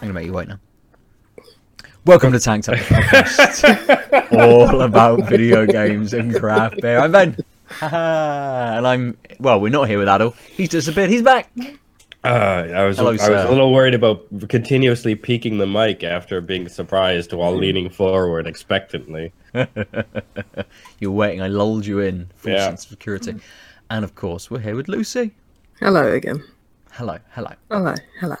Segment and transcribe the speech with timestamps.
[0.00, 0.58] I'm gonna make you wait now.
[2.06, 6.98] Welcome to Tanked Up Podcast, all about video games and craft beer.
[6.98, 7.36] I'm Ben,
[7.82, 9.60] and I'm well.
[9.60, 10.34] We're not here with Aadil.
[10.36, 11.10] He's disappeared.
[11.10, 11.50] He's back.
[12.24, 12.28] Uh,
[12.74, 16.68] I was Hello, I was a little worried about continuously peeking the mic after being
[16.68, 19.32] surprised while leaning forward expectantly.
[21.00, 21.42] You're waiting.
[21.42, 22.64] I lulled you in for Yeah.
[22.66, 23.34] sense of security,
[23.90, 25.32] and of course, we're here with Lucy.
[25.78, 26.42] Hello again.
[26.92, 27.52] Hello, hello.
[27.70, 28.36] Hello, hello.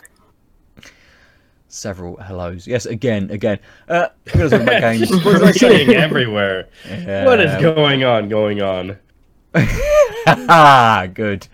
[1.72, 2.66] Several hellos.
[2.66, 3.60] Yes, again, again.
[3.88, 5.10] Uh, we're talk about games.
[5.88, 6.68] Everywhere.
[6.88, 7.24] Yeah.
[7.24, 8.28] What is going on?
[8.28, 8.98] Going on?
[10.26, 11.46] Ah, good.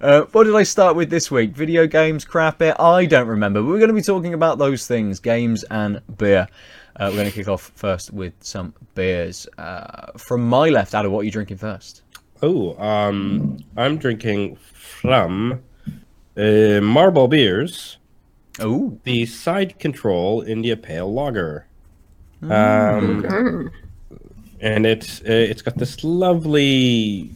[0.00, 1.52] Uh, what did I start with this week?
[1.52, 2.74] Video games, craft beer?
[2.80, 3.62] I don't remember.
[3.62, 6.48] We're going to be talking about those things games and beer.
[6.96, 9.46] Uh, we're going to kick off first with some beers.
[9.56, 12.02] Uh, from my left, Aadil, what are you drinking first?
[12.42, 15.62] Oh, um, I'm drinking from
[16.36, 17.98] uh, Marble Beers,
[18.58, 21.66] Oh, the Side Control India Pale Lager.
[22.40, 22.52] Hmm.
[22.52, 23.70] Um, Mm.
[24.60, 27.30] and it's uh, it's got this lovely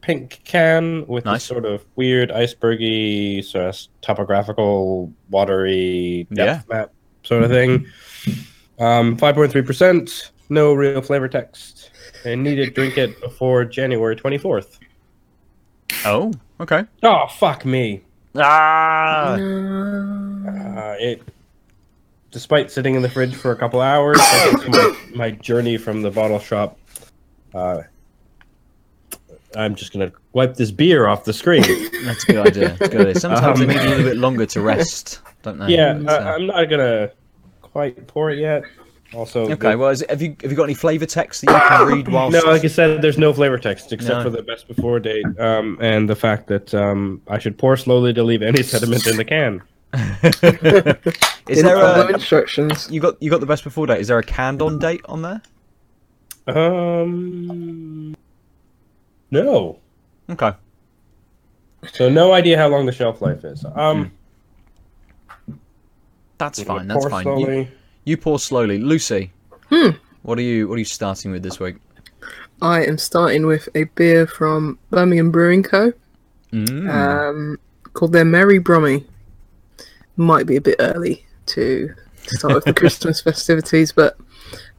[0.00, 1.36] pink can with Nice.
[1.42, 6.90] this sort of weird icebergy, sort of topographical, watery depth map
[7.22, 7.86] sort of thing.
[8.78, 11.90] Um, five point three percent, no real flavor text,
[12.24, 14.78] and need to drink it before January twenty fourth.
[16.04, 16.84] oh, okay.
[17.02, 18.02] Oh fuck me!
[18.38, 20.76] Ah, No.
[20.78, 21.22] Uh, it,
[22.30, 26.02] despite sitting in the fridge for a couple hours, I think my, my journey from
[26.02, 26.78] the bottle shop.
[27.54, 27.82] Uh,
[29.56, 31.62] I'm just gonna wipe this beer off the screen.
[32.04, 32.76] that's a good idea.
[32.78, 33.14] Good idea.
[33.20, 35.74] Sometimes Um, they need a little bit longer to rest, don't they?
[35.74, 37.10] yeah, So- I, I'm not gonna
[37.62, 38.64] quite pour it yet.
[39.16, 41.50] Also, Okay, the- well, is it, have you have you got any flavor text that
[41.52, 42.32] you can read whilst?
[42.34, 44.22] no, like I said, there's no flavor text except No.
[44.24, 48.12] for the best before date, um, and the fact that um, I should pour slowly
[48.12, 49.62] to leave any sediment in the can.
[49.94, 52.88] is Didn't there follow a instructions?
[52.90, 54.00] you got you got the best before date?
[54.00, 55.40] Is there a canned on date on there?
[56.48, 58.14] Um,
[59.30, 59.78] no,
[60.30, 60.52] Okay.
[61.92, 63.64] so no idea how long the shelf life is.
[63.74, 64.12] Um,
[66.38, 66.86] That's fine.
[66.86, 67.26] That's pour fine.
[67.26, 67.68] You, slowly.
[68.06, 69.32] You pour slowly, Lucy.
[69.68, 69.90] Hmm.
[70.22, 71.74] What are you What are you starting with this week?
[72.62, 75.92] I am starting with a beer from Birmingham Brewing Co.
[76.52, 76.88] Mm.
[76.88, 77.58] Um,
[77.94, 79.04] called their Merry Brummie.
[80.16, 81.92] Might be a bit early to
[82.26, 84.16] start with the Christmas festivities, but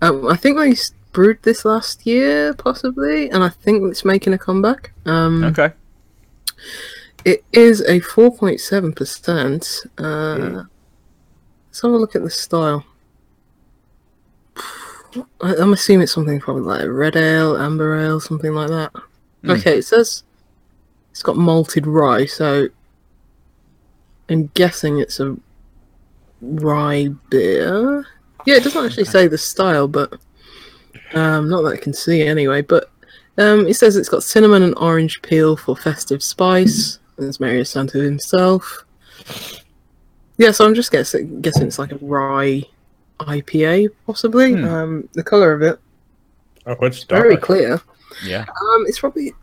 [0.02, 0.74] um, I think they
[1.12, 4.94] brewed this last year, possibly, and I think it's making a comeback.
[5.06, 5.74] Um, okay.
[7.26, 9.88] It is a 4.7%.
[9.98, 10.64] Uh,
[11.68, 12.86] Let's have a look at the style.
[15.42, 18.92] I'm assuming it's something probably like red ale, amber ale, something like that.
[19.44, 19.52] Hmm.
[19.52, 20.24] Okay, it says
[21.12, 22.68] it's got malted rye, so
[24.30, 25.38] I'm guessing it's a
[26.42, 28.06] rye beer.
[28.46, 30.14] Yeah, it doesn't actually say the style, but
[31.14, 32.62] um, not that I can see anyway.
[32.62, 32.90] But
[33.38, 37.00] um, it says it's got cinnamon and orange peel for festive spice.
[37.18, 38.86] There's Mario Santo himself.
[40.38, 42.64] Yeah, so I'm just guessing, guessing it's like a rye
[43.20, 44.54] IPA, possibly.
[44.54, 44.66] Hmm.
[44.66, 45.80] Um, the color of it
[46.66, 47.24] Oh, it's dark.
[47.24, 47.80] very clear.
[48.26, 48.42] Yeah.
[48.42, 49.34] Um, it's probably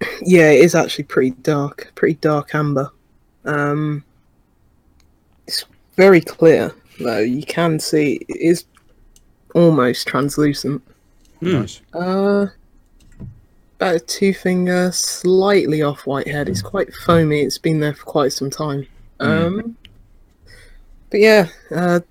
[0.22, 2.90] yeah, it is actually pretty dark, pretty dark amber.
[3.44, 4.04] Um,
[5.46, 5.64] it's
[5.96, 7.18] very clear though.
[7.20, 8.64] You can see it is
[9.54, 10.82] almost translucent.
[11.40, 11.52] Hmm.
[11.52, 11.80] Nice.
[11.94, 12.46] Uh,
[13.76, 16.48] about a two finger, slightly off white head.
[16.48, 17.40] It's quite foamy.
[17.42, 18.86] It's been there for quite some time.
[19.20, 19.76] Um,
[21.10, 22.04] but yeah, uh, w-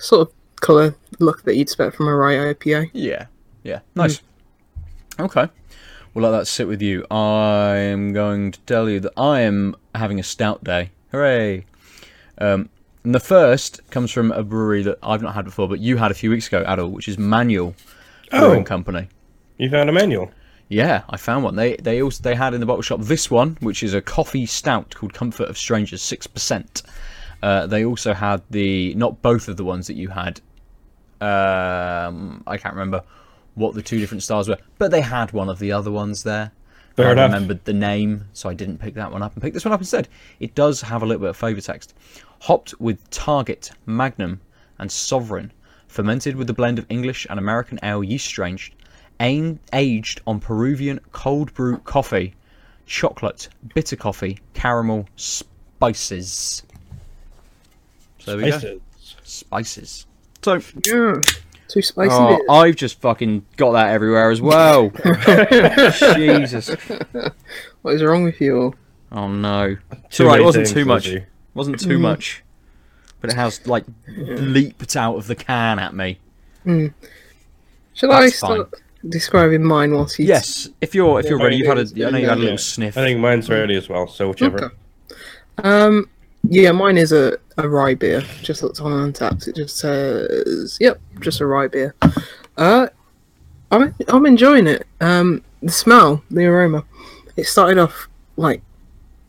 [0.00, 2.90] sort of color look that you'd expect from a rye IPA.
[2.92, 3.26] Yeah.
[3.62, 3.80] Yeah.
[3.94, 4.20] Nice.
[5.18, 5.48] Okay.
[6.14, 7.04] We'll let that sit with you.
[7.10, 10.90] I am going to tell you that I am having a stout day.
[11.12, 11.66] Hooray!
[12.38, 12.68] Um,
[13.04, 16.10] and the first comes from a brewery that I've not had before, but you had
[16.10, 17.74] a few weeks ago, Aadil, which is Manual
[18.30, 18.64] Brewing Oh.
[18.64, 19.08] Company.
[19.58, 20.30] You found a manual.
[20.68, 21.54] Yeah, I found one.
[21.54, 24.46] They they also they had in the bottle shop this one, which is a coffee
[24.46, 26.82] stout called Comfort of Strangers, six percent.
[27.42, 30.40] Uh, they also had the not both of the ones that you had.
[31.20, 33.02] Um, I can't remember
[33.54, 36.52] what the two different styles were, but they had one of the other ones there.
[36.96, 37.32] Fair I enough.
[37.32, 39.80] remembered the name, so I didn't pick that one up and pick this one up
[39.80, 40.08] instead.
[40.40, 41.94] It does have a little bit of flavour text.
[42.40, 44.40] Hopped with Target, Magnum,
[44.78, 45.52] and Sovereign.
[45.88, 48.70] Fermented with a blend of English and American ale yeast strains.
[49.20, 52.34] Aged on Peruvian cold brew coffee,
[52.86, 56.62] chocolate, bitter coffee, caramel, spices.
[58.26, 58.58] So there we go.
[58.58, 58.80] Spices.
[59.24, 60.06] Spices.
[60.42, 61.20] So, Yeah,
[61.68, 62.10] too spicy.
[62.12, 62.44] oh.
[62.52, 64.90] I've just fucking got that everywhere as well.
[66.14, 66.68] Jesus.
[67.82, 68.74] What is wrong with you all?
[69.12, 69.76] Oh no.
[70.04, 71.06] It's Too alright, it wasn't too much.
[71.06, 71.24] Lizzie.
[71.54, 72.42] Wasn't too much.
[73.20, 76.18] but it has like leaped out of the can at me.
[77.94, 78.74] Shall I That's start
[79.08, 80.26] describing mine whilst you?
[80.26, 82.44] Yes, if you're if you're ready, you've had a I know you had a yeah.
[82.44, 82.98] little sniff.
[82.98, 84.06] I think mine's ready as well.
[84.08, 84.64] So whichever.
[84.64, 84.74] Okay.
[85.58, 86.10] Um.
[86.48, 88.22] Yeah, mine is a, a rye beer.
[88.42, 89.48] Just looked on Untappd.
[89.48, 91.94] It just says, "Yep, just a rye beer."
[92.56, 92.88] Uh,
[93.70, 94.86] I'm I'm enjoying it.
[95.00, 96.84] Um, the smell, the aroma.
[97.36, 98.62] It started off like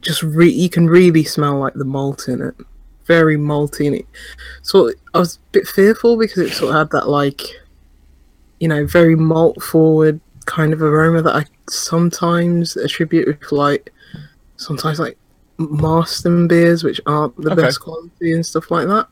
[0.02, 2.56] just re- you can really smell like the malt in it.
[3.06, 4.06] Very malty, and it
[4.62, 7.42] so I was a bit fearful because it sort of had that like,
[8.60, 13.94] you know, very malt forward kind of aroma that I sometimes attribute with like
[14.58, 15.18] sometimes like
[15.57, 17.62] Marston beers, which aren't the Okay.
[17.63, 19.07] best quality and stuff like that.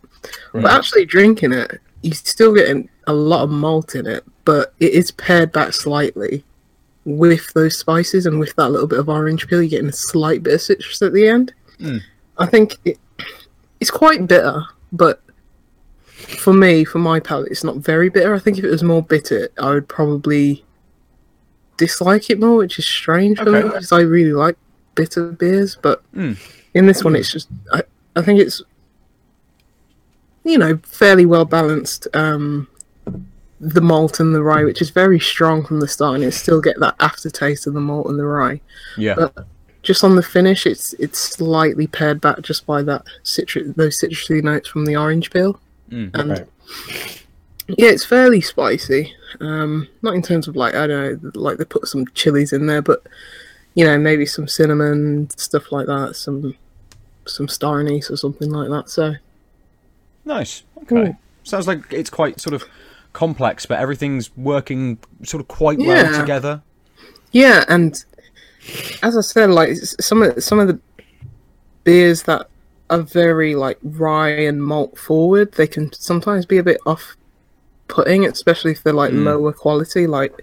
[0.53, 0.63] Right.
[0.63, 4.93] But actually drinking it, you're still getting a lot of malt in it, but it
[4.93, 6.43] is pared back slightly
[7.05, 9.61] with those spices and with that little bit of orange peel.
[9.61, 11.53] You're getting a slight bit of citrus at the end.
[11.79, 11.99] Mm.
[12.37, 12.97] I think it,
[13.79, 15.21] it's quite bitter, but
[16.05, 18.33] for me, for my palate, it's not very bitter.
[18.33, 20.63] I think if it was more bitter, I would probably
[21.77, 24.57] dislike it more, which is strange for me because I really like
[24.95, 25.77] bitter beers.
[25.81, 26.37] But Mm.
[26.73, 27.83] in this one, it's just I,
[28.15, 28.61] I think it's
[30.43, 32.07] you know fairly well balanced.
[32.13, 32.67] Um,
[33.61, 36.61] the malt and the rye, which is very strong from the start, and it still
[36.61, 38.59] get that aftertaste of the malt and the rye.
[38.97, 39.45] Yeah, But
[39.81, 44.43] just on the finish, it's it's slightly pared back just by that citrus, those citrusy
[44.43, 45.59] notes from the orange peel,
[45.89, 46.11] Mm.
[46.13, 46.47] and Right.
[47.67, 49.13] yeah, it's fairly spicy.
[49.39, 52.67] Um, not in terms of like I don't know, like they put some chilies in
[52.67, 53.03] there, but
[53.75, 56.55] you know maybe some cinnamon stuff like that, some
[57.25, 58.89] some star anise or something like that.
[58.89, 59.13] So
[60.25, 60.63] nice.
[60.83, 61.13] Okay,
[61.43, 62.63] sounds like it's quite sort of
[63.13, 66.61] complex, but everything's working sort of quite well together.
[67.31, 68.03] Yeah, and
[69.03, 70.79] as I said, like some of some of the
[71.83, 72.47] beers that
[72.89, 77.15] are very like rye and malt forward, they can sometimes be a bit off
[77.87, 79.23] putting, especially if they're like Mm.
[79.25, 80.33] lower quality, like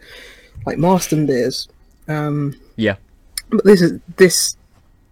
[0.66, 1.68] like Marston beers.
[2.08, 2.96] Um, Yeah.
[3.52, 4.56] But this is this,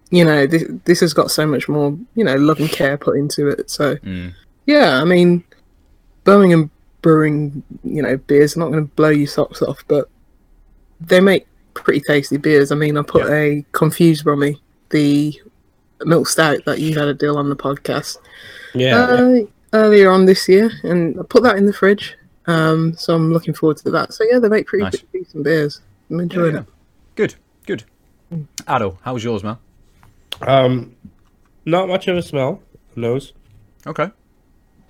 [0.09, 3.17] you know, this this has got so much more, you know, love and care put
[3.17, 3.69] into it.
[3.69, 4.33] So Mm.
[4.65, 5.43] yeah, I mean,
[6.23, 6.69] Birmingham
[7.01, 10.09] Brewing, you know, beers are not going to blow your socks off, but
[10.99, 12.71] they make pretty tasty beers.
[12.71, 13.33] I mean, I put Yeah.
[13.35, 14.59] a Confused Brummie,
[14.89, 15.39] the
[16.03, 18.17] milk stout that you had Aadil on the podcast
[18.73, 18.97] Yeah.
[19.03, 19.39] uh,
[19.73, 22.15] earlier on this year, and I put that in the fridge.
[22.47, 24.13] Um, so I'm looking forward to that.
[24.13, 25.03] So yeah, they make pretty Nice.
[25.13, 25.79] decent beers.
[26.09, 26.61] I'm enjoying Yeah.
[26.61, 26.65] it.
[27.15, 27.35] Good,
[27.65, 27.83] good.
[28.31, 29.57] Addo, how was yours, man?
[30.41, 30.95] Um,
[31.65, 32.61] not much of a smell.
[32.95, 33.33] Nose.
[33.85, 34.09] Okay.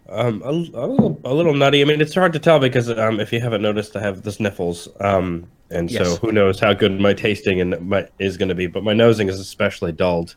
[0.09, 1.81] Um, a, a, little, a little nutty.
[1.81, 4.31] I mean, it's hard to tell because um, if you haven't noticed, I have the
[4.31, 4.89] sniffles.
[4.99, 8.67] Um, and so who knows how good my tasting and my is going to be.
[8.67, 10.35] But my nosing is especially dulled.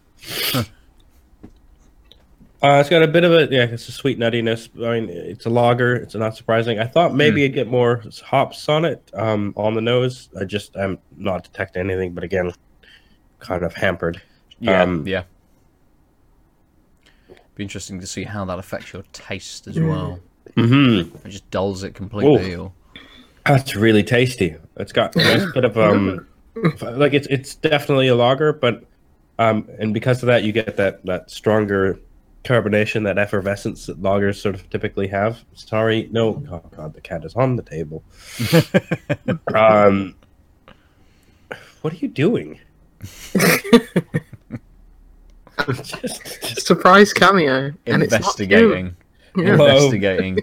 [2.63, 4.71] Uh, it's got a bit of a yeah, it's a sweet nuttiness.
[4.83, 5.97] I mean, it's a lager.
[5.97, 6.79] It's not surprising.
[6.79, 10.31] I thought maybe I'd get more hops on it, um, on the nose.
[10.41, 12.15] I just I'm not detecting anything.
[12.15, 12.53] But again,
[13.45, 14.21] kind of hampered.
[14.59, 15.25] Yeah, Um, yeah.
[17.55, 19.89] Be interesting to see how that affects your taste as Mm.
[19.89, 20.21] well.
[20.57, 21.17] Mm-hmm.
[21.27, 22.73] It just dulls it completely, or
[23.47, 24.57] That's really tasty.
[24.77, 26.27] It's got a bit of um,
[26.83, 28.85] like it's it's definitely a lager, but
[29.39, 31.99] um, and because of that, you get that that stronger
[32.45, 35.45] carbonation, that effervescence that lagers sort of typically have.
[35.55, 38.03] Sorry, no, oh god, the cat is on the table.
[39.55, 40.15] um,
[41.83, 42.59] what are you doing?
[45.73, 46.03] Just,
[46.43, 47.73] just, Surprise cameo.
[47.87, 48.97] And it's not investigating.
[49.37, 49.53] Yeah.
[49.53, 50.39] Investigating.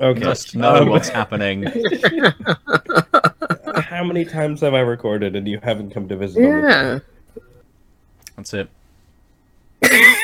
[0.00, 0.20] okay.
[0.24, 1.64] Must know Um, what's happening.
[3.76, 6.44] how many times have I recorded and you haven't come to visit?
[6.44, 6.98] on the Yeah.
[8.36, 8.68] That's it.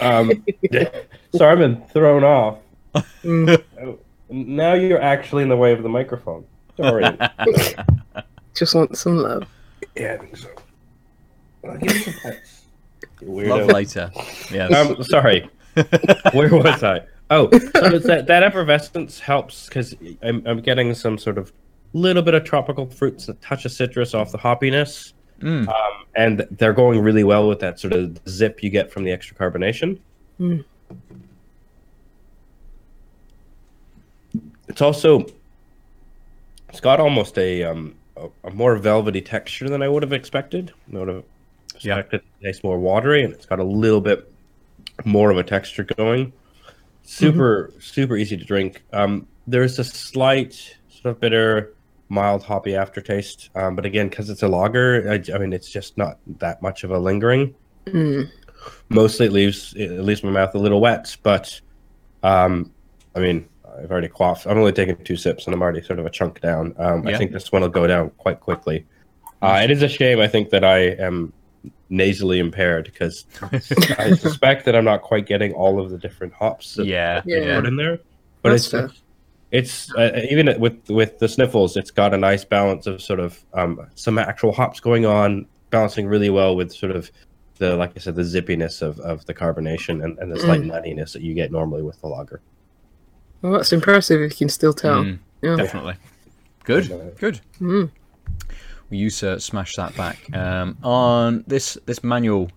[0.00, 0.44] Um,
[1.36, 2.58] so I've been thrown off.
[3.22, 3.62] Mm.
[3.80, 3.98] Oh,
[4.30, 6.44] Now you're actually in the way of the microphone.
[6.76, 7.04] Sorry.
[8.54, 9.46] Just want some love.
[9.96, 10.48] Yeah, I think so.
[11.62, 12.62] Give me some pets.
[13.22, 14.10] Love later.
[14.50, 14.72] Yes.
[14.74, 15.48] Um, sorry.
[16.32, 17.02] Where was I?
[17.30, 17.58] Oh, so
[17.94, 21.52] it's that that effervescence helps because I'm I'm getting some sort of
[21.94, 25.66] little bit of tropical fruits, a touch of citrus off the hoppiness, Mm.
[25.66, 29.10] um, and they're going really well with that sort of zip you get from the
[29.10, 29.98] extra carbonation.
[30.38, 30.64] Mm.
[34.68, 35.26] It's also
[36.68, 40.72] it's got almost a um a, a more velvety texture than I would have expected.
[40.92, 41.24] I would have
[41.74, 44.30] expected it to taste more watery, and it's got a little bit
[45.04, 46.32] more of a texture going.
[47.02, 48.82] Super super easy to drink.
[48.92, 51.74] Um, there's a slight sort of bitter,
[52.08, 55.98] mild hoppy aftertaste, um, but again, because it's a lager, I, I mean, it's just
[55.98, 57.54] not that much of a lingering.
[57.86, 58.30] Mm.
[58.88, 61.16] mostly it leaves it leaves my mouth a little wet.
[61.22, 61.60] But
[62.22, 62.70] um,
[63.14, 63.48] I mean,
[63.80, 64.46] I've already quaffed.
[64.46, 66.74] I'm only taking two sips, and I'm already sort of a chunk down.
[66.78, 67.14] Um, Yeah.
[67.14, 68.86] I think this one will go down quite quickly.
[69.40, 70.20] Uh, it is a shame.
[70.20, 71.32] I think that I am
[71.90, 73.58] nasally impaired because I
[74.14, 77.38] suspect that I'm not quite getting all of the different hops that Yeah, Yeah.
[77.38, 77.56] yeah.
[77.56, 77.98] put in there.
[78.42, 78.90] But That's it's fair.
[79.50, 83.44] it's uh, even with with the sniffles, it's got a nice balance of sort of
[83.54, 87.10] um, some actual hops going on, balancing really well with sort of
[87.58, 91.12] the like I said, the zippiness of, of the carbonation and, and the slight nuttiness
[91.12, 92.40] that you get normally with the lager.
[93.42, 95.02] Well, that's impressive if you can still tell.
[95.04, 95.56] Mm, Yeah.
[95.56, 95.96] Definitely.
[96.64, 97.40] Good, good.
[97.60, 97.90] Mm.
[98.88, 102.50] We used to smash that back um, on this this manual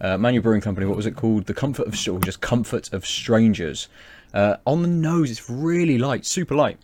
[0.00, 0.86] uh, manual brewing company.
[0.86, 1.46] What was it called?
[1.46, 3.88] The Comfort of or just Comfort of Strangers.
[4.32, 6.78] Uh, on the nose, it's really light, super light.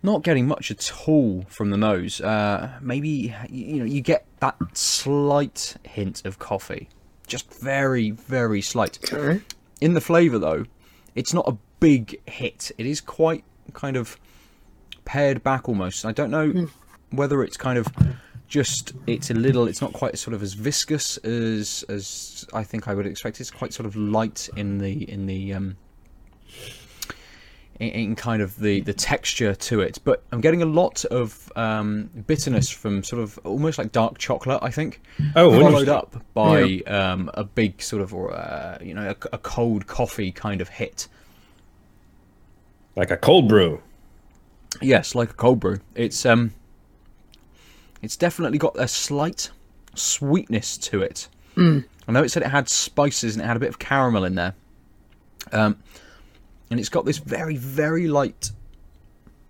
[0.00, 2.20] Not getting much at all from the nose.
[2.20, 6.88] Uh, maybe you know you get that slight hint of coffee,
[7.26, 8.98] just very very slight.
[9.12, 9.40] Okay.
[9.80, 10.64] In the flavour, though,
[11.16, 12.70] it's not a big hit.
[12.78, 14.18] It is quite kind of
[15.04, 16.04] pared back almost.
[16.04, 16.68] I don't know
[17.10, 17.86] whether it's kind of
[18.48, 19.68] just it's a little.
[19.68, 23.40] It's not quite sort of as viscous as as I think I would expect.
[23.40, 25.76] It's quite sort of light in the in the um,
[27.78, 29.98] in, in kind of the the texture to it.
[30.04, 34.60] But I'm getting a lot of um, bitterness from sort of almost like dark chocolate.
[34.62, 35.00] I think
[35.36, 39.86] Oh, followed up by um, a big sort of uh, you know a, a cold
[39.86, 41.08] coffee kind of hit.
[42.98, 43.80] Like a cold brew.
[44.82, 45.80] Yes, like a cold brew.
[45.94, 46.52] It's um,
[48.02, 49.50] it's definitely got a slight
[49.94, 51.28] sweetness to it.
[51.56, 54.36] I know it said it had spices and it had a bit of caramel in
[54.36, 54.54] there.
[55.52, 55.76] Um,
[56.70, 58.50] and it's got this very very light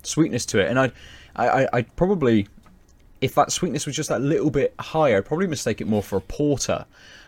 [0.04, 0.68] sweetness to it.
[0.70, 0.92] And I,
[1.36, 2.48] I, I I'd probably,
[3.20, 6.16] if that sweetness was just that little bit higher, I'd probably mistake it more for
[6.16, 6.86] a porter.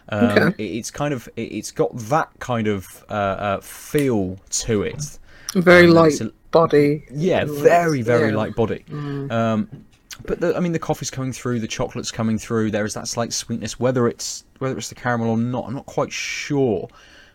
[0.08, 0.64] Um, Okay.
[0.64, 5.18] it- it's kind of it- it's got that kind of uh, uh, feel to it.
[5.54, 7.04] Very Um, light a- body.
[7.12, 8.36] Yeah, very, very yeah.
[8.36, 8.84] light body.
[8.92, 9.68] Um,
[10.26, 12.70] but the, I mean, the coffee's coming through, the chocolate's coming through.
[12.70, 15.66] There is that slight sweetness, whether it's whether it's the caramel or not.
[15.66, 16.88] I'm not quite sure.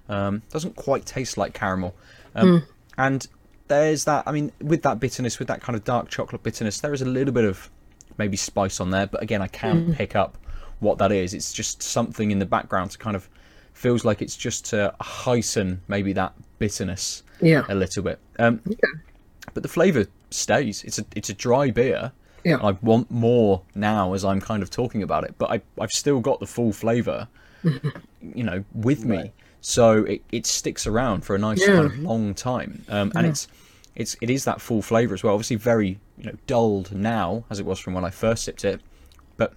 [0.07, 1.95] Um, doesn't quite taste like caramel.
[2.35, 2.63] Um,
[2.97, 3.25] And
[3.67, 4.23] there's that.
[4.27, 7.05] I mean, with that bitterness, with that kind of dark chocolate bitterness, there is a
[7.05, 7.69] little bit of
[8.17, 9.07] maybe spice on there.
[9.07, 10.37] But again, I can't pick up
[10.79, 11.33] what that is.
[11.33, 13.27] It's just something in the background to kind of
[13.75, 17.63] feels like it's just to heighten maybe that bitterness Yeah.
[17.69, 18.17] a little bit.
[18.39, 18.61] Um,
[19.53, 20.83] But the flavour stays.
[20.83, 22.11] It's a it's a dry beer.
[22.43, 22.57] Yeah.
[22.61, 26.19] I want more now as I'm kind of talking about it, but I I've still
[26.19, 27.27] got the full flavour,
[27.63, 29.31] you know, with me.
[29.61, 31.67] So it, it sticks around for a nice Yeah.
[31.75, 32.83] kind of long time.
[32.89, 33.47] Um, and it's
[33.95, 35.33] it's it is that full flavour as well.
[35.33, 38.81] Obviously very, you know, dulled now as it was from when I first sipped it,
[39.37, 39.53] but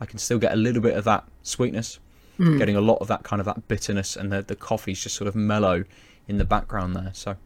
[0.00, 1.98] I can still get a little bit of that sweetness,
[2.38, 5.28] getting a lot of that kind of that bitterness, and the the coffee's just sort
[5.28, 5.84] of mellow
[6.28, 7.10] in the background there.
[7.14, 7.36] So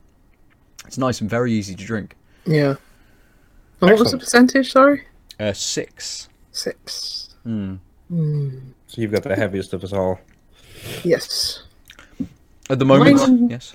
[0.87, 2.17] it's nice and very easy to drink.
[2.47, 2.75] Yeah.
[3.81, 4.73] And what was the percentage?
[4.73, 5.05] Sorry.
[5.39, 6.29] Uh, six.
[6.53, 7.35] Six.
[7.45, 7.77] Hmm.
[8.09, 10.21] So you've got the heaviest of us all.
[11.05, 11.63] Yes.
[12.69, 13.75] At the moment, Mine- yes.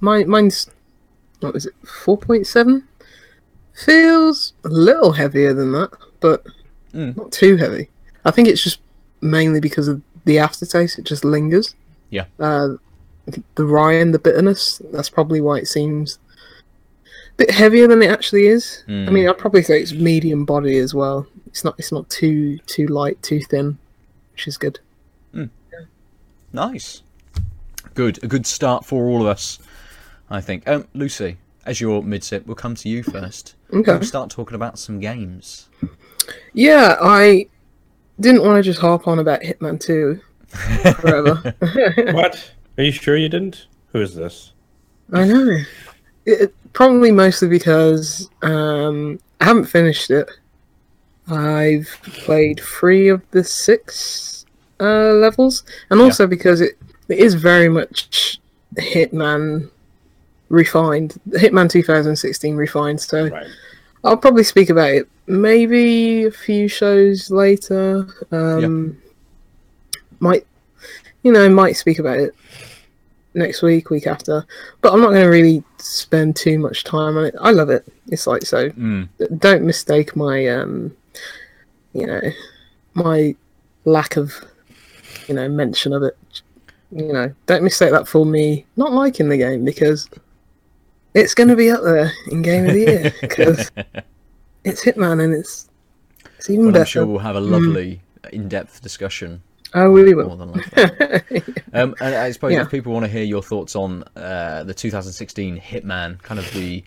[0.00, 0.70] Mine, mine's
[1.40, 1.74] what is it?
[1.86, 2.86] Four point seven.
[3.84, 5.90] Feels a little heavier than that,
[6.20, 6.44] but
[6.94, 7.16] Mm.
[7.16, 7.88] not too heavy.
[8.24, 8.80] I think it's just
[9.20, 10.98] mainly because of the aftertaste.
[10.98, 11.74] It just lingers.
[12.10, 12.24] Yeah.
[12.38, 12.74] Uh,
[13.54, 14.80] the rye and the bitterness.
[14.92, 16.18] That's probably why it seems
[17.04, 18.82] a bit heavier than it actually is.
[18.88, 19.12] I Mm.
[19.12, 21.26] mean, I'd probably say it's medium body as well.
[21.46, 21.74] It's not.
[21.78, 23.78] It's not too too light, too thin,
[24.32, 24.78] which is good.
[26.52, 27.02] Nice.
[27.94, 28.22] Good.
[28.24, 29.58] A good start for all of us,
[30.30, 30.68] I think.
[30.68, 33.54] Um, Lucy, as your mid sip, we'll come to you first.
[33.72, 33.92] Okay.
[33.92, 35.68] We'll start talking about some games.
[36.52, 37.46] Yeah, I
[38.20, 40.20] didn't want to just harp on about Hitman 2
[41.00, 41.54] forever.
[42.12, 42.52] what?
[42.78, 43.66] Are you sure you didn't?
[43.92, 44.52] Who is this?
[45.12, 45.58] I know.
[46.26, 50.30] It, probably mostly because um, I haven't finished it.
[51.28, 54.46] I've played three of the six
[54.80, 56.76] uh, levels, and also because it,
[57.08, 58.40] it is very much
[58.76, 59.70] Hitman
[60.48, 63.00] refined, Hitman 2016 refined.
[63.00, 63.46] So Right.
[64.02, 68.06] I'll probably speak about it maybe a few shows later.
[68.32, 69.00] Um,
[70.18, 70.46] Might,
[71.22, 72.34] you know, might speak about it
[73.32, 74.44] next week, week after.
[74.82, 77.34] But I'm not going to really spend too much time on it.
[77.40, 77.86] I love it.
[78.08, 78.68] It's like so.
[78.70, 79.08] Mm.
[79.38, 80.94] Don't mistake my, um,
[81.94, 82.20] you know,
[82.94, 83.34] my
[83.86, 84.34] lack of,
[85.26, 86.18] you know, mention of it.
[86.92, 90.08] You know, don't mistake that for me not liking the game because
[91.14, 93.70] it's going to be up there in game of the year because
[94.64, 95.68] it's Hitman and it's
[96.38, 96.80] it's even Well, better.
[96.82, 98.00] I'm sure we'll have a lovely
[98.32, 100.36] in-depth discussion Oh, we More will.
[100.36, 101.42] than likely.
[101.74, 102.62] um, and I suppose Yeah.
[102.62, 106.82] if people want to hear your thoughts on uh, the 2016 Hitman, kind of the,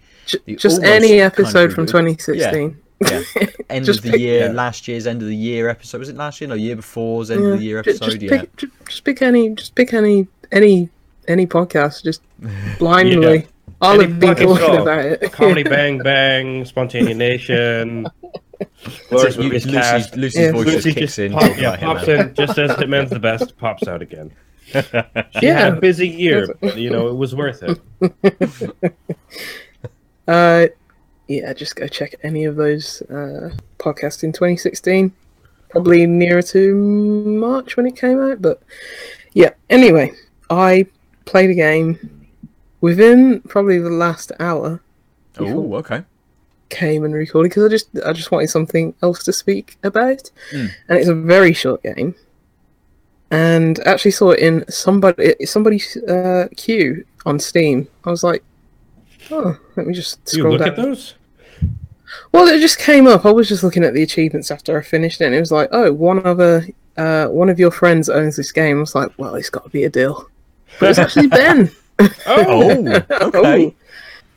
[0.46, 2.78] the Just almost any kind of episode from 2016.
[3.00, 3.22] yeah,
[3.70, 4.52] end Just of the pick- year, yeah.
[4.52, 6.00] last year's end of the year episode.
[6.00, 6.50] Was it last year?
[6.50, 8.04] No, year before's end of the year episode.
[8.06, 8.42] Just, yeah.
[8.42, 10.90] pick, ju- just pick any, just pick any, any,
[11.30, 12.04] any podcast.
[12.04, 12.22] Just
[12.80, 13.48] blindly.
[13.84, 15.32] I'll Any have been talking about it.
[15.34, 18.10] Comedy Bang Bang, Spontaneanation.
[18.60, 20.16] That's Glorious it, Lucy's, Cast.
[20.16, 20.52] Lucy's Yeah.
[20.54, 21.32] voice Lucy just kicks just in.
[21.34, 24.32] pop- talking yeah, pops in just as Hitman's the best, pops out again.
[24.74, 25.60] She Yeah.
[25.60, 28.94] had a busy year, but you know, it was worth it.
[30.28, 30.68] Uh,
[31.28, 35.12] yeah, just go check any of those uh, podcasts in 2016.
[35.70, 38.62] Probably nearer to March when it came out, but
[39.34, 39.50] yeah.
[39.70, 40.14] Anyway,
[40.50, 40.86] I
[41.26, 42.23] played a game
[42.84, 44.82] within probably the last hour.
[45.40, 46.04] Oh, okay.
[46.70, 50.70] Came and recorded because I just I just wanted something else to speak about, Mm.
[50.90, 52.14] and it's a very short game.
[53.32, 57.88] And actually saw it in somebody somebody's uh, queue on Steam.
[58.06, 58.44] I was like,
[59.32, 60.70] oh, let me just scroll You scroll look down.
[60.70, 61.16] at those?
[62.32, 63.26] Well, it just came up.
[63.26, 65.70] I was just looking at the achievements after I finished it, and it was like,
[65.72, 68.78] oh, one other, uh, one of your friends owns this game.
[68.78, 70.26] I was like, well, it's got to be Aadil.
[70.80, 71.72] But it's actually Ben.
[72.28, 72.80] Oh,
[73.12, 73.66] okay.
[73.68, 73.74] Oh.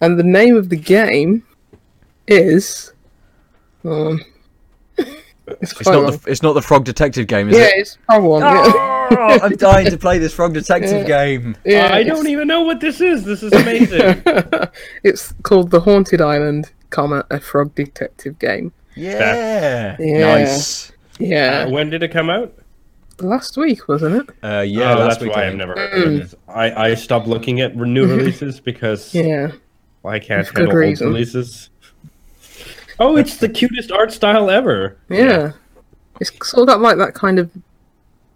[0.01, 1.43] And the name of the game
[2.29, 2.93] is.
[3.85, 4.21] Um,
[4.99, 6.07] it's It's not long.
[6.11, 7.73] the it's not the Frog Detective game, is yeah, it?
[7.75, 8.43] Yeah, it's Frog One.
[8.43, 8.63] Yeah.
[8.67, 11.27] Oh, I'm dying to play this Frog Detective Yeah.
[11.27, 11.57] game.
[11.65, 13.25] yeah, I it's- don't even know what this is.
[13.25, 14.23] This is amazing.
[15.05, 18.73] it's called The Haunted Island, comma a Frog Detective game.
[18.97, 19.97] Yeah.
[20.01, 20.35] Yeah.
[20.35, 20.91] Nice.
[21.21, 22.53] Yeah, Uh, when did it come out?
[23.21, 24.37] Last week wasn't it?
[24.45, 26.35] Uh, yeah, oh, last that's why I've never heard of this.
[26.49, 29.53] I, I stopped looking at new releases because Yeah.
[30.05, 31.09] I can't handle old reason.
[31.09, 31.71] releases.
[32.99, 34.97] Oh, it's the cutest art style ever.
[35.09, 35.53] Yeah.
[36.21, 37.51] It's sort of got like that kind of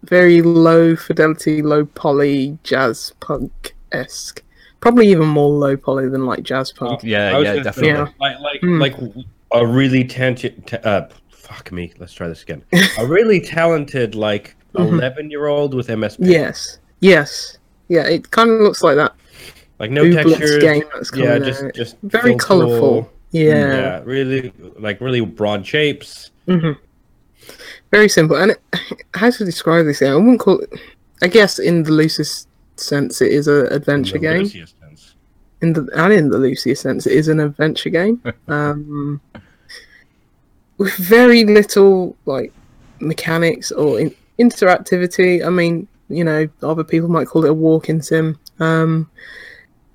[0.02, 3.50] very low fidelity, low poly Jazzpunk
[3.92, 4.42] esque.
[4.80, 7.02] Probably even more low poly than like Jazzpunk.
[7.02, 7.88] Yeah, yeah, definitely.
[7.88, 8.08] Yeah.
[8.18, 8.80] Like, like, Hmm.
[8.80, 8.96] like
[9.52, 10.66] a really talented.
[10.66, 11.92] ta- uh, fuck me.
[11.98, 12.62] Let's try this again.
[12.98, 14.92] a really talented, like Mhm.
[14.98, 16.30] eleven-year-old with MS Paint.
[16.30, 16.78] Yes.
[17.00, 17.58] Yes.
[17.88, 19.14] Yeah, it kind of looks like that
[19.80, 20.62] Like no textures.
[20.62, 21.42] game that's Yeah, out.
[21.42, 23.10] just just very colourful.
[23.32, 23.74] Yeah.
[23.76, 26.30] Yeah, really like really broad shapes.
[26.46, 26.72] hmm
[27.90, 28.36] Very simple.
[28.36, 28.60] And it,
[29.14, 30.12] how to describe this game?
[30.12, 30.70] I wouldn't call it.
[31.22, 34.38] I guess in the loosest sense, it is an adventure in the game.
[34.42, 35.14] loosest sense.
[35.62, 38.22] in the and in the loosest sense, it is an adventure game.
[38.48, 39.20] Um,
[40.78, 42.52] with very little like
[43.00, 45.44] mechanics or in, interactivity.
[45.44, 48.38] I mean, you know, other people might call it a walking sim.
[48.58, 49.10] Um,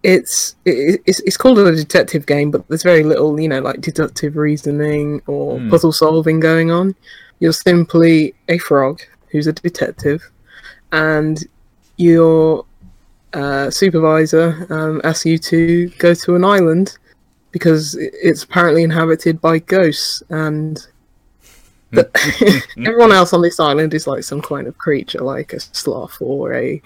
[0.03, 3.81] it's it, it's it's called a detective game, but there's very little, you know, like
[3.81, 5.69] deductive reasoning or Hmm.
[5.69, 6.95] puzzle solving going on.
[7.39, 10.21] You're simply a frog who's a detective,
[10.91, 11.43] and
[11.97, 12.65] your
[13.33, 16.97] uh, supervisor um, asks you to go to an island
[17.51, 20.87] because it's apparently inhabited by ghosts and
[22.77, 26.53] everyone else on this island is like some kind of creature like a sloth or
[26.53, 26.81] a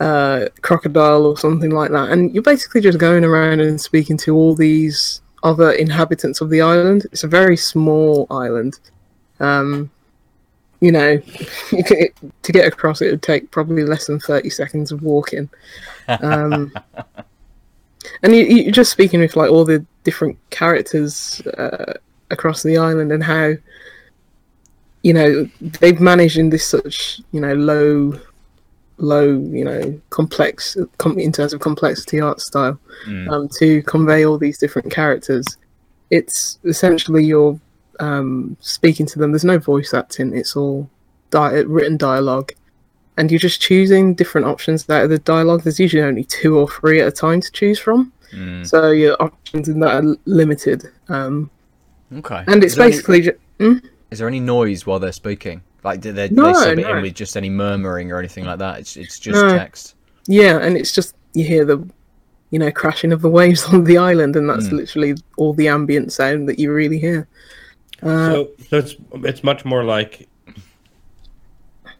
[0.00, 2.10] uh, crocodile or something like that.
[2.10, 6.60] And you're basically just going around and speaking to all these other inhabitants of the
[6.60, 7.06] island.
[7.12, 8.78] It's a very small island.
[9.40, 9.90] Um,
[10.80, 11.20] you know
[11.72, 12.08] you could,
[12.42, 15.48] to get across it would take probably less than 30 seconds of walking.
[16.08, 16.72] Um,
[18.22, 21.94] and you, you're just speaking with like all the different characters uh,
[22.30, 23.54] across the island and how
[25.02, 28.18] you know they've managed in this such you know low
[28.98, 33.28] low you know complex com- in terms of complexity art style Mm.
[33.30, 35.46] um, to convey all these different characters.
[36.10, 37.60] It's essentially you're
[38.00, 39.30] um, speaking to them.
[39.30, 40.34] There's no voice acting.
[40.36, 40.90] It's all
[41.30, 42.50] di- written dialogue.
[43.16, 45.62] And you're just choosing different options out of the dialogue.
[45.62, 48.12] There's usually only two or three at a time to choose from.
[48.32, 48.66] Mm.
[48.66, 51.48] so your options in that are limited um,
[52.16, 52.42] Okay.
[52.48, 55.62] and it's Is there any- basically ju- Is there any noise while they're speaking?
[55.84, 58.58] Like, do they, No, they sub it in with just any murmuring or anything like
[58.58, 58.80] that?
[58.80, 59.56] It's it's just No.
[59.56, 59.94] text.
[60.26, 61.86] Yeah, and it's just you hear the
[62.50, 64.72] you know crashing of the waves on the island, and that's Mm.
[64.72, 67.28] literally all the ambient sound that you really hear.
[68.02, 70.28] Uh, So, so it's it's much more like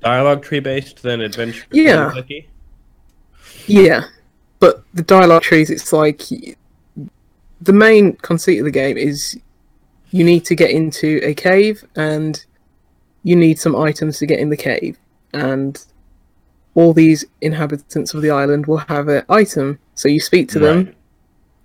[0.02, 1.66] dialogue tree based than adventure.
[1.72, 2.10] Yeah.
[2.14, 2.46] clicky?
[3.66, 4.04] yeah,
[4.60, 6.22] but the dialogue trees, it's like
[7.60, 9.38] the main conceit of the game is
[10.10, 12.44] you need to get into a cave, and
[13.22, 14.98] you need some items to get in the cave,
[15.32, 15.84] and
[16.74, 19.78] all these inhabitants of the island will have an item.
[19.94, 20.94] So you speak to them,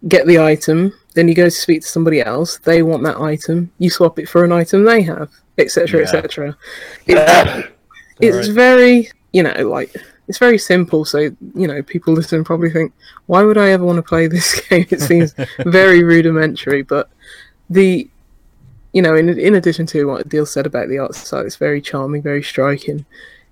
[0.08, 2.58] get the item, then you go to speak to somebody else.
[2.60, 3.72] They want that item.
[3.78, 6.06] You swap it for an item they have, etc., Yeah.
[6.08, 6.58] etc.
[7.06, 7.70] It-
[8.20, 8.52] it's Alright.
[8.54, 9.96] very you know like
[10.28, 11.18] it's very simple so
[11.56, 12.94] you know people listening probably think
[13.26, 15.34] why would i ever want to play this game it seems
[15.66, 17.10] very rudimentary but
[17.72, 18.08] the
[18.94, 21.82] you know in, in addition to what Aadil said about the art style it's very
[21.82, 23.06] charming very striking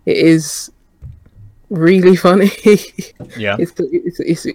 [0.06, 0.72] it is
[1.70, 2.52] really funny
[3.38, 3.56] Yeah.
[3.60, 4.48] it's, it's, it's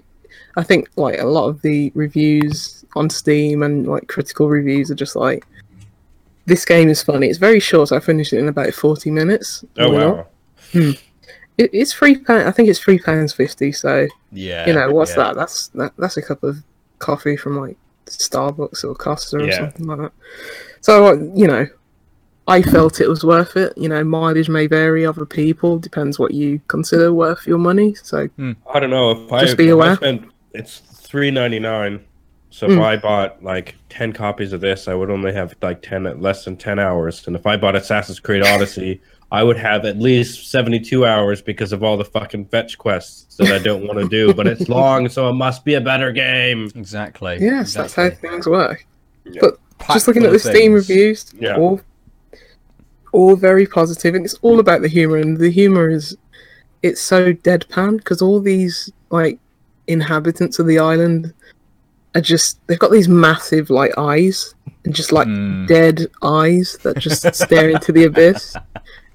[0.57, 4.95] i think like a lot of the reviews on steam and like critical reviews are
[4.95, 5.47] just like
[6.47, 9.87] this game is funny it's very short i finished it in about 40 minutes Oh
[9.87, 10.15] all in all.
[10.17, 10.93] wow.
[11.59, 12.47] it, it's three pound.
[12.47, 13.73] I think it's three pounds fifty.
[13.73, 14.67] So Yeah.
[14.67, 15.23] you know what's yeah.
[15.25, 15.37] that?
[15.37, 16.63] That's that, that's a cup of
[16.99, 19.57] coffee from like Starbucks or Costa or Yeah.
[19.57, 20.13] something like that.
[20.87, 21.67] So you know,
[22.47, 23.77] I felt it was worth it.
[23.77, 25.05] You know, mileage may vary.
[25.05, 27.95] Other people depends what you consider worth your money.
[27.97, 28.29] So
[28.73, 29.97] I don't know if I, Just be if I aware.
[29.97, 32.05] spent it's three ninety nine.
[32.51, 32.85] So if Mm.
[32.85, 36.57] I bought like ten copies of this, I would only have like ten less than
[36.57, 37.27] ten hours.
[37.27, 39.01] And if I bought Assassin's Creed Odyssey,
[39.33, 43.35] I would have at least seventy two hours because of all the fucking fetch quests
[43.39, 44.33] that I don't want to do.
[44.33, 46.71] But it's long, so it must be a better game.
[46.77, 47.39] Exactly.
[47.41, 48.87] yes, that's how things work.
[49.25, 49.41] Yeah.
[49.41, 51.57] But Packed just looking at the Steam reviews, Yeah.
[51.57, 51.81] all
[53.13, 55.17] all very positive, and it's all about the humor.
[55.17, 56.17] And the humor is
[56.83, 59.39] it's so deadpan because all these like
[59.87, 61.33] inhabitants of the island
[62.15, 65.67] are just they've got these massive like eyes and just like Mm.
[65.67, 68.55] dead eyes that just stare into the abyss.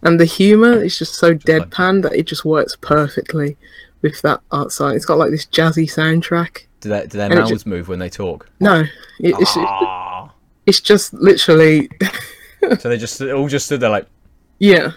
[0.04, 3.56] And the humor is just so deadpan that it just works perfectly
[4.02, 4.89] with that art style.
[4.89, 6.65] It's got like this jazzy soundtrack.
[6.80, 8.50] Do their, do their mouths ju- move when they talk?
[8.60, 8.80] No,
[9.19, 10.00] it, it's Ah.
[10.71, 11.89] It's just literally
[12.79, 14.07] so they just all just stood there like,
[14.60, 14.91] Yeah,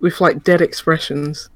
[0.00, 1.50] with like dead expressions,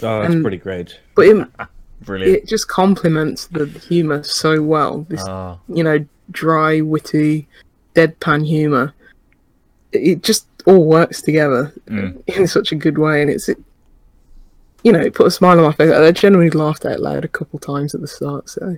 [0.00, 1.00] Oh, that's And- pretty great.
[1.16, 1.48] but it,
[2.02, 2.36] brilliant.
[2.36, 5.04] it just complements the humor so well.
[5.08, 5.58] This, Ah.
[5.68, 7.48] you know, dry, witty,
[7.96, 8.94] deadpan humor.
[9.90, 12.22] It just all works together Mm.
[12.28, 13.58] in such a good way, and it's, it,
[14.84, 15.90] you know, it put a smile on my face.
[15.90, 18.48] I genuinely laughed out loud a couple times at the start.
[18.50, 18.76] So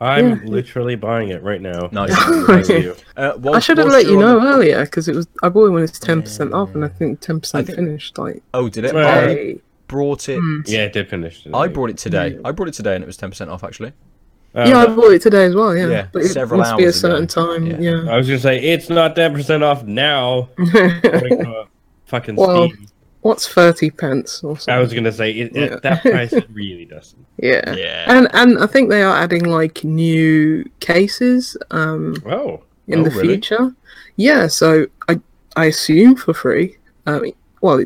[0.00, 0.38] I'm Yeah.
[0.44, 1.88] literally buying it right now.
[1.92, 2.14] Nice.
[2.46, 2.96] Thank you.
[3.16, 5.70] Uh, I should have let you know the- earlier because it was I bought it
[5.70, 8.16] when it's ten percent off, and I think ten percent think- finished.
[8.16, 8.94] Like, Oh, did it?
[8.94, 9.56] Well, I
[9.88, 10.38] brought it.
[10.38, 10.60] Hmm.
[10.64, 11.42] Yeah, it did finish.
[11.42, 11.58] today.
[11.58, 12.38] I brought it today.
[12.44, 13.92] I brought it today, and it was ten percent off actually.
[14.54, 15.76] Uh, yeah, I bought it today as well.
[15.76, 17.08] Yeah, Yeah, but it several must be a hours ago.
[17.10, 17.66] certain time.
[17.66, 17.78] Yeah.
[18.04, 18.10] Yeah.
[18.10, 20.48] I was gonna say it's not ten percent off now.
[20.58, 21.64] according to, uh,
[22.06, 22.86] fucking Well, Steam.
[23.22, 24.74] What's thirty pence or something?
[24.74, 25.62] I was gonna say it, Yeah.
[25.62, 27.24] it, that price really doesn't.
[27.38, 27.74] Yeah.
[27.74, 28.04] Yeah.
[28.08, 33.10] And and I think they are adding like new cases um Oh, in Oh, the
[33.10, 33.28] really?
[33.28, 33.74] future.
[34.16, 35.20] Yeah, so I
[35.56, 36.76] I assume for free.
[37.06, 37.30] Um
[37.60, 37.84] well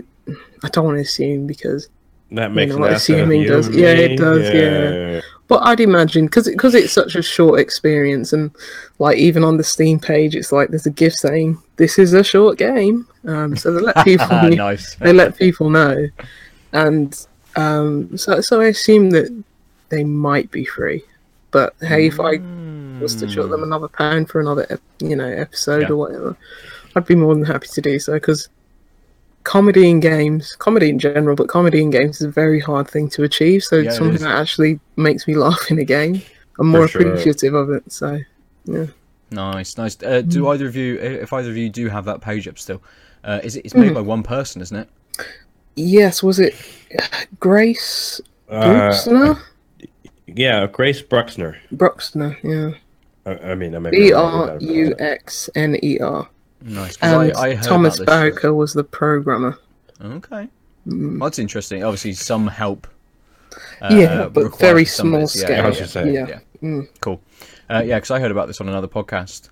[0.63, 1.89] I don't want to assume because
[2.31, 4.17] that makes know an what ass out of assuming does- and yeah, it me.
[4.17, 5.21] does, yeah.
[5.49, 8.51] But I'd imagine because because it's such a short experience and
[8.99, 12.25] like even on the Steam page it's like there's a gift saying this is a
[12.25, 13.07] short game.
[13.27, 14.95] Um so they let people nice.
[14.97, 16.09] they let people know,
[16.73, 17.27] and
[17.57, 19.31] um, so so I assume that
[19.91, 21.03] they might be free.
[21.53, 22.41] But hey, if I
[23.01, 25.89] was to chuck them another pound for another you know episode Yeah.
[25.91, 26.37] or whatever,
[26.97, 28.49] I'd be more than happy to do so because
[29.45, 33.09] comedy in games, comedy in general, but comedy in games is a very hard thing
[33.11, 33.63] to achieve.
[33.63, 34.21] So Yeah, it something is.
[34.23, 36.21] that actually makes me laugh in a game,
[36.59, 37.03] I'm more sure.
[37.07, 37.91] appreciative of it.
[37.93, 38.21] So
[38.65, 38.87] yeah.
[39.31, 39.97] Nice, nice.
[40.03, 42.83] Uh, do either of you, if either of you do have that page up still,
[43.25, 43.65] uh, is it?
[43.65, 43.95] It's made Hmm.
[43.95, 44.89] by one person, isn't it?
[45.77, 46.55] yes, was it
[47.41, 49.39] Grace Uh, Bruxner?
[50.27, 51.57] yeah, Grace Bruxner.
[51.75, 52.79] Bruxner, yeah.
[53.27, 56.29] I, I mean, I may B R U X N E R.
[56.65, 56.97] Nice.
[56.97, 58.35] 'cause And I, I heard Thomas about this.
[58.35, 59.59] Bowker was the programmer.
[60.03, 60.49] Okay,
[60.89, 61.19] Mm.
[61.21, 61.83] well, that's interesting.
[61.85, 62.87] Obviously, some help.
[63.81, 65.37] Uh, Yeah, but very for some of small this.
[65.37, 65.65] Yeah, scale.
[65.65, 65.95] I was.
[66.15, 66.27] Yeah.
[66.29, 66.39] yeah.
[66.63, 66.89] Mm.
[67.01, 67.21] Cool.
[67.71, 69.49] Uh, yeah, because I heard about this on another podcast.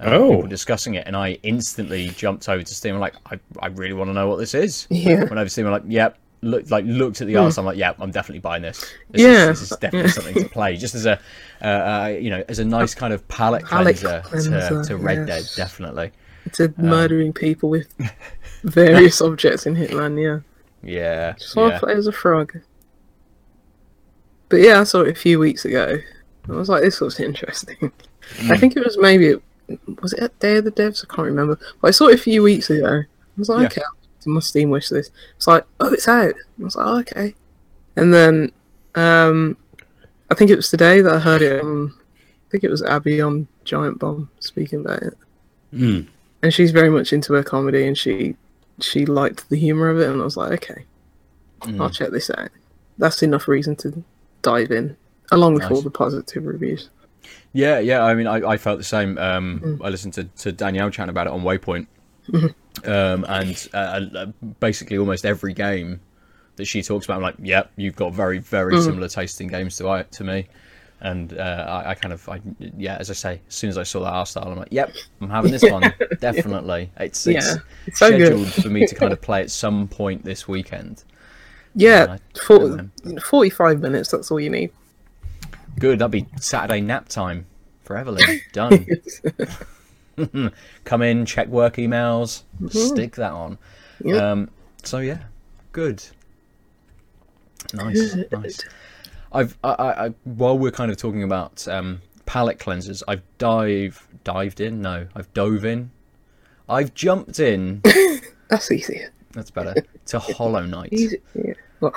[0.00, 0.30] Uh, Oh.
[0.36, 2.94] People discussing it, and I instantly jumped over to Steam.
[2.94, 4.86] I'm like, I, I really want to know what this is.
[4.90, 5.18] Yeah.
[5.20, 5.66] Went over to Steam.
[5.66, 6.18] I'm like, yep.
[6.44, 7.56] Look, like looked at the art.
[7.56, 8.80] I'm like, yeah, I'm definitely buying this.
[9.10, 9.22] this.
[9.22, 9.50] Yeah.
[9.50, 10.76] is, this is definitely something to play.
[10.76, 11.20] Just as a,
[11.60, 14.96] uh, uh, you know, as a nice kind of palate, Palate cleanser, cleanser, to, to
[14.96, 16.10] Red Dead, definitely.
[16.44, 17.94] It's a murdering people with
[18.64, 20.40] various objects in Hitman, yeah.
[20.82, 21.78] Yeah, Just want yeah.
[21.78, 22.58] to play as a frog.
[24.48, 25.98] But yeah, I saw it a few weeks ago.
[26.48, 27.92] I was like, this looks interesting.
[28.50, 29.36] I think it was maybe,
[30.02, 31.04] was it at Day of the Devs?
[31.04, 31.58] I can't remember.
[31.80, 33.02] But I saw it a few weeks ago.
[33.02, 33.06] I
[33.38, 33.66] was like, Yeah.
[33.66, 33.82] okay,
[34.26, 35.12] on my Steam wish list.
[35.36, 36.34] It's like, oh, it's out.
[36.60, 37.34] I was like, oh, okay.
[37.96, 38.52] And then,
[38.94, 39.56] um,
[40.30, 43.20] I think it was today that I heard it on, I think it was Abby
[43.20, 45.14] on Giant Bomb speaking about it.
[45.72, 46.08] Mm.
[46.42, 48.36] And she's very much into her comedy and she
[48.80, 50.84] she liked the humour of it and I was like, okay,
[51.62, 51.80] Mm.
[51.80, 52.48] I'll check this out.
[52.98, 54.02] That's enough reason to
[54.42, 54.96] dive in,
[55.30, 55.70] along with Nice.
[55.72, 56.88] all the positive reviews.
[57.52, 58.02] Yeah, yeah.
[58.02, 59.16] I mean, I, I felt the same.
[59.18, 59.84] Um, Mm.
[59.84, 61.86] I listened to, to Danielle chatting about it on Waypoint,
[62.84, 63.76] um, and uh,
[64.16, 64.26] uh,
[64.58, 66.00] basically almost every game
[66.56, 69.88] that she talks about, I'm like, yep, you've got very very similar tasting games to
[69.88, 70.48] I to me.
[71.04, 72.40] And uh, I, I kind of, I,
[72.78, 74.92] yeah, as I say, as soon as I saw that art style, I'm like, yep,
[75.20, 76.90] I'm having this one, definitely.
[76.98, 77.54] It's, it's Yeah,
[77.88, 78.26] it's so good.
[78.26, 81.02] scheduled for me to kind of play at some point this weekend.
[81.74, 82.88] Yeah, I- for,
[83.20, 84.70] 45 minutes, that's all you need.
[85.80, 87.46] Good, that'd be Saturday nap time
[87.82, 88.40] for Evelyn.
[88.52, 88.86] Done.
[90.84, 93.58] Come in, check work emails, stick that on.
[94.04, 94.22] Yep.
[94.22, 94.50] Um,
[94.84, 95.18] so yeah,
[95.72, 96.04] good.
[97.74, 98.60] Nice, nice.
[99.32, 104.06] I've I, I, I while we're kind of talking about um, palate cleansers, I've dive
[104.24, 104.80] dived in.
[104.82, 105.90] No, I've dove in.
[106.68, 107.82] I've jumped in.
[108.48, 109.10] That's easier.
[109.32, 109.74] That's better.
[110.06, 110.92] To Hollow Knight.
[110.92, 111.18] Easy.
[111.34, 111.54] Yeah.
[111.80, 111.92] Well,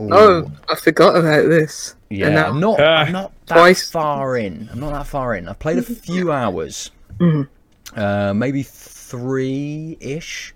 [0.00, 0.08] Ooh.
[0.12, 1.94] oh, I forgot about this.
[2.08, 2.80] Yeah, And now- I'm not.
[2.80, 2.96] Ah.
[3.02, 3.90] I'm not that Twice.
[3.90, 4.68] far in.
[4.72, 5.48] I'm not that far in.
[5.48, 7.48] I've played a few hours, Mhm.
[7.96, 10.54] uh, maybe three ish.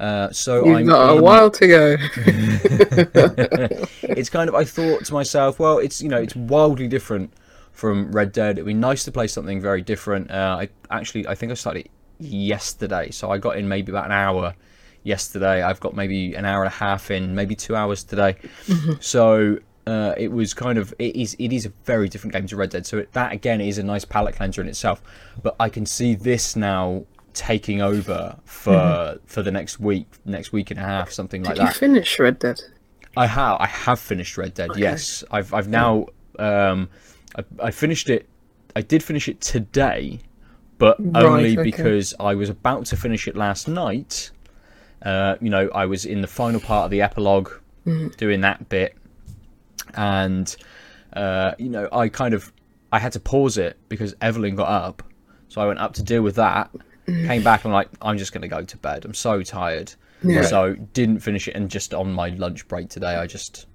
[0.00, 0.86] Uh, so You've I'm.
[0.86, 1.96] got a while to go.
[4.02, 4.54] it's kind of.
[4.54, 7.34] I thought to myself, well, it's you know, it's wildly different
[7.72, 8.56] from Red Dead.
[8.56, 10.30] It'd be nice to play something very different.
[10.30, 14.12] Uh, I actually, I think I started yesterday, so I got in maybe about an
[14.12, 14.54] hour
[15.02, 15.62] yesterday.
[15.62, 18.36] I've got maybe an hour and a half in, maybe two hours today.
[19.00, 22.56] So uh, it was kind of it is it is a very different game to
[22.56, 22.86] Red Dead.
[22.86, 25.02] So it, that again is a nice palate cleanser in itself.
[25.42, 27.04] But I can see this now
[27.34, 31.60] taking over for for the next week, next week and a half, something like Did
[31.62, 31.76] you that.
[31.76, 32.60] finish Red Dead?
[33.16, 34.70] I have I have finished Red Dead.
[34.76, 36.06] Yes, I've I've now
[36.38, 36.88] um,
[37.36, 38.28] I, I finished it.
[38.76, 40.20] I did finish it today,
[40.78, 41.62] but Right, only okay.
[41.62, 44.30] because I was about to finish it last night.
[45.02, 47.50] Uh, you know, I was in the final part of the epilogue,
[47.86, 48.14] Mm.
[48.16, 48.94] doing that bit,
[49.94, 50.54] and
[51.14, 52.52] uh, you know, I kind of
[52.92, 55.02] I had to pause it because Evelyn got up,
[55.48, 56.70] so I went up to deal with that.
[57.26, 59.04] Came back and I'm like, I'm just gonna go to bed.
[59.04, 59.92] I'm so tired.
[60.22, 60.42] Yeah.
[60.42, 63.66] So didn't finish it, and just on my lunch break today, I just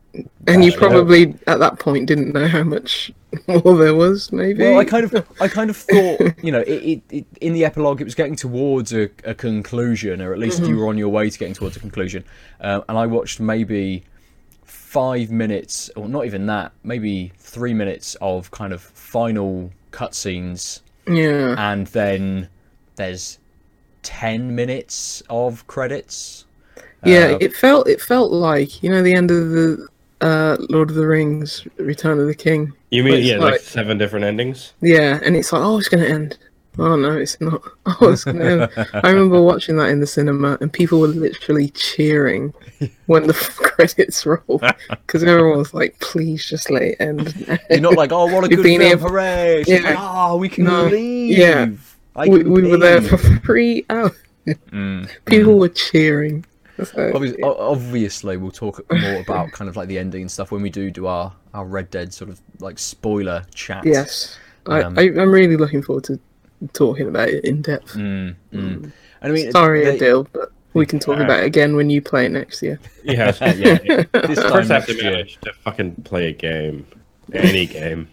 [0.48, 3.12] And you probably at that point didn't know how much
[3.48, 4.64] more there was, maybe.
[4.64, 7.66] Well, I kind of, I kind of thought, you know, it, it, it in the
[7.66, 11.10] epilogue, it was getting towards a, a conclusion, or at least you were on your
[11.10, 12.24] way to getting towards a conclusion.
[12.62, 14.04] Um, and I watched maybe
[14.64, 21.56] five minutes, or not even that, maybe three minutes of kind of final cutscenes, yeah.
[21.58, 22.50] and then
[22.96, 23.40] there's
[24.04, 26.46] ten minutes of credits.
[27.04, 29.88] Yeah, Uh, it felt it felt like you know the end of the
[30.22, 32.74] uh, Lord of the Rings: Return of the King.
[32.92, 34.74] You mean yeah, like, like- seven different endings?
[34.82, 36.38] Yeah, and it's like, oh, it's gonna end.
[36.78, 37.62] Oh no, it's not.
[38.02, 38.70] Oh, it's gonna end.
[38.94, 42.54] I remember watching that in the cinema, and people were literally cheering
[43.06, 47.94] when the credits rolled because everyone was like, "Please, just let it end." You're not
[47.94, 49.62] like, oh, what a We've good been film, here- hooray!
[49.62, 49.80] It's Yeah.
[49.82, 51.38] like, oh, we can No, leave.
[51.38, 51.68] yeah.
[52.16, 54.12] I we, we were there for three hours.
[54.48, 55.10] Mm.
[55.26, 56.46] People were cheering.
[56.84, 60.52] So, Obviously, o- obviously, we'll talk more about kind of like the ending and stuff
[60.52, 63.86] when we do do our, our Red Dead sort of like spoiler chat.
[63.86, 66.20] yes, I, Um, I, I'm really looking forward to
[66.74, 67.94] talking about it in depth.
[67.94, 68.84] Mm, mm.
[68.84, 72.02] And I mean, Sorry, they- Aadil, but we can talk about it again when you
[72.02, 72.78] play it next year.
[73.06, 73.34] Yeah.
[73.42, 75.12] yeah, this time First, I have next to year.
[75.12, 76.86] manage to fucking play a game,
[77.34, 78.10] any game.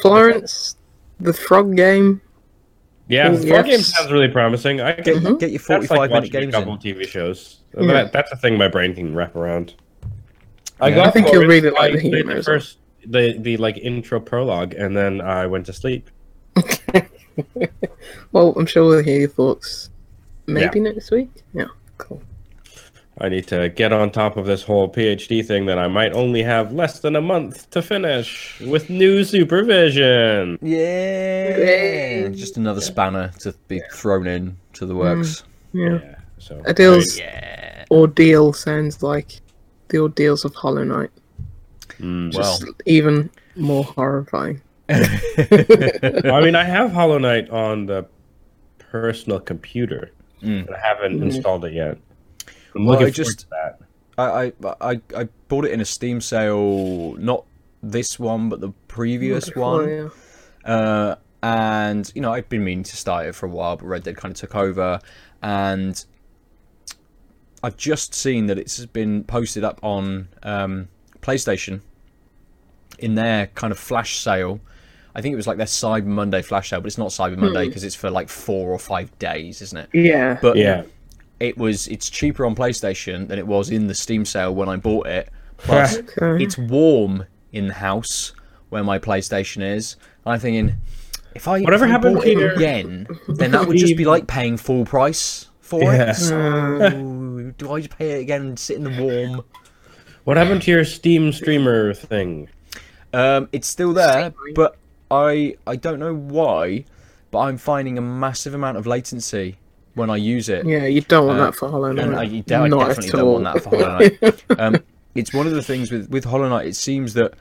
[0.00, 0.76] Florence,
[1.20, 2.20] the frog game.
[3.08, 3.66] Yeah, the yes.
[3.66, 4.80] game sounds really promising.
[4.80, 5.40] I Get, can, Mhm.
[5.40, 6.78] get your that's 45 like minute watching a couple in.
[6.78, 7.60] TV shows.
[7.78, 7.86] Yeah.
[7.92, 9.74] That, that's a thing my brain can wrap around.
[10.80, 10.94] I, Yeah.
[10.96, 14.74] got I think you'll Florence, really like the the first, the the like intro prologue,
[14.74, 16.08] and then I went to sleep.
[18.32, 19.90] Well, I'm sure we'll hear your thoughts
[20.46, 21.30] maybe next week.
[21.52, 21.66] Yeah,
[21.98, 22.22] cool.
[23.18, 26.42] I need to get on top of this whole PhD thing that I might only
[26.42, 30.58] have less than a month to finish with new supervision.
[30.60, 31.56] Yeah.
[31.56, 32.28] Yay.
[32.34, 35.44] Just another spanner to be thrown in to the works.
[35.72, 36.00] Yeah.
[36.02, 36.14] Yeah.
[36.38, 37.84] So Aadil's Yeah.
[37.90, 39.40] ordeal sounds like
[39.88, 41.10] the ordeals of Hollow Knight.
[42.00, 42.34] Mm.
[42.34, 42.42] Well.
[42.58, 44.60] Just even more horrifying.
[44.88, 48.06] I mean, I have Hollow Knight on the
[48.78, 50.10] personal computer,
[50.42, 50.66] Mm.
[50.66, 51.22] but I haven't Mhm.
[51.26, 51.96] installed it yet.
[52.74, 53.80] I'm Well, looking I forward just- to that.
[54.16, 57.44] I, I, I, I bought it in a Steam sale, not
[57.82, 59.88] this one, but the previous Before, one.
[59.88, 60.08] yeah.
[60.72, 64.04] Uh, and you know, I've been meaning to start it for a while, but Red
[64.04, 65.00] Dead kind of took over,
[65.42, 66.02] and
[67.62, 70.88] I've just seen that it's been posted up on um,
[71.20, 71.80] PlayStation
[72.98, 74.60] in their kind of flash sale.
[75.14, 77.66] I think it was like their Cyber Monday flash sale, but it's not Cyber Monday
[77.66, 79.88] because it's for like four or five days, isn't it?
[79.92, 80.38] Yeah.
[80.40, 80.84] But Yeah.
[81.40, 84.76] It was it's cheaper on PlayStation than it was in the Steam sale when I
[84.76, 85.28] bought it.
[85.58, 86.42] Plus, Okay.
[86.42, 88.32] it's warm in the house
[88.70, 89.96] where my PlayStation is.
[90.26, 90.74] I'm thinking,
[91.34, 94.04] If I Whatever if I happened bought to it again, then that would just be
[94.04, 96.10] like paying full price for Yeah.
[96.10, 96.14] it.
[96.14, 99.42] So do I just pay it again and sit in the warm?
[100.24, 102.48] What happened to your Steam streamer thing?
[103.12, 104.76] Um, it's still there, but
[105.10, 106.84] I I don't know why,
[107.30, 109.58] but I'm finding a massive amount of latency
[109.94, 110.66] when I use it.
[110.66, 112.04] Yeah, you don't want Uh, that for Hollow Knight.
[112.06, 113.32] and I, you de- I Not definitely at don't all.
[113.40, 114.44] want that for Hollow Knight.
[114.58, 114.76] um,
[115.14, 116.66] it's one of the things with with Hollow Knight.
[116.66, 117.34] It seems that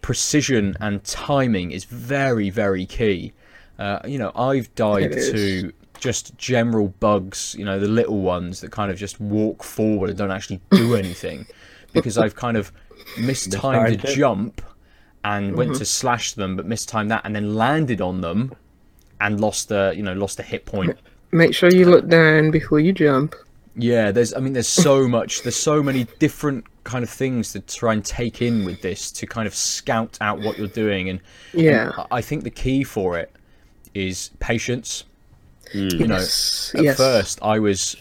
[0.00, 3.32] precision and timing is very very key.
[3.78, 5.30] Uh, you know, I've died It is.
[5.32, 7.54] to just general bugs.
[7.58, 10.94] You know, the little ones that kind of just walk forward and don't actually do
[11.02, 11.46] anything
[11.92, 12.72] because I've kind of
[13.18, 14.62] mistimed a Mistimed jump
[15.24, 15.78] and went Mm-hmm.
[15.78, 18.52] to slash them, but mistimed that and then landed on them
[19.20, 20.96] and lost a you know lost a hit point.
[21.30, 23.34] Make sure you look down before you jump.
[23.76, 27.60] Yeah, there's I mean there's so much there's so many different kind of things to
[27.60, 31.20] try and take in with this to kind of scout out what you're doing and
[31.52, 31.82] Yeah.
[31.84, 33.30] and I- I think the key for it
[33.94, 35.04] is patience.
[35.74, 36.08] You mm.
[36.08, 36.72] know, Yes.
[36.74, 36.96] at yes.
[36.96, 37.94] first I was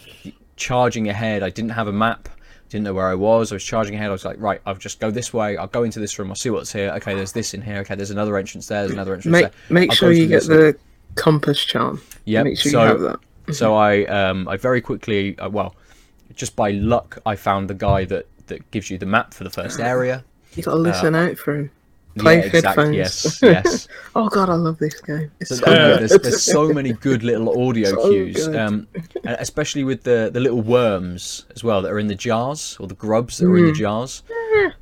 [0.55, 1.43] charging ahead.
[1.43, 2.29] I didn't have a map.
[2.69, 3.51] Didn't know where I was.
[3.51, 4.09] I was charging ahead.
[4.09, 5.55] I was like, right, I'll just go this way.
[5.55, 6.29] I'll go into this room.
[6.29, 6.91] I'll see what's here.
[6.97, 7.77] Okay, there's this in here.
[7.79, 8.81] Okay, there's another entrance there.
[8.81, 9.51] There's another entrance Make there.
[9.69, 10.75] make I'll sure you get this the
[11.17, 12.01] compass charm.
[12.25, 13.19] Yeah, Make sure so, you have that.
[13.55, 15.75] so I um I very quickly uh, well,
[16.35, 19.49] just by luck I found the guy that that gives you the map for the
[19.49, 20.23] first area.
[20.55, 21.71] You gotta listen out for him.
[22.17, 22.97] Play yeah, exactly.
[22.97, 23.87] Yes, yes.
[24.15, 25.29] Oh god, I love this game.
[25.39, 25.99] It's So, so yeah, good.
[25.99, 28.87] there's, there's so many good little audio So cues, um,
[29.23, 32.95] especially with the the little worms as well that are in the jars or the
[32.95, 33.73] grubs that are in Mm.
[33.73, 34.23] the jars.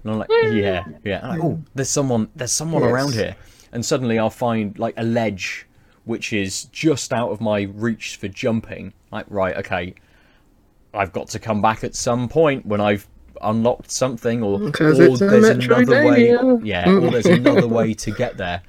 [0.04, 1.28] And I'm like, yeah, yeah.
[1.28, 2.92] Like, oh, there's someone, there's someone Yes.
[2.92, 3.36] around here,
[3.74, 5.65] and suddenly I'll find like a ledge
[6.06, 8.94] which is just out of my reach for jumping.
[9.12, 9.96] Like, right, okay,
[10.94, 13.08] I've got to come back at some point when I've
[13.42, 16.30] unlocked something or, or there's another way.
[16.64, 18.62] Yeah or there's another way to get there.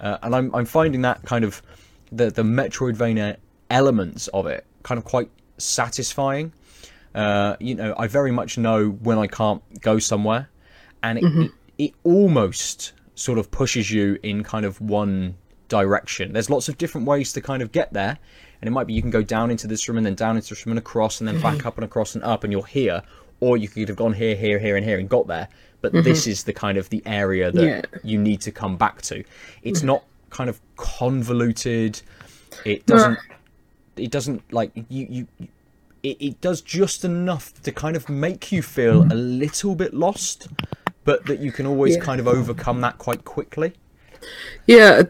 [0.00, 1.62] Uh, and I'm, I'm finding that kind of
[2.10, 3.36] the, the metroidvania
[3.70, 6.52] elements of it kind of quite satisfying.
[7.14, 10.48] Uh, you know i very much know when i can't go somewhere
[11.04, 15.36] and it, it, it almost sort of pushes you in kind of one
[15.68, 16.32] direction.
[16.32, 18.18] There's lots of different ways to kind of get there
[18.64, 20.48] and it might be you can go down into this room and then down into
[20.48, 21.68] this room and across and then back mm-hmm.
[21.68, 23.02] up and across and up and you're here
[23.40, 25.48] or you could have gone here here here and here and got there
[25.82, 26.02] but mm-hmm.
[26.02, 27.82] this is the kind of the area that Yeah.
[28.02, 29.22] you need to come back to.
[29.62, 29.86] It's mm.
[29.86, 32.00] not kind of convoluted.
[32.64, 33.18] It doesn't
[33.96, 35.48] it doesn't like you you
[36.02, 40.48] it, it does just enough to kind of make you feel a little bit lost
[41.04, 42.02] but that you can always Yeah.
[42.02, 43.74] kind of overcome that quite quickly.
[44.66, 45.02] Yeah,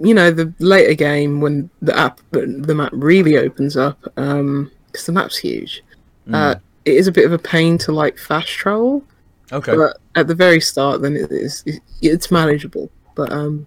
[0.00, 5.12] you know, the later game when the app, the map really opens up, because the
[5.12, 5.82] map's huge.
[6.32, 9.02] Uh, it is a bit of a pain to like fast travel,
[9.52, 12.90] okay but at the very start, then it is it, it's manageable.
[13.14, 13.64] But um,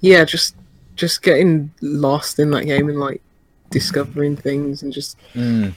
[0.00, 0.56] yeah, just
[0.96, 3.22] just getting lost in that game and like
[3.70, 5.72] discovering things and just Mm,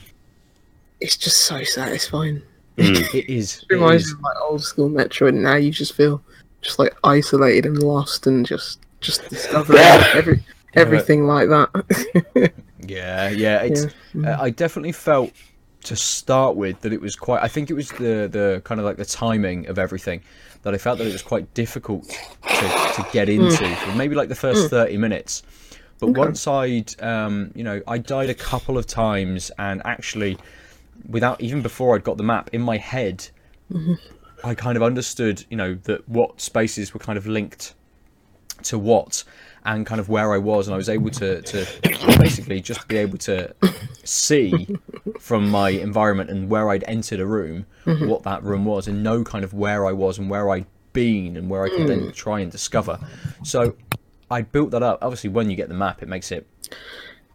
[1.00, 2.42] it's just so satisfying.
[2.76, 4.12] it is It it reminds is.
[4.14, 6.20] me of like old school Metroid, and now you just feel
[6.62, 9.78] just like isolated and lost and just just discovering
[10.14, 12.52] every everything like that.
[12.86, 13.62] Yeah, yeah.
[13.62, 13.86] It's.
[14.22, 15.32] Uh, I definitely felt
[15.84, 17.42] to start with that it was quite.
[17.42, 20.20] I think it was the the kind of like the timing of everything
[20.62, 24.28] that I felt that it was quite difficult to, to get into for maybe like
[24.28, 25.42] the first thirty minutes.
[25.98, 30.36] But once I'd, um, you know, I died a couple of times, and actually,
[31.08, 33.26] without even before I'd got the map in my head,
[34.42, 37.74] I kind of understood, you know, that what spaces were kind of linked
[38.62, 39.24] to what
[39.66, 41.66] and kind of where I was, and I was able to, to
[42.18, 43.54] basically just be able to
[44.04, 44.68] see
[45.18, 49.24] from my environment and where I'd entered a room what that room was, and know
[49.24, 52.40] kind of where I was and where I'd been and where I could then try
[52.40, 52.98] and discover.
[53.42, 53.74] So
[54.30, 54.98] I built that up.
[55.02, 56.46] Obviously, when you get the map, it makes it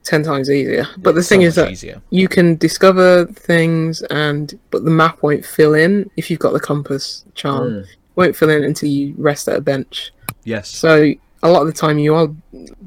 [0.03, 0.87] ten times easier.
[0.97, 2.01] But the so thing is that easier.
[2.09, 6.59] you can discover things, and but the map won't fill in if you've got the
[6.59, 7.69] compass charm.
[7.69, 7.85] Mm.
[8.15, 10.11] Won't fill in until you rest at a bench.
[10.49, 10.69] Yes.
[10.69, 12.29] So a lot of the time you are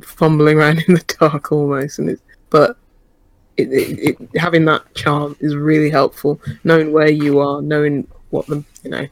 [0.02, 2.76] fumbling around in the dark almost, and it's but.
[3.58, 6.40] It, it, it, having that charm is really helpful.
[6.64, 9.06] Knowing where you are, knowing what the you know,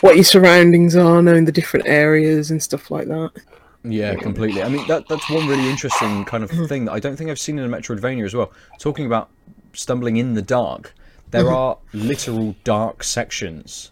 [0.00, 3.30] what your surroundings are, knowing the different areas and stuff like that.
[3.84, 4.62] Yeah, completely.
[4.62, 6.64] I mean, that that's one really interesting kind of mm-hmm.
[6.64, 8.52] thing that I don't think I've seen in a Metroidvania as well.
[8.78, 9.28] Talking about
[9.74, 10.94] stumbling in the dark,
[11.30, 13.90] there are literal dark sections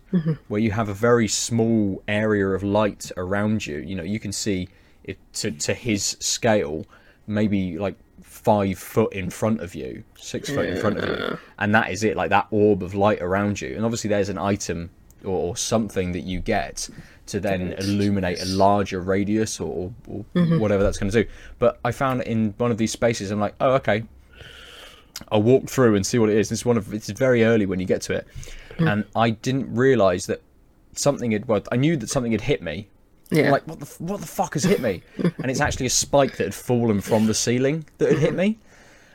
[0.48, 3.78] where you have a very small area of light around you.
[3.78, 4.68] You know, you can see
[5.04, 6.86] it to to his scale,
[7.26, 11.74] maybe like five foot in front of you, six foot in front of you, and
[11.74, 12.16] that is it.
[12.16, 14.90] Like that orb of light around you, and obviously there's an item
[15.24, 16.88] or, or something that you get
[17.26, 20.60] to then illuminate a larger radius or, or Mhm.
[20.60, 21.28] whatever that's going to do.
[21.58, 24.04] But I found in one of these spaces, I'm like, oh, okay.
[25.30, 26.48] I'll walk through and see what it is.
[26.48, 28.26] This is one of it's very early when you get to it,
[28.78, 28.88] hmm.
[28.88, 30.42] and I didn't realize that
[30.94, 31.46] something had.
[31.46, 32.88] Well, I knew that something had hit me.
[33.30, 33.50] I'm Yeah.
[33.50, 35.02] like, what the what the fuck has hit me?
[35.18, 38.58] and it's actually a spike that had fallen from the ceiling that had hit me.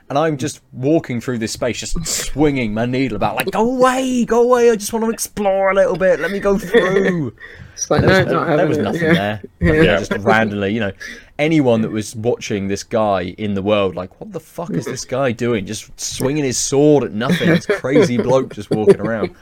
[0.10, 4.26] And I'm just walking through this space, just swinging my needle about, like, go away,
[4.26, 4.70] go away.
[4.70, 6.20] I just want to explore a little bit.
[6.20, 7.34] Let me go through.
[7.74, 9.14] It's like, There no, was, not there, there was nothing yeah.
[9.14, 9.42] there.
[9.60, 9.82] Yeah.
[9.82, 9.98] Yeah.
[9.98, 10.92] Just randomly, you know,
[11.40, 15.04] anyone that was watching this guy in the world, like, what the fuck is this
[15.06, 15.66] guy doing?
[15.66, 17.50] Just swinging his sword at nothing.
[17.50, 19.36] This crazy bloke just walking around.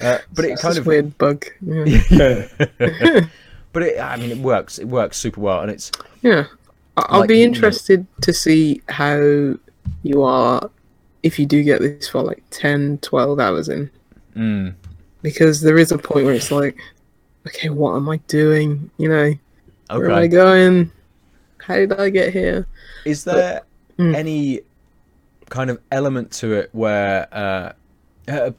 [0.00, 1.46] Uh, but it kind of, weird bug.
[1.60, 2.48] Yeah.
[3.72, 4.80] but it, I mean, it works.
[4.80, 5.92] It works super well, and it's
[6.22, 6.46] Yeah.
[6.96, 9.54] I- I'll Like, be you know- interested to see how
[10.08, 10.70] you are
[11.22, 13.90] if you do get this for like 10, 12 hours in.
[14.34, 14.74] mm,
[15.22, 16.78] Because there is a point where it's like,
[17.46, 18.90] okay, what am I doing?
[18.98, 19.34] You know,
[19.94, 20.90] where am I going?
[21.60, 22.66] How did I get here?
[23.04, 23.62] Is there
[23.98, 24.14] Mm.
[24.14, 24.60] any
[25.50, 27.72] kind of element to it where uh,
[28.28, 28.50] uh,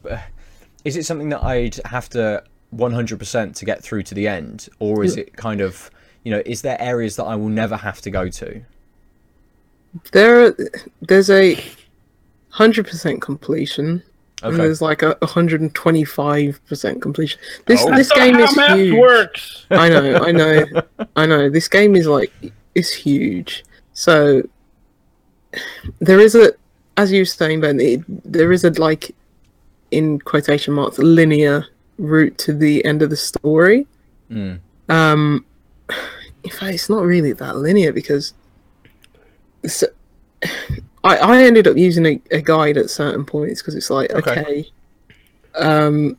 [0.84, 2.44] is it something that I'd have to
[2.76, 5.90] 100% to get through to the end, or is it kind of
[6.24, 8.62] you know is there areas that I will never have to go to?
[10.12, 10.54] There,
[11.02, 11.58] there's a
[12.50, 14.02] hundred percent completion,
[14.42, 17.40] and there's like a hundred and twenty-five percent completion.
[17.66, 17.94] This Oh.
[17.96, 18.94] this That's game is huge.
[18.98, 19.66] works.
[19.70, 20.64] I know, I know,
[21.16, 21.50] I know.
[21.50, 22.32] This game is like
[22.74, 23.64] is huge.
[23.92, 24.42] So
[26.00, 26.52] there is a,
[26.96, 28.00] as you were saying, Ben, it,
[28.32, 29.14] there is a like
[29.90, 31.66] in quotation marks linear
[31.98, 33.86] route to the end of the story.
[34.30, 35.44] Mm, Um,
[36.44, 38.32] in fact, it's not really that linear because
[39.66, 39.86] so,
[41.04, 44.40] I I ended up using a, a guide at certain points because it's like Okay.
[44.40, 44.68] okay,
[45.56, 46.16] um,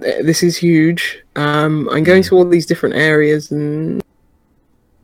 [0.00, 1.22] th- this is huge.
[1.36, 4.02] Um, I'm going to all these different areas and.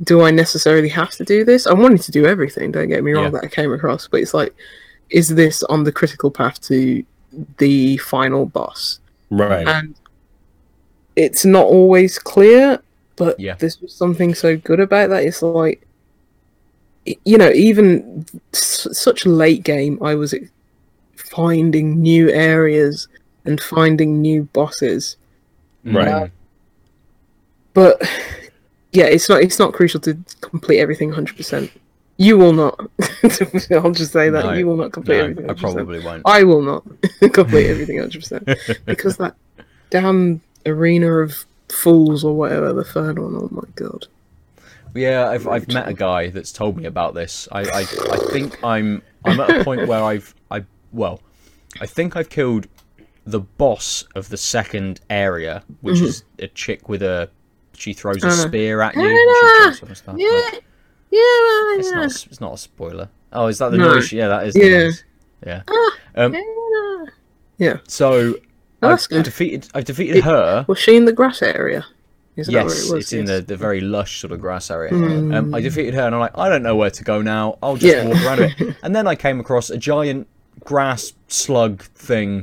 [0.03, 1.69] Do I necessarily have to do this?
[1.69, 2.73] I wanted to do everything.
[2.73, 3.25] Don't get me wrong.
[3.27, 3.31] Yeah.
[3.31, 4.53] That I came across, but it's like,
[5.09, 7.05] is this on the critical path to
[7.59, 8.99] the final boss?
[9.31, 9.67] Right.
[9.67, 9.95] and
[11.17, 12.81] it's not always clear
[13.17, 13.55] but Yeah.
[13.55, 15.87] there's something so good about that it's like
[17.25, 20.35] you know even s- such late game i was
[21.17, 23.09] finding new areas
[23.45, 25.17] and finding new bosses
[25.85, 26.09] Right.
[26.09, 26.31] mm,
[27.75, 28.01] but
[28.93, 31.71] yeah it's not it's not crucial to complete everything 100%
[32.17, 32.79] you will not
[33.73, 35.61] i'll just say that No, you will not complete no, everything I 100%.
[35.61, 36.23] probably won't.
[36.25, 36.85] I will not
[37.33, 39.35] complete everything 100% because that
[39.91, 43.35] damn arena of fools or whatever the third one.
[43.37, 44.07] Oh my god!
[44.95, 47.49] Yeah, I've I've met a guy that's told me about this.
[47.51, 51.21] I, I I think I'm I'm at a point where I've I well,
[51.81, 52.69] I think I've killed
[53.27, 57.29] the boss of the second area, which is a chick with a
[57.75, 59.03] she throws a Uh, spear at you.
[59.03, 60.17] yeah, and she jumps on her stuff.
[60.19, 60.59] Yeah,
[61.11, 63.09] yeah, it's not a it's not a spoiler.
[63.33, 63.95] Oh, is that the No.
[63.95, 64.13] noise?
[64.13, 64.55] Yeah, that is.
[64.55, 64.79] The Yeah.
[64.79, 65.05] noise.
[65.45, 65.63] Yeah.
[66.15, 66.35] Um.
[67.59, 67.79] yeah.
[67.89, 68.35] So
[68.83, 69.25] Oh, I've good.
[69.25, 70.65] defeated I've defeated It- her.
[70.69, 71.85] Was she in the grass area?
[72.37, 72.93] Is Yes, it was?
[72.93, 74.91] it's in the, the very lush sort of grass area.
[74.93, 75.35] Mm.
[75.35, 77.59] Um, I defeated her, and I'm like, I don't know where to go now.
[77.63, 78.07] I'll just Yeah.
[78.09, 78.77] walk around a bit.
[78.83, 80.27] And then I came across a giant
[80.65, 82.43] grass slug thing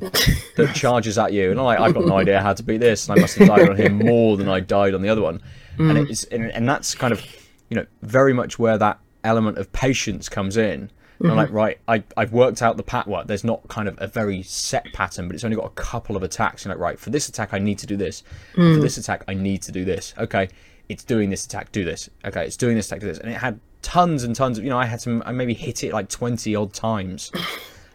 [0.56, 3.10] that charges at you, and I'm like, I've got no idea how to beat this.
[3.10, 5.42] And I must have died on him more than I died on the other one.
[5.78, 6.10] And Mm.
[6.10, 7.22] it's and, and that's kind of,
[7.70, 10.90] you know, very much where that element of patience comes in.
[11.24, 11.56] And I'm Mm-hmm.
[11.56, 13.08] like, right, I, I've worked out the pat.
[13.08, 16.16] What there's not kind of a very set pattern, but it's only got a couple
[16.16, 16.66] of attacks.
[16.66, 18.24] You're like, right, for this attack, I need to do this.
[18.56, 18.76] Mm.
[18.76, 20.14] For this attack, I need to do this.
[20.18, 20.50] Okay,
[20.90, 22.10] it's doing this attack, do this.
[22.26, 23.20] Okay, it's doing this attack, do this.
[23.20, 25.84] And it had tons and tons of, you know, I had some, I maybe hit
[25.84, 27.32] it like 20 odd times.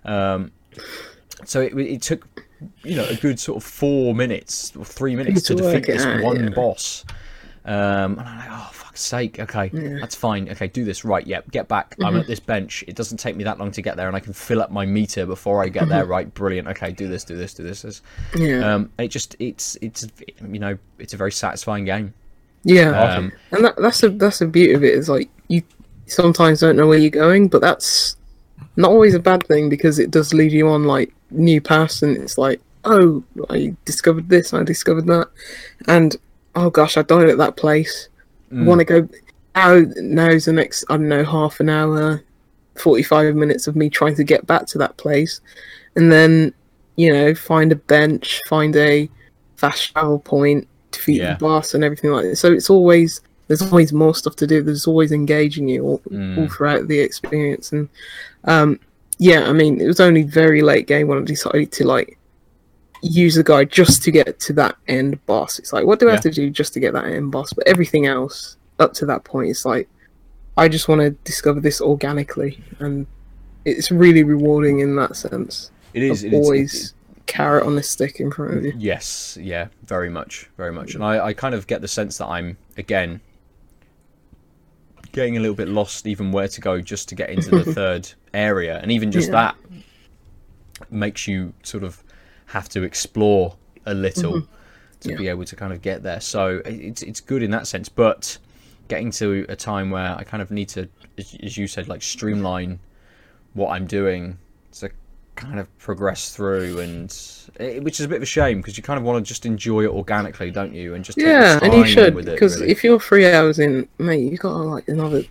[0.04, 0.52] Um,
[1.44, 2.26] so it, it took,
[2.82, 6.04] you know, a good sort of four minutes or three minutes to to defeat this
[6.04, 6.48] out, one yeah.
[6.50, 7.04] boss.
[7.64, 9.38] Um, and I'm like, oh, fuck's sake.
[9.40, 9.68] Okay,
[10.00, 10.48] that's fine.
[10.50, 11.04] Okay, do this.
[11.04, 11.94] Right, yep, get back.
[12.00, 12.20] I'm Mm-hmm.
[12.20, 12.84] at this bench.
[12.88, 14.86] It doesn't take me that long to get there, and I can fill up my
[14.86, 15.90] meter before I get Mm-hmm.
[15.90, 16.06] there.
[16.06, 16.68] Right, brilliant.
[16.68, 17.82] Okay, do this, do this, do this.
[17.82, 18.02] this.
[18.34, 20.06] Yeah, Um, it just, it's, it's,
[20.50, 22.14] you know, it's a very satisfying game.
[22.64, 22.90] yeah.
[22.90, 25.62] Um, and that, that's the that's the beauty of it is like you
[26.06, 28.16] sometimes don't know where you're going, but that's
[28.76, 32.16] not always a bad thing because it does lead you on like new paths, and
[32.16, 35.28] it's like, oh, I discovered this, I discovered that,
[35.86, 36.16] and
[36.54, 38.08] oh gosh, I died at that place.
[38.52, 38.64] Mm.
[38.64, 39.08] Want to go
[39.54, 39.84] now?
[39.96, 42.22] Now's the next I don't know half an hour,
[42.76, 45.40] forty five minutes of me trying to get back to that place,
[45.96, 46.52] and then
[46.96, 49.08] you know find a bench, find a
[49.56, 51.34] fast travel point, defeat Yeah.
[51.34, 52.36] the boss, and everything like that.
[52.36, 54.62] So it's always there's always more stuff to do.
[54.62, 56.38] There's always engaging you all, Mm.
[56.38, 57.88] all throughout the experience, and
[58.44, 58.78] um,
[59.18, 62.18] yeah, I mean it was only very late game when I decided to like
[63.06, 65.58] use the guide just to get to that end boss.
[65.58, 67.52] It's like, what do I have to do just to get that end boss?
[67.52, 69.88] But everything else up to that point, it's like,
[70.56, 73.06] I just want to discover this organically, and
[73.64, 75.70] it's really rewarding in that sense.
[75.92, 76.24] It is.
[76.24, 76.94] It is always
[77.26, 78.72] carrot on the stick in front of you.
[78.78, 80.94] Yes, yeah, very much, very much.
[80.94, 83.20] And I, I kind of get the sense that I'm again
[85.12, 88.10] getting a little bit lost even where to go just to get into the third
[88.34, 88.78] area.
[88.82, 89.52] And even just Yeah.
[89.54, 89.56] that
[90.90, 92.02] makes you sort of
[92.46, 94.42] have to explore a little
[95.00, 95.16] to Yeah.
[95.16, 96.20] be able to kind of get there.
[96.20, 98.38] So it's it's good in that sense, but
[98.88, 100.88] getting to a time where I kind of need to
[101.18, 102.78] as you said like streamline
[103.54, 104.38] what I'm doing
[104.80, 104.90] to
[105.34, 107.14] kind of progress through and
[107.58, 109.44] it, which is a bit of a shame because you kind of want to just
[109.44, 112.70] enjoy it organically don't you and just Yeah, and you should with it, because really.
[112.72, 115.24] if you're three hours in, mate, you have got like another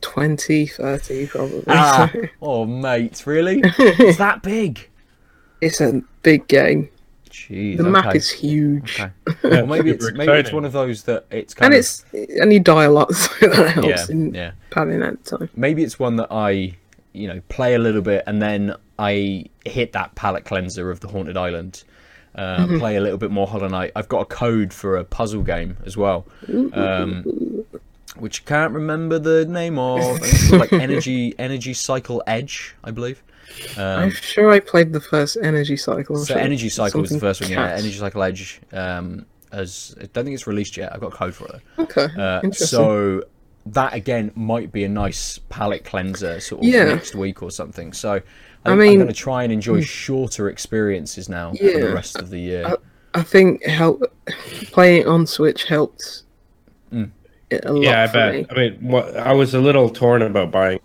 [0.00, 1.64] 20, 30 probably.
[1.68, 2.12] ah,
[2.42, 4.88] oh mate really it's that big
[5.60, 6.88] it's a big game.
[7.30, 8.16] Jeez, The map okay.
[8.18, 9.10] is huge, okay.
[9.44, 12.04] Yeah, well, maybe it's maybe it's one of those that it's kind and of it's
[12.40, 15.48] and you die a lot, so that helps yeah in yeah padding out time.
[15.56, 16.76] maybe it's one that I,
[17.12, 21.08] you know, play a little bit and then I hit that palate cleanser of the
[21.08, 21.82] Haunted Island.
[22.36, 22.78] Uh, Mm-hmm.
[22.78, 23.92] Play a little bit more Hollow Knight.
[23.94, 26.26] I've got a code for a puzzle game as well,
[26.72, 27.22] um,
[28.16, 30.00] which I can't remember the name of.
[30.22, 33.22] It's like Energy Energy Cycle Edge, I believe.
[33.76, 36.16] I'm Um, sure I played the first Energy Cycle.
[36.18, 36.38] so sure.
[36.42, 37.50] Energy Cycle was the first one.
[37.50, 37.70] Yeah.
[37.72, 38.60] Energy Cycle Edge.
[38.72, 40.92] Um, as I don't think it's released yet.
[40.92, 41.60] I've got a code for it.
[41.78, 42.66] Okay, Uh, interesting.
[42.66, 43.22] so
[43.66, 46.84] that again might be a nice palate cleanser sort of Yeah.
[46.86, 47.92] next week or something.
[47.92, 48.22] So I,
[48.66, 52.38] I am going to try and enjoy shorter experiences now for the rest of the
[52.40, 52.76] year.
[53.14, 54.02] I think help
[54.72, 56.22] playing on Switch helped
[56.92, 57.10] Mm.
[57.50, 58.34] it a lot Yeah, I for bet.
[58.34, 58.46] me.
[58.50, 60.80] I mean, what, I was a little torn about buying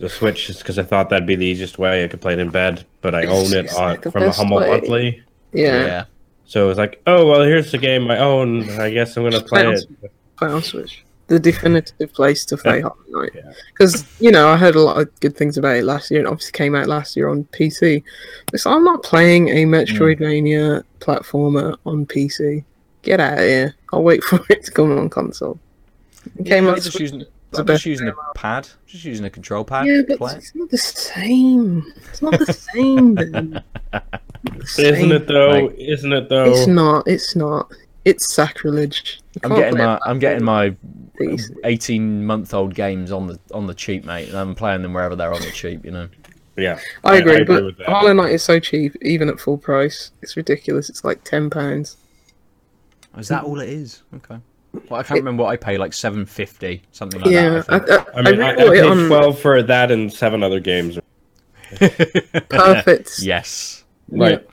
[0.00, 2.38] the Switch just because I thought that'd be the easiest way I could play it
[2.38, 4.70] in bed, but I own it on, uh, like from a humble way.
[4.70, 5.22] monthly.
[5.52, 6.04] Yeah, yeah.
[6.46, 8.68] So it was like, oh well, here's the game I own.
[8.80, 9.84] I guess I'm gonna play play on it.
[10.36, 11.04] play on Switch.
[11.28, 12.82] The definitive place to play Yeah.
[12.82, 13.30] Hollow Knight.
[13.36, 13.52] Yeah.
[13.72, 16.26] Because, you know, I heard a lot of good things about it last year, and
[16.26, 18.02] obviously came out last year on PC.
[18.50, 22.64] But so I'm not playing a Metroidvania platformer on PC.
[23.02, 23.74] Get out of here.
[23.92, 25.60] I'll wait for it to come on console.
[26.36, 26.82] It came Yeah, out
[27.52, 29.64] just Switch- using, the I'm best just using a pad, I'm just using a control
[29.64, 29.86] pad.
[29.86, 31.92] Yeah, but play it's not the same.
[32.10, 33.14] It's not the same.
[33.16, 33.50] then.
[33.50, 34.04] Not
[34.42, 35.66] the Isn't it though?
[35.66, 35.78] Right.
[35.78, 36.50] Isn't it though?
[36.50, 37.08] It's not.
[37.08, 37.72] It's not.
[38.04, 39.20] It's sacrilege.
[39.42, 40.74] I'm getting my a I'm getting my
[41.20, 41.54] PC.
[41.64, 45.14] 18 month old games on the on the cheap, mate, and I'm playing them wherever
[45.14, 45.84] they're on the cheap.
[45.84, 46.08] You know.
[46.56, 47.88] Yeah, I agree, agree but with that.
[47.88, 50.12] Hollow Knight is so cheap, even at full price.
[50.22, 50.88] It's ridiculous.
[50.90, 51.96] It's like ten pounds.
[53.18, 54.02] Is that all it is?
[54.14, 54.38] Okay.
[54.72, 57.68] Well, I can't remember what I pay, like 750, something like yeah, that.
[57.68, 57.98] I I.
[57.98, 60.42] I, I mean, I, I, really bought it paid on twelve for that and seven
[60.42, 60.98] other games.
[62.48, 63.20] perfect.
[63.20, 63.84] yes.
[64.08, 64.46] Right.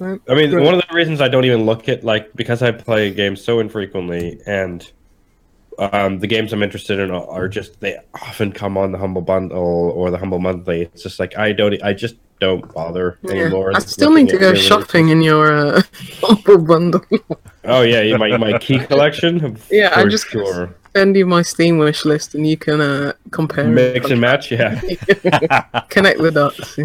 [0.00, 0.20] Right.
[0.28, 3.12] I mean, one of the reasons I don't even look at like because I play
[3.12, 4.90] games so infrequently, and
[5.78, 9.22] um, the games I'm interested in are, are just they often come on the humble
[9.22, 9.58] bundle
[9.94, 10.82] or the humble monthly.
[10.82, 13.30] It's just like I don't, I just don't bother Yeah.
[13.32, 13.72] anymore.
[13.74, 14.68] I still need to go at releases.
[14.68, 15.82] shopping in your uh,
[16.58, 17.00] bundle.
[17.64, 19.56] Oh yeah, yeah, my my key collection.
[19.70, 23.14] Yeah, I for just- sure Send you my Steam wish list, and you can uh,
[23.32, 23.64] compare.
[23.64, 24.52] and mix and match.
[24.52, 24.80] Yeah,
[25.90, 26.78] Connect the dots.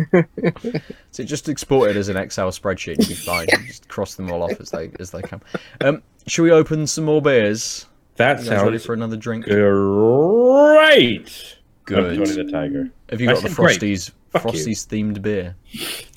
[1.12, 3.46] So just export it as an Excel spreadsheet you'll be fine.
[3.68, 5.42] just cross them all off as they as they come.
[5.82, 7.86] Um, should we open some more beers?
[8.16, 9.46] that You guys ready for another drink?
[9.46, 11.58] great.
[11.86, 12.18] Good.
[12.18, 12.90] Tony the Tiger.
[13.10, 14.12] Have you got the said great.
[14.34, 14.60] Frosties Fuck you.
[14.60, 15.56] Frosties themed beer?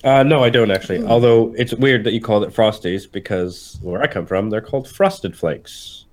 [0.05, 1.03] Uh, no, I don't actually.
[1.05, 4.89] Although it's weird that you called it Frosties because where I come from, they're called
[4.89, 6.05] Frosted Flakes.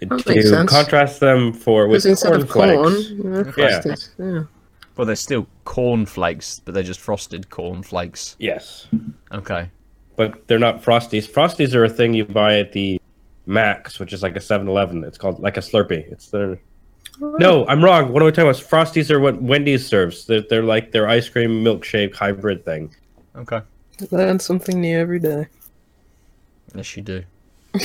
[0.00, 3.10] That to contrast them for with Because corn of corn, flakes.
[3.58, 3.80] Yeah.
[3.82, 4.08] frosted.
[4.18, 4.42] Yeah.
[4.96, 8.36] Well, they're still corn flakes, but they're just frosted corn flakes.
[8.38, 8.86] Yes,
[9.32, 9.70] Okay.
[10.16, 11.28] but they're not Frosties.
[11.30, 13.00] Frosties are a thing you buy at the
[13.46, 15.04] Max, which is like a 7-Eleven.
[15.04, 16.10] It's called like a Slurpee.
[16.10, 16.58] It's their
[17.20, 18.12] no, I'm wrong.
[18.12, 18.56] What am I talking about?
[18.56, 20.26] Frosties are what Wendy's serves.
[20.26, 22.94] They're, they're like their ice cream milkshake hybrid thing.
[23.36, 23.60] Okay.
[24.10, 25.46] Learn something new every day.
[26.74, 27.22] Yes, you do.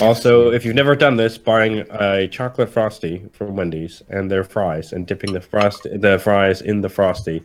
[0.01, 4.93] Also, if you've never done this, buying a chocolate frosty from Wendy's and their fries
[4.93, 7.43] and dipping the frost the fries in the frosty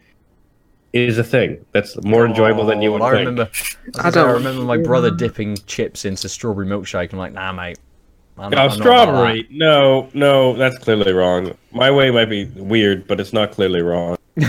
[0.93, 1.65] is a thing.
[1.73, 3.27] That's more enjoyable than you oh, would Oh, I think.
[3.29, 3.51] remember.
[3.53, 7.13] I, I gonna I don't- remember my brother dipping chips into strawberry milkshake.
[7.13, 7.79] I'm like, nah, mate.
[8.41, 9.47] I'm, Oh, I'm not strawberry?
[9.51, 11.55] No, no, that's clearly wrong.
[11.73, 14.17] My way might be weird, but it's not clearly wrong.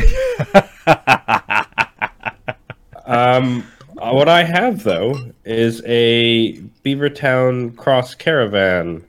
[3.05, 3.65] um,
[3.97, 5.13] uh, what I have though
[5.43, 6.53] is a
[6.85, 9.03] Beavertown Cross Caravan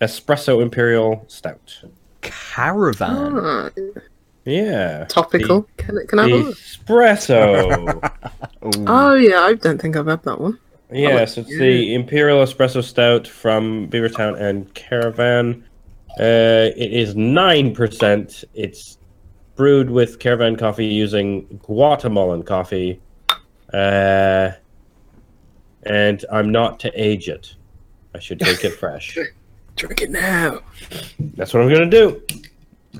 [0.00, 1.82] Espresso Imperial Stout.
[2.22, 3.38] Caravan.
[3.38, 3.68] Ah,
[4.46, 5.04] Yeah.
[5.10, 5.68] Topical.
[5.76, 6.50] Can, can I have a?
[6.52, 8.12] Espresso.
[8.62, 10.58] Oh yeah, I don't think I've had that one.
[10.92, 15.64] Yes, it's the Imperial Espresso Stout from Beavertown and Caravan.
[16.18, 18.44] Uh, it is 9%.
[18.54, 18.98] It's
[19.56, 23.00] brewed with Caravan coffee using Guatemalan coffee.
[23.72, 24.50] Uh,
[25.84, 27.54] and I'm not to age it.
[28.14, 29.16] I should take it fresh.
[29.76, 30.60] Drink it now.
[31.36, 32.22] That's what I'm going to do.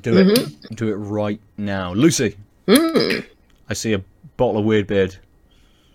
[0.01, 0.77] Do it.
[0.77, 1.93] Do it right now.
[1.93, 2.37] Lucy,
[2.67, 3.27] Mm.
[3.69, 4.03] I see a
[4.37, 5.17] bottle of Weird Beard.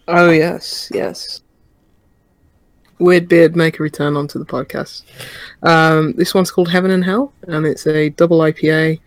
[0.09, 1.41] Oh yes, yes.
[2.99, 5.03] Weird Beard make a return onto the podcast.
[5.63, 8.99] Um, this one's called Heaven and Hell, and it's a double IPA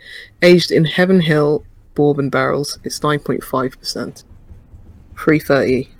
[0.43, 1.65] aged in Heaven Hill
[1.95, 2.79] bourbon barrels.
[2.85, 4.25] It's nine point five percent,
[5.19, 5.91] three thirty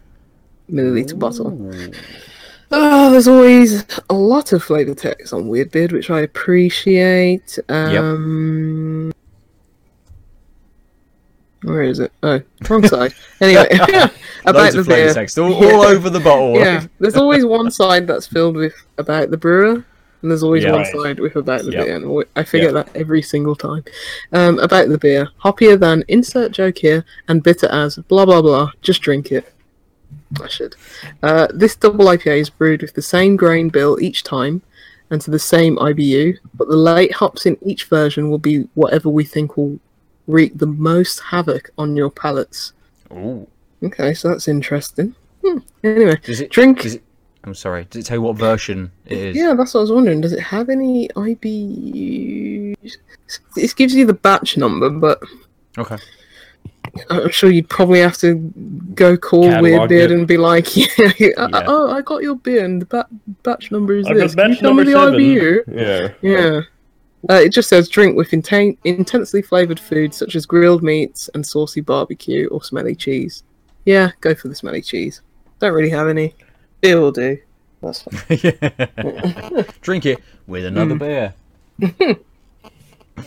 [0.71, 1.53] milliliter bottle.
[1.53, 1.93] Ooh.
[2.71, 7.59] Oh, there's always a lot of flavor text on Weird Beard, which I appreciate.
[7.71, 9.11] Um,
[11.63, 12.13] Where is it?
[12.23, 13.15] Oh, wrong side.
[13.41, 13.67] Anyway,
[14.47, 15.13] about the beer.
[15.13, 15.73] text all, Yeah.
[15.73, 16.55] all over the bottle.
[16.57, 19.73] Yeah, there's always one side that's filled with about the brewer,
[20.23, 20.73] and there's always Yeah.
[20.73, 20.93] one Right.
[20.97, 21.85] side with about the Yep.
[21.87, 21.97] beer.
[21.97, 23.85] And I figure that every single time.
[24.33, 28.71] Um, about the beer, hoppier than insert joke here, and bitter as blah blah blah.
[28.81, 29.45] Just drink it.
[30.41, 30.77] I should.
[31.23, 34.63] Uh, this double IPA is brewed with the same grain bill each time,
[35.11, 39.09] and to the same IBU, but the late hops in each version will be whatever
[39.09, 39.81] we think will
[40.29, 42.73] wreak the most havoc on your palates.
[43.13, 43.47] Ooh.
[43.83, 45.15] Okay, so that's interesting.
[45.45, 45.59] Hmm.
[45.83, 46.83] Anyway, Does it drink.
[46.83, 47.03] Does it,
[47.45, 47.87] I'm sorry.
[47.91, 49.37] Does it tell you what version it is?
[49.37, 50.21] Yeah, that's what I was wondering.
[50.21, 52.97] Does it have any IBUs?
[53.57, 55.21] It gives you the batch number, but
[55.77, 55.97] Okay.
[57.11, 58.35] I'm sure you'd probably have to
[58.95, 60.11] go call Catalog Weirdbeard it.
[60.13, 61.31] and be like, yeah, Yeah.
[61.67, 63.07] "Oh, I got your beer, and the ba-
[63.43, 64.35] batch number is I've got this.
[64.35, 65.21] Can you batch tell me number the seven.
[65.21, 66.31] IBU?" Yeah.
[66.31, 66.61] Yeah.
[67.29, 71.45] Uh, it just says drink with inten- intensely flavored foods such as grilled meats and
[71.45, 73.43] saucy barbecue or smelly cheese.
[73.85, 75.21] Yeah, go for the smelly cheese.
[75.59, 76.35] Don't really have any.
[76.81, 77.37] Beer will do.
[77.83, 79.65] That's fine.
[79.81, 81.35] Drink it with another Mm.
[81.81, 82.17] beer.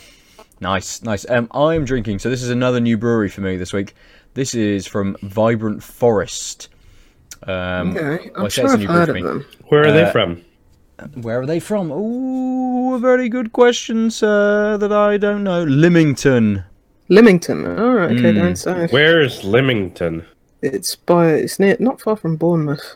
[0.61, 1.29] nice, nice.
[1.29, 2.19] Um, I'm drinking.
[2.19, 3.95] So this is another new brewery for me this week.
[4.33, 6.69] This is from Vibrant Forest.
[7.43, 9.45] Um, Okay, I I'm say sure it's a I've new heard of them.
[9.67, 10.41] Where are Uh, they from?
[11.21, 11.91] Where are they from?
[11.91, 14.77] Ooh, a very good question, sir.
[14.77, 15.63] That I don't know.
[15.63, 16.63] Lymington.
[17.09, 17.65] Lymington.
[17.65, 18.35] All right, okay, Mm.
[18.35, 18.91] down south.
[18.93, 20.23] Where's Lymington?
[20.61, 22.95] It's by it's near, not far from Bournemouth.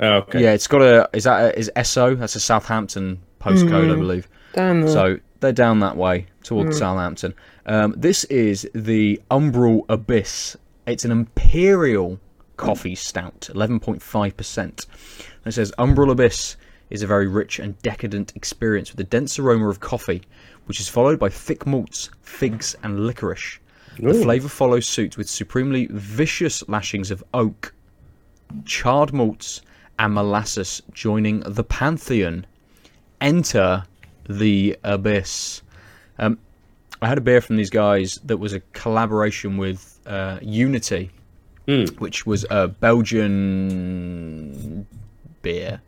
[0.00, 0.42] Oh, okay.
[0.42, 1.08] Yeah, it's got a.
[1.12, 2.14] Is that a, is SO?
[2.16, 3.98] That's a Southampton postcode, I Mm.
[4.00, 4.28] believe.
[4.52, 4.90] Down there.
[4.90, 7.34] So they're down that way towards Southampton.
[7.66, 10.56] Um, this is the Umbral Abyss.
[10.86, 12.18] It's an imperial
[12.56, 14.86] coffee stout, 11.5%.
[15.46, 16.56] It says Umbral Abyss
[16.94, 20.22] is a very rich and decadent experience with a dense aroma of coffee,
[20.66, 23.58] which is followed by thick malts, figs, and licorice.
[23.98, 27.74] The flavour follows suit with supremely vicious lashings of oak,
[28.64, 29.62] charred malts,
[29.98, 32.46] and molasses joining the pantheon.
[33.20, 33.84] Enter
[34.28, 35.62] the abyss.
[36.18, 36.38] Um,
[37.02, 41.10] I had a beer from these guys that was a collaboration with uh, Unity,
[41.66, 41.98] Mm.
[41.98, 42.68] which was a
[43.64, 44.86] Belgian
[45.40, 45.80] beer.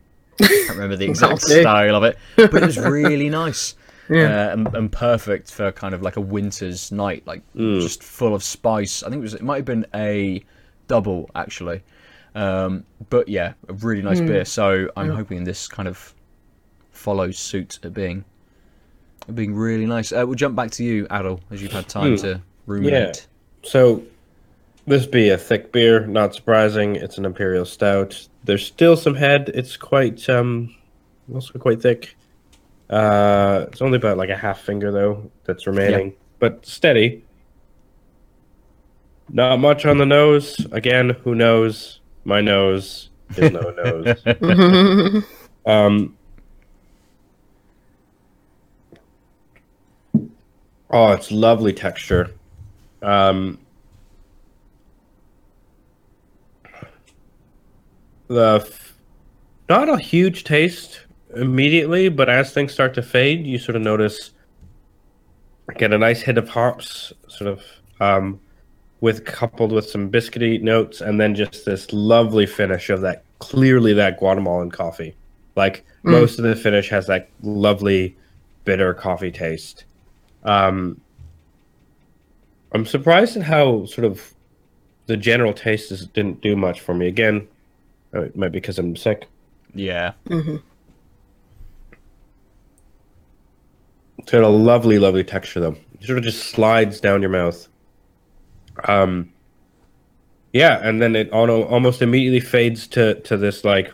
[0.43, 3.75] I can't remember the exact style of it, but it was really nice
[4.09, 4.49] Yeah.
[4.49, 7.81] uh, and, and perfect for kind of like a winter's night, like Mm.
[7.83, 9.03] just full of spice.
[9.03, 10.43] I think it was it might have been a
[10.89, 11.83] double actually,
[12.35, 14.45] um, but yeah, a really nice beer.
[14.45, 16.15] So I'm hoping this kind of
[16.93, 18.25] follows suit at being
[19.29, 20.13] at being really nice.
[20.13, 22.21] Uh, we'll jump back to you, Aadil, as you've had time Mm.
[22.23, 23.27] to ruminate.
[23.65, 24.03] So,
[24.87, 26.07] this be a thick beer.
[26.07, 26.95] Not surprising.
[26.95, 28.29] It's an imperial stout.
[28.47, 29.51] There's still some head.
[29.55, 30.75] It's quite um,
[31.33, 32.17] also quite thick.
[32.89, 37.25] Uh, it's only about like a half finger though that's remaining, but steady.
[39.29, 40.65] Not much on the nose.
[40.71, 42.01] Again, who knows?
[42.25, 43.71] My nose is no
[44.41, 45.25] nose.
[45.67, 46.17] Um,
[50.91, 52.33] oh, it's lovely texture.
[53.03, 53.59] Um,
[58.29, 58.99] the f-
[59.69, 61.01] not a huge taste
[61.35, 64.33] immediately, but as things start to fade, you sort of notice
[65.77, 67.63] get a nice hit of hops, sort of
[68.01, 68.41] um,
[69.01, 73.93] with coupled with some biscuity notes, and then just this lovely finish of that clearly
[73.93, 75.15] that Guatemalan coffee.
[75.57, 78.17] Like most of the finish has that lovely
[78.65, 79.85] bitter coffee taste.
[80.45, 81.01] Um,
[82.73, 84.35] I'm surprised at how sort of
[85.07, 87.07] the general taste is, didn't do much for me.
[87.09, 87.49] Again,
[88.13, 89.27] Oh, it might be because I'm sick.
[89.75, 90.57] Yeah, mm-hmm.
[94.19, 95.77] It's got a lovely, lovely texture though.
[96.01, 97.69] It sort of just slides down your mouth.
[98.85, 99.33] Um,
[100.53, 103.93] yeah, and then it al- almost immediately fades to to this like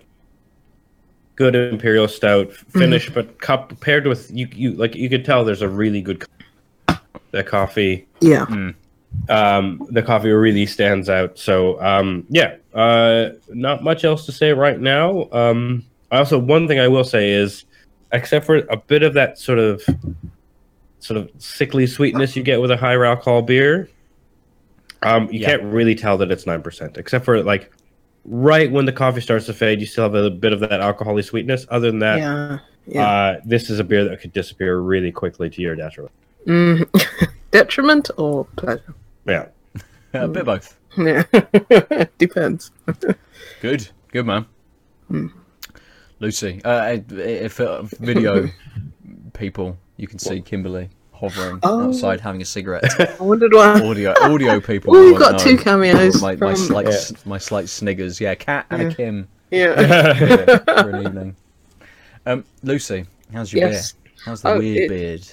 [1.36, 2.78] good imperial stout mm-hmm.
[2.78, 6.20] finish, but cup paired with you you like you could tell there's a really good
[6.20, 6.96] co-
[7.32, 8.46] the coffee Yeah.
[8.46, 8.74] Mm.
[9.28, 11.38] Um, the coffee really stands out.
[11.38, 15.28] So um, yeah, uh, not much else to say right now.
[15.32, 17.64] Um, also, one thing I will say is,
[18.12, 19.82] except for a bit of that sort of
[21.00, 23.88] sort of sickly sweetness you get with a higher alcohol beer,
[25.02, 25.48] um, you Yeah.
[25.50, 26.96] can't really tell that it's nine percent.
[26.98, 27.70] Except for like
[28.24, 31.24] right when the coffee starts to fade, you still have a bit of that alcoholy
[31.24, 31.66] sweetness.
[31.70, 32.58] Other than that, Yeah.
[32.86, 33.08] Yeah.
[33.08, 36.12] uh, this is a beer that could disappear really quickly to your detriment.
[36.46, 37.28] Mm.
[37.52, 38.94] Detriment or pleasure?
[39.26, 39.48] Yeah.
[40.14, 40.76] a bit of both.
[40.96, 41.22] Yeah.
[42.18, 42.70] Depends.
[43.60, 44.46] Good, good man.
[45.08, 45.28] Hmm.
[46.20, 48.48] Lucy, uh, if uh, video
[49.32, 51.88] people, you can see Kimberly hovering Oh.
[51.88, 52.84] outside having a cigarette.
[53.20, 53.80] I wondered why.
[53.80, 54.94] Audio, audio people.
[54.96, 56.20] Oh, we've got two cameos.
[56.20, 57.16] My, my slight, Yeah.
[57.24, 58.20] my slight sniggers.
[58.20, 58.92] Yeah, Cat and a Yeah.
[58.94, 59.80] Kim Yeah.
[59.80, 61.36] yeah, for an evening.
[62.26, 63.92] Um, Lucy, how's your Yes.
[63.92, 64.12] beer?
[64.24, 65.28] How's the Oh, weird it- beard?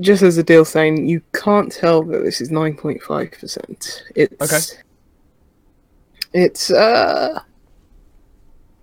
[0.00, 4.02] Just as Aadil saying, you can't tell that this is 9.5%.
[4.14, 4.52] It's.
[4.52, 4.80] Okay.
[6.32, 7.40] It's, uh.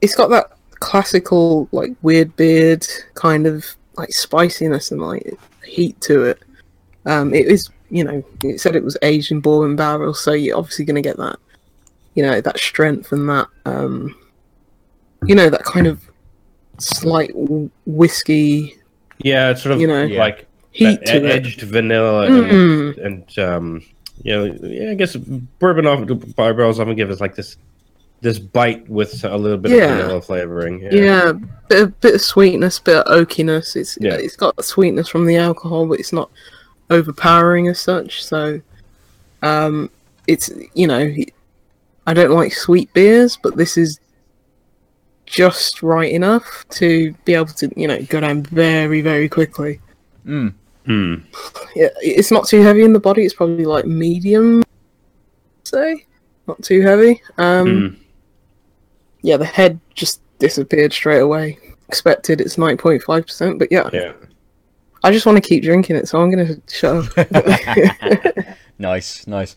[0.01, 3.65] It's got that classical, like, weird beard kind of,
[3.97, 6.39] like, spiciness and, like, heat to it.
[7.05, 10.57] Um, it is, you know, it said it was aged in bourbon barrel, so you're
[10.57, 11.37] obviously going to get that,
[12.15, 14.15] you know, that strength and that, um,
[15.25, 16.01] you know, that kind of
[16.79, 17.31] slight
[17.85, 18.75] whiskey
[19.19, 20.05] Yeah, it's sort of You know.
[20.05, 21.31] like heat that to it.
[21.31, 22.97] edged vanilla Mm.
[22.97, 23.81] and, and um,
[24.23, 27.57] you know, yeah, I guess bourbon often barrels often give us like this
[28.21, 29.85] this bite with a little bit Yeah.
[29.93, 30.87] of vanilla flavoring.
[30.91, 31.33] Yeah,
[31.69, 33.75] bit of, bit of sweetness, bit of oakiness.
[33.75, 34.13] It's Yeah.
[34.13, 36.29] it's got sweetness from the alcohol, but it's not
[36.91, 38.23] overpowering as such.
[38.23, 38.61] So,
[39.41, 39.89] um,
[40.27, 41.11] it's you know,
[42.05, 43.99] I don't like sweet beers, but this is
[45.25, 49.79] just right enough to be able to you know go down very very quickly.
[50.25, 50.53] Mm.
[50.85, 51.15] Hmm.
[51.75, 53.23] Yeah, it's not too heavy in the body.
[53.23, 54.63] It's probably like medium,
[55.63, 56.05] say,
[56.47, 57.21] not too heavy.
[57.37, 58.01] Um, Hmm.
[59.21, 61.57] yeah, the head just disappeared straight away.
[61.87, 64.13] Expected it's nine point five percent, but yeah, Yeah.
[65.03, 68.45] I just want to keep drinking it, so I'm gonna shut up.
[68.79, 69.55] Nice, nice.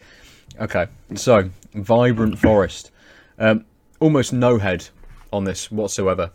[0.61, 2.91] Okay, so vibrant forest.
[3.39, 3.65] Um,
[4.01, 4.87] almost no head
[5.33, 6.31] on this whatsoever.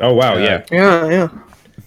[0.00, 0.64] Oh wow, Uh, yeah.
[0.72, 1.28] yeah, yeah,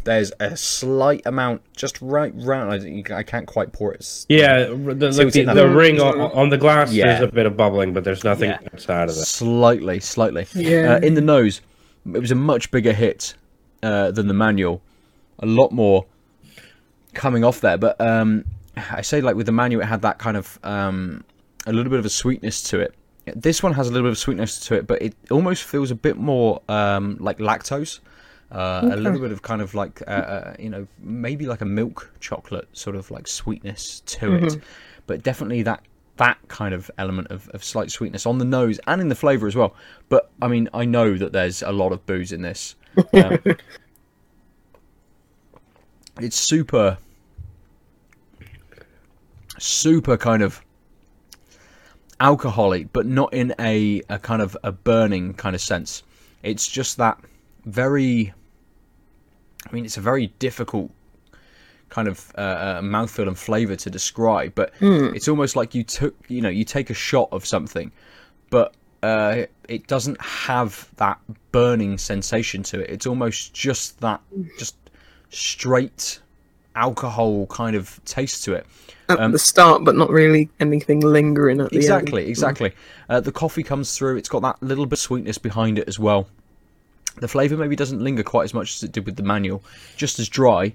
[0.10, 2.74] There's a slight amount, just right round.
[2.74, 4.26] I, I can't quite pour it.
[4.28, 7.05] Yeah, the, like the, the ring on, on the glass, Yeah.
[7.20, 8.57] there's a bit of bubbling, but there's nothing Yeah.
[8.74, 9.26] outside of that.
[9.26, 10.47] Slightly, slightly.
[10.55, 10.95] Yeah.
[10.95, 11.62] Uh, in the nose,
[12.12, 13.36] it was a much bigger hit
[13.84, 14.82] uh, than the manual.
[15.38, 16.07] A lot more
[17.14, 18.45] coming off there, but um,
[18.91, 21.24] I say like with the manual, it had that kind of um,
[21.68, 22.95] a little bit of a sweetness to it.
[23.36, 25.95] This one has a little bit of sweetness to it, but it almost feels a
[25.95, 27.99] bit more um, like lactose.
[28.51, 31.65] Uh, A little bit of kind of like uh, uh, you know maybe like a
[31.65, 34.57] milk chocolate sort of like sweetness to it,
[35.05, 35.83] but definitely that
[36.17, 39.47] that kind of element of, of slight sweetness on the nose and in the flavour
[39.47, 39.75] as well.
[40.09, 42.75] But I mean, I know that there's a lot of booze in this.
[43.13, 43.37] Um,
[46.19, 46.97] it's super,
[49.57, 50.61] super kind of
[52.19, 56.03] alcoholic, but not in a, a kind of a burning kind of sense.
[56.43, 57.17] It's just that
[57.70, 58.34] very.
[59.67, 60.91] I mean, it's a very difficult
[61.89, 66.15] kind of uh, uh, mouthfeel and flavour to describe, but it's almost like you took,
[66.28, 67.91] you know, you take a shot of something,
[68.51, 71.20] but uh, it doesn't have that
[71.51, 72.89] burning sensation to it.
[72.89, 74.22] It's almost just that,
[74.57, 74.76] just
[75.30, 76.20] straight
[76.76, 78.65] alcohol kind of taste to it.
[79.09, 82.30] at the start, but not really anything lingering at the Exactly, end.
[82.30, 82.72] exactly.
[83.09, 84.17] Uh, the coffee comes through.
[84.17, 86.28] It's got that little bit of sweetness behind it as well.
[87.20, 89.63] The flavour maybe doesn't linger quite as much as it did with the manual.
[89.97, 90.74] Just as dry,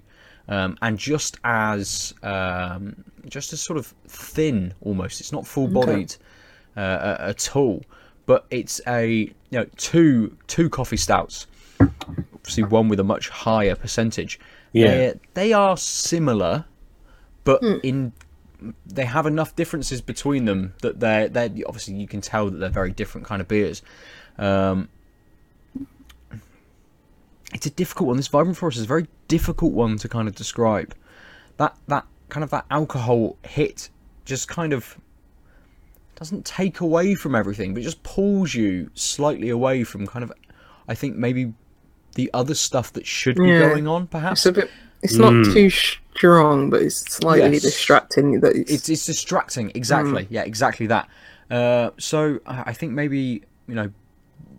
[0.48, 5.20] um, and just as um, just as sort of thin almost.
[5.20, 6.14] It's not full bodied
[6.76, 7.82] uh, uh, at all,
[8.26, 11.46] but it's a you know two two coffee stouts.
[11.80, 14.38] Obviously, one with a much higher percentage.
[14.72, 14.86] Yeah.
[14.88, 16.66] They're- they are similar,
[17.44, 18.12] but in
[18.86, 22.58] they have enough differences between them that they're they are obviously you can tell that
[22.58, 23.82] they're very different kind of beers.
[24.38, 24.88] Um,
[27.54, 28.16] it's a difficult one.
[28.18, 30.94] This vibrant forest is a very difficult one to kind of describe.
[31.56, 33.88] That that kind of that alcohol hit
[34.24, 34.98] just kind of
[36.16, 40.32] doesn't take away from everything, but just pulls you slightly away from kind of
[40.88, 41.54] I think maybe
[42.14, 43.58] the other stuff that should be Yeah.
[43.58, 44.40] going on, perhaps.
[44.46, 44.70] It's a bit.
[45.02, 45.52] It's not Mm.
[45.52, 47.62] too strong, but it's slightly Yes.
[47.62, 48.40] distracting.
[48.40, 51.08] That it's, it's it's distracting exactly yeah exactly that
[51.50, 53.90] uh, so i I think maybe you know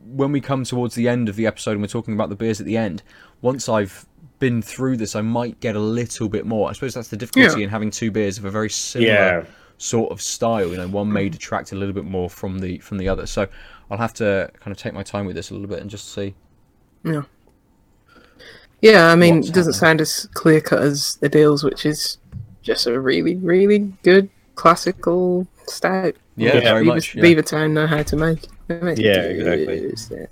[0.06, 2.60] when we come towards the end of the episode and we're talking about the beers
[2.60, 3.01] at the end
[3.41, 4.06] once i've
[4.39, 7.60] been through this i might get a little bit more i suppose that's the difficulty
[7.60, 7.64] Yeah.
[7.66, 9.45] in having two beers of a very similar Yeah.
[9.78, 12.97] sort of style you know one may detract a little bit more from the from
[12.97, 13.47] the other so
[13.89, 16.14] i'll have to kind of take my time with this a little bit and just
[16.14, 16.36] see
[17.03, 17.22] yeah.
[18.82, 22.18] Yeah, I mean, it doesn't sound as clear cut as Aadil's, which is
[22.62, 26.16] just a really, really good classical stout.
[26.36, 27.24] Yeah, Yeah, very Beaver, much yeah.
[27.24, 28.48] Beavertown know how to make.
[28.68, 29.96] They Yeah, exactly.
[29.96, 30.30] stuff.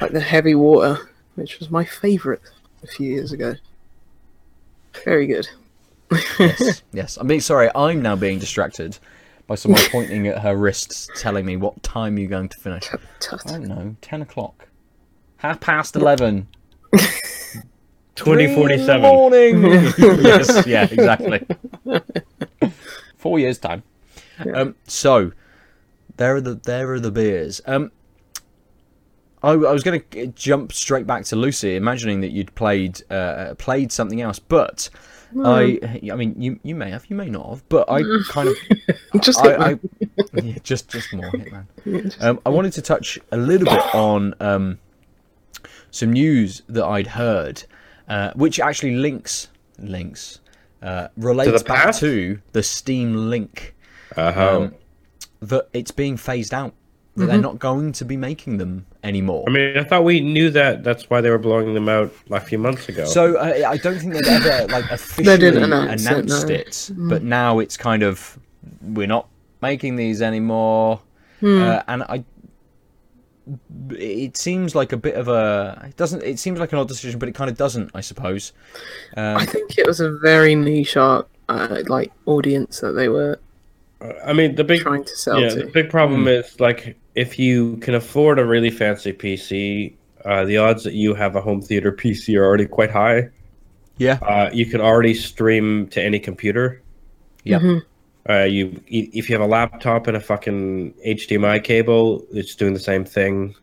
[0.00, 2.40] Like the heavy water, which was my favourite
[2.82, 3.54] a few years ago.
[5.04, 5.48] Very good.
[6.38, 7.16] yes, yes.
[7.16, 7.70] I'm being sorry.
[7.74, 8.98] I'm now being distracted
[9.46, 12.84] by someone pointing at her wrists, telling me what time you're going to finish.
[12.86, 13.46] Tut, tut.
[13.46, 13.96] I don't know.
[14.00, 14.68] Ten o'clock.
[15.36, 16.48] Half past eleven.
[18.16, 19.00] Twenty Three forty in.
[19.00, 19.62] Morning.
[19.98, 20.66] yes.
[20.66, 20.84] Yeah.
[20.90, 21.46] Exactly.
[23.16, 23.82] Four years time.
[24.44, 24.52] Yeah.
[24.52, 24.74] Um.
[24.86, 25.32] So
[26.16, 27.60] there are the there are the beers.
[27.66, 27.92] Um.
[29.42, 33.54] I, I was going to jump straight back to Lucy, imagining that you'd played uh,
[33.56, 34.90] played something else, but
[35.42, 35.78] I
[36.12, 38.56] I mean you you may have, you may not have, but I kind of
[39.22, 39.78] Just I, I
[40.34, 41.64] yeah, just just more Hitman.
[41.86, 44.78] Yeah, just- Um, I wanted to touch a little bit on um,
[45.90, 47.64] some news that I'd heard,
[48.10, 50.40] uh, which actually links links
[50.82, 53.74] uh, relates back to the Steam Link
[54.16, 54.56] Uh huh.
[54.56, 54.74] um,
[55.42, 56.74] that it's being phased out.
[57.16, 59.44] That they're not going to be making them anymore.
[59.48, 60.84] I mean, I thought we knew that.
[60.84, 63.04] That's why they were blowing them out like a few months ago.
[63.04, 66.54] So uh, I don't think they've ever like officially didn't announce it, announced no.
[66.54, 68.38] it, but now it's kind of
[68.80, 69.28] we're not
[69.60, 71.00] making these anymore,
[71.40, 71.62] Hmm.
[71.62, 72.24] uh, and I.
[73.90, 75.82] It seems like a bit of a.
[75.88, 76.22] It doesn't.
[76.22, 77.90] It seems like an odd decision, but it kind of doesn't.
[77.92, 78.52] I suppose.
[79.16, 83.40] Um, I think it was a very niche art, uh, like audience that they were
[84.24, 85.54] I mean, the big trying to sell yeah, to.
[85.64, 89.94] the big problem is like if you can afford a really fancy PC,
[90.24, 93.28] uh, the odds that you have a home theater PC are already quite high.
[93.98, 94.18] yeah.
[94.22, 96.80] Uh, you can already stream to any computer.
[97.44, 97.62] Yep.
[97.62, 97.82] Mhm.
[98.28, 102.80] Uh, you if you have a laptop and a fucking HDMI cable, it's doing the
[102.80, 103.54] same thing.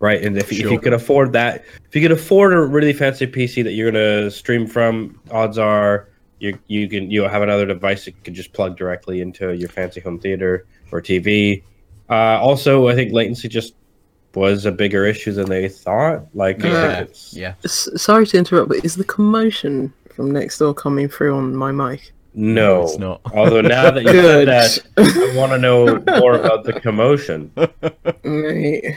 [0.00, 3.26] Right, and if, if you can afford that, if you can afford a really fancy
[3.26, 6.08] PC that you're gonna stream from, odds are
[6.40, 9.68] you you can you have another device that you can just plug directly into your
[9.68, 11.62] fancy home theater or TV.
[12.08, 13.74] Uh, also, I think latency just
[14.34, 16.24] was a bigger issue than they thought.
[16.34, 17.00] Like, I think Yeah.
[17.00, 17.54] it's- Yeah.
[17.64, 21.70] S- sorry to interrupt, but is the commotion from next door coming through on my
[21.72, 22.12] mic?
[22.32, 23.20] no, It's not.
[23.34, 27.50] Although now that you said that, I want to know more about the commotion.
[28.24, 28.96] Right.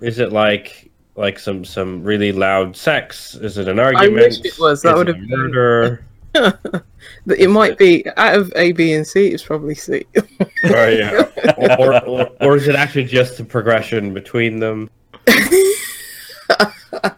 [0.00, 3.34] Is it like like some some really loud sex?
[3.36, 4.18] Is it an argument?
[4.22, 4.82] I wish it was.
[4.82, 6.04] That Is would have been- murder.
[6.34, 9.28] It might be out of A, B, and C.
[9.28, 10.04] It's probably C.
[10.16, 11.24] or, yeah.
[11.78, 14.90] or, or, or is it actually just the progression between them?
[15.26, 17.16] that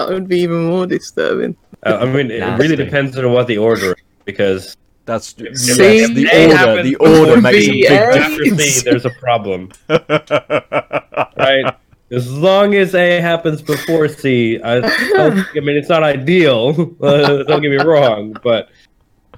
[0.00, 1.56] would be even more disturbing.
[1.84, 2.62] Uh, I mean, it Nasty.
[2.62, 5.44] really depends on what the order is because That's See?
[5.44, 6.82] yes, the A order.
[6.82, 8.16] The order makes a B, big difference.
[8.16, 11.76] after C, there's a problem, right?
[12.10, 14.80] As long as A happens before C, I,
[15.54, 16.94] mean, it's not ideal.
[17.00, 18.70] Uh, don't get me wrong, but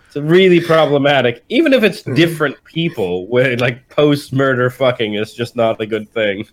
[0.06, 1.44] it's really problematic.
[1.48, 6.46] Even if it's different people, where like post-murder fucking is just not a good thing.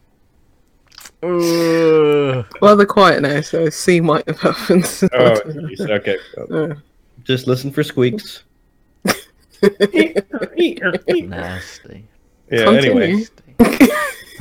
[1.23, 2.45] Ugh.
[2.61, 4.85] Well, they're quiet now, so C might have happened.
[5.13, 6.17] Oh, geez, okay.
[6.51, 6.75] Uh,
[7.23, 8.43] Just listen for squeaks.
[11.21, 12.05] Nasty.
[12.51, 12.65] Yeah.
[12.65, 13.25] Continue.
[13.59, 13.87] Anyway.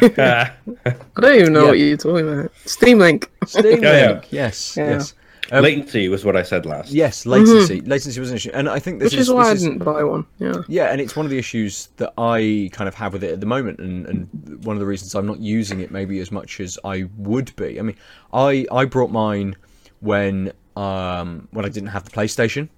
[0.00, 0.16] Nasty.
[0.16, 1.68] I don't even know Yeah.
[1.68, 2.52] what you're talking about.
[2.64, 3.30] Steam Link.
[3.46, 4.10] Steam Yeah, yeah.
[4.12, 4.26] Link.
[4.30, 4.76] Yes.
[4.76, 4.90] Yeah.
[4.90, 5.14] Yes.
[5.52, 6.90] Um, Latency was what I said last.
[6.90, 7.80] Yes, latency.
[7.82, 10.02] Latency was an issue, and I think this Which is why I this didn't buy
[10.02, 10.26] one.
[10.40, 10.54] Yeah.
[10.66, 13.38] Yeah, and it's one of the issues that I kind of have with it at
[13.38, 16.58] the moment, and, and one of the reasons I'm not using it maybe as much
[16.58, 17.78] as I would be.
[17.78, 17.94] I mean,
[18.32, 19.54] I I brought mine
[20.00, 22.68] when um when I didn't have the PlayStation,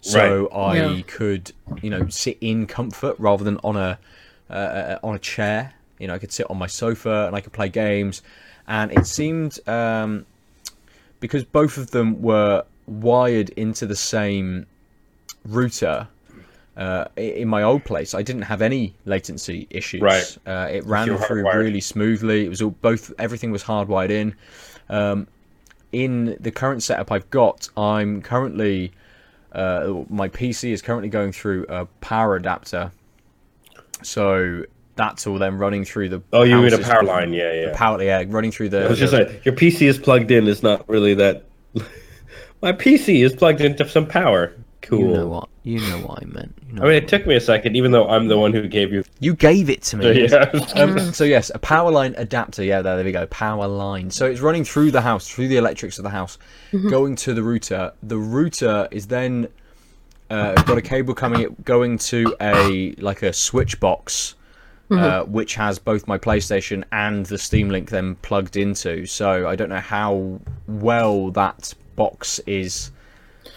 [0.00, 1.02] so I Yeah.
[1.06, 1.52] could
[1.82, 3.96] you know sit in comfort rather than on a
[4.50, 5.74] uh, on a chair.
[5.98, 8.22] You know, I could sit on my sofa and I could play games,
[8.66, 10.26] and it seemed um,
[11.20, 14.66] because both of them were wired into the same
[15.44, 16.08] router
[16.78, 20.00] uh, in my old place, I didn't have any latency issues.
[20.00, 20.38] Right.
[20.46, 21.54] Uh, it ran You're through hardwired.
[21.54, 22.46] really smoothly.
[22.46, 23.12] It was all both.
[23.18, 24.34] Everything was hardwired in.
[24.88, 25.26] Um,
[25.90, 28.92] in the current setup I've got, I'm currently
[29.52, 32.92] uh, my PC is currently going through a power adapter.
[34.02, 34.64] So
[34.98, 36.22] that's all then running through the.
[36.34, 37.32] Oh, you mean a power line?
[37.32, 37.66] Yeah, yeah.
[37.70, 38.84] The power, yeah, running through the.
[38.84, 41.46] I was just the- saying, your PC is plugged in is not really that
[42.62, 44.52] My PC is plugged into some power.
[44.82, 45.00] Cool.
[45.00, 45.48] You know what?
[45.64, 46.56] You know what I meant.
[46.66, 48.66] You know I mean, it took me a second, even though I'm the one who
[48.66, 49.04] gave you.
[49.20, 50.28] You gave it to me.
[50.28, 50.50] Yeah.
[50.74, 52.64] Um, so yes, a power line adapter.
[52.64, 53.26] Yeah, there, there we go.
[53.26, 54.10] Power line.
[54.10, 56.38] So it's running through the house, through the electrics of the house,
[56.90, 57.92] going to the router.
[58.02, 59.48] The router is then
[60.30, 64.34] uh, got a cable coming, going to a like a switch box,
[64.90, 69.06] uh, which has both my PlayStation and the Steam Link then plugged into.
[69.06, 72.90] So I don't know how well that box is.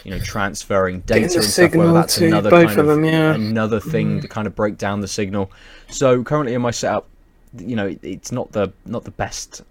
[0.03, 1.43] You know, transferring data and stuff.
[1.43, 3.35] Whether signal that's another both kind of them, yeah.
[3.35, 5.51] another thing to kind of break down the signal.
[5.89, 7.07] So currently in my setup,
[7.55, 9.61] you know, it's not the not the best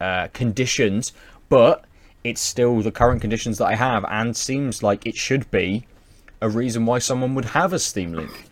[0.00, 1.12] uh, conditions,
[1.48, 1.86] but
[2.22, 5.86] it's still the current conditions that I have, and seems like it should be
[6.40, 8.44] a reason why someone would have a Steam Link.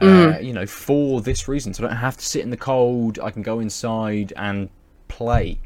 [0.00, 3.18] Uh, you know, for this reason, so I don't have to sit in the cold.
[3.22, 4.68] I can go inside and
[5.08, 5.58] play.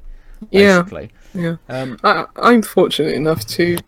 [0.51, 0.83] Yeah.
[0.83, 1.57] Basically, Yeah.
[1.69, 3.79] um, I, I'm fortunate enough to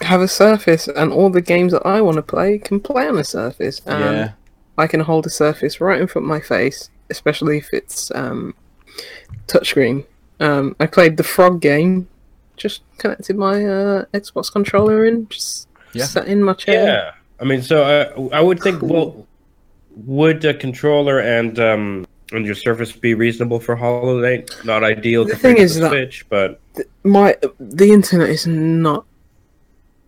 [0.00, 3.16] have a Surface, and all the games that I want to play can play on
[3.18, 3.80] a Surface.
[3.86, 4.32] And yeah,
[4.76, 8.54] I can hold a Surface right in front of my face, especially if it's um,
[9.46, 10.04] touchscreen.
[10.40, 12.08] Um, I played the Frog game,
[12.56, 16.04] just connected my uh, Xbox controller in, just Yeah.
[16.06, 16.84] sat in my chair.
[16.84, 17.10] Yeah.
[17.40, 17.82] I mean, so
[18.32, 19.26] I, I would think, well,
[19.96, 24.50] would a controller and um and your Surface be reasonable for Hollow Knight?
[24.64, 26.60] Not ideal The thing is the that- Switch, but
[27.04, 29.04] my the internet is not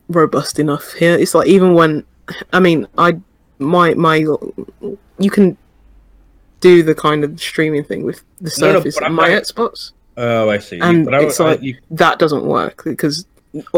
[0.08, 1.14] robust enough here.
[1.16, 2.04] It's like even when
[2.52, 3.18] I mean I
[3.58, 5.56] my my you can
[6.60, 9.92] do the kind of streaming thing with the Surface No, no, and my not- Xbox.
[10.16, 10.80] oh, I see.
[10.80, 13.26] And but I, it's I- like- you, That doesn't work because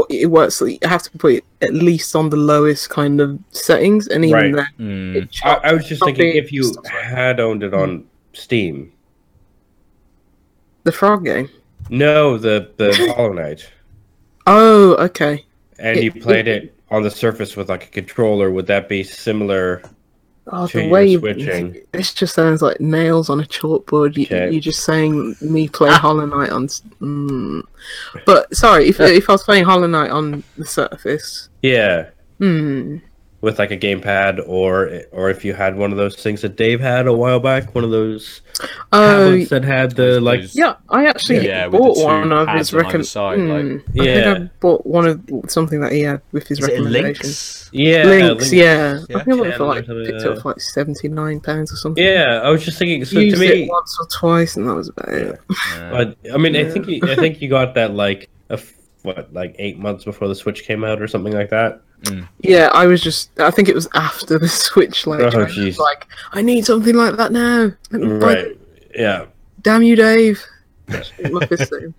[0.09, 0.61] it works.
[0.61, 4.55] You have to put it at least on the lowest kind of settings, and even
[4.55, 4.67] Right.
[4.79, 8.05] then, mm, it I, I was just thinking if you stuff had owned it on
[8.33, 8.93] Steam.
[10.85, 11.49] the Frog game.
[11.91, 13.69] No, the the Hollow Knight,
[14.47, 15.45] Oh, okay.
[15.79, 18.51] and It- you played it on the Surface with like a controller.
[18.51, 19.83] Would that be similar?
[20.49, 21.77] Oh, the way you, switching.
[21.91, 24.17] this just sounds like nails on a chalkboard.
[24.17, 24.51] You, Okay.
[24.51, 26.69] You're just saying me play Hollow Knight on.
[26.69, 27.63] Mm.
[28.25, 32.99] But sorry, if if I was playing Hollow Knight on the Surface, Yeah, hmm,
[33.47, 36.81] with like a gamepad, or or if you had one of those things that Dave
[36.81, 38.43] had a while back, one of those
[38.93, 40.53] oh tablets that had the like.
[40.53, 43.83] Yeah, I actually Yeah, with bought one of pads his on either like- I think
[43.95, 44.33] Yeah.
[44.37, 47.03] I bought one of something that he had with his is recommendation.
[47.05, 47.71] links?
[47.73, 49.01] Yeah, Links, yeah.
[49.09, 49.17] Yeah.
[49.19, 51.73] I think I bought it for like picked it up for like seventy nine pounds
[51.73, 52.03] or something.
[52.05, 53.05] Yeah, I was just thinking.
[53.05, 55.41] So Used to me, it once or twice, and that was about it.
[55.49, 58.59] Uh, but I mean, I think you, I think you got that like a
[59.03, 61.81] what like eight months before the Switch came out or something like that.
[62.41, 63.31] Yeah, I was just.
[63.41, 65.07] I think it was after the Switch.
[65.07, 67.73] Like, Oh, I was like I need something like that now.
[67.91, 68.59] Let me buy Right.
[68.95, 69.27] Yeah.
[69.63, 70.43] Damn you, Dave.
[70.89, 71.95] My fist at him.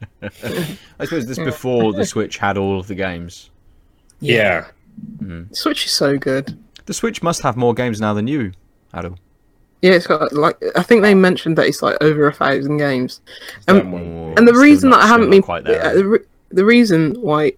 [0.99, 1.43] I suppose this Yeah.
[1.45, 3.49] before the Switch had all of the games.
[4.19, 4.67] Yeah.
[5.51, 6.57] Switch is so good.
[6.85, 8.53] The Switch must have more games now than you,
[8.93, 9.17] Aadil.
[9.81, 13.21] Yeah, it's got like I think they mentioned that it's like over a thousand games.
[13.67, 13.93] That Um.
[14.37, 15.85] And the reason not- that I haven't been quite there.
[15.85, 17.51] uh, the, re- the reason why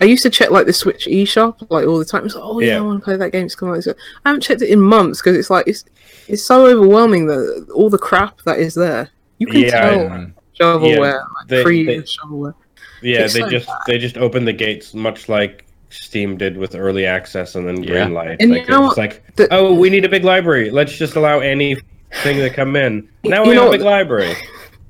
[0.00, 2.24] I used to check like the Switch eShop like all the time.
[2.26, 2.78] It's like, oh yeah, Yeah.
[2.78, 3.46] I want to play that game.
[3.46, 3.82] It's coming out.
[3.84, 3.94] So
[4.24, 5.84] I haven't checked it in months because it's like it's
[6.28, 9.08] it's so overwhelming that all the crap that is there.
[9.38, 12.54] You can Yeah, tell shovelware, like They- free they- shovelware.
[13.02, 16.74] Yeah, It's they so just they just opened the gates much like Steam did with
[16.74, 18.06] early access and then Yeah.
[18.06, 18.36] Greenlight.
[18.40, 18.98] And like, you know it's what?
[18.98, 20.70] like, The- oh, we need a big library.
[20.70, 21.82] Let's just allow anything
[22.22, 23.08] to come in.
[23.24, 23.78] Now You we know have a what?
[23.78, 24.34] big library.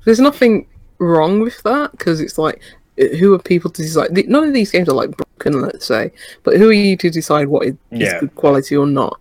[0.05, 0.67] There's nothing
[0.99, 2.61] wrong with that because it's like
[2.97, 4.11] who are people to decide?
[4.29, 6.11] None of these games are like broken, let's say,
[6.43, 8.19] but who are you to decide what is, Yeah.
[8.19, 9.19] good quality or not?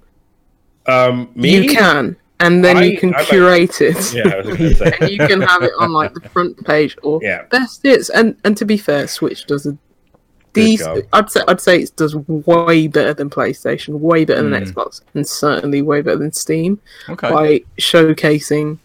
[0.86, 1.54] Um, me?
[1.62, 4.14] You can, and then I- you can I like- curate it.
[4.14, 4.92] Yeah, I was gonna say.
[5.00, 7.42] and you can have it on like the front page or Yeah.
[7.50, 8.10] best hits.
[8.10, 9.76] And and to be fair, Switch does a
[10.54, 10.82] these.
[11.14, 14.70] I'd say I'd say it does way better than PlayStation, way better than Mm.
[14.70, 17.30] Xbox, and certainly way better than Steam Okay.
[17.30, 18.78] by showcasing.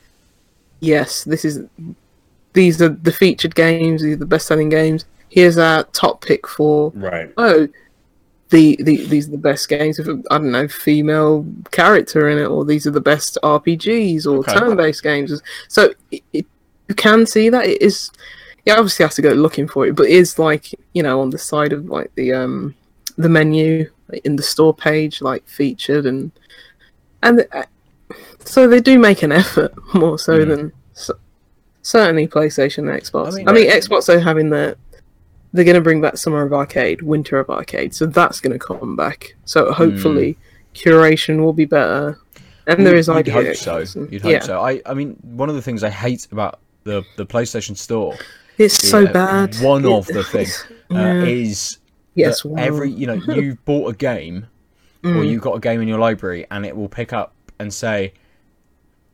[0.80, 1.62] Yes, this is.
[2.58, 4.02] These are the featured games.
[4.02, 5.06] These are the best-selling games.
[5.30, 7.32] Here's our top pick for Right.
[7.38, 7.68] oh,
[8.50, 12.46] the, the these are the best games with I don't know female character in it,
[12.48, 14.54] or these are the best RPGs or Okay.
[14.56, 15.40] turn-based games.
[15.68, 16.46] So it, it,
[16.90, 18.10] you can see that it is.
[18.66, 21.30] You obviously have to go looking for it, but it is like you know on
[21.30, 22.74] the side of like the um
[23.18, 26.32] the menu like, in the store page, like featured and
[27.22, 27.66] and uh,
[28.46, 30.48] so they do make an effort more so Mm.
[30.48, 31.14] than so,
[31.88, 33.28] certainly PlayStation and Xbox.
[33.38, 34.78] I I mean- mean, Xbox are having the
[35.54, 38.60] they're going to bring back Summer of Arcade, Winter of Arcade, so that's going to
[38.60, 39.36] come back.
[39.46, 40.38] So hopefully,
[40.76, 42.20] curation will be better.
[42.68, 43.78] And there is You'd hope so.
[44.12, 44.60] You'd hope yeah, so.
[44.60, 48.16] I, I mean, one of the things I hate about the the PlayStation Store
[48.58, 49.56] it's so Yeah, bad.
[49.62, 51.24] one It- of the things, uh, yeah.
[51.24, 51.78] is
[52.16, 52.62] Yes, that wow.
[52.62, 54.48] every you know you bought a game
[55.04, 55.30] or Mm.
[55.30, 58.14] you've got a game in your library and it will pick up and say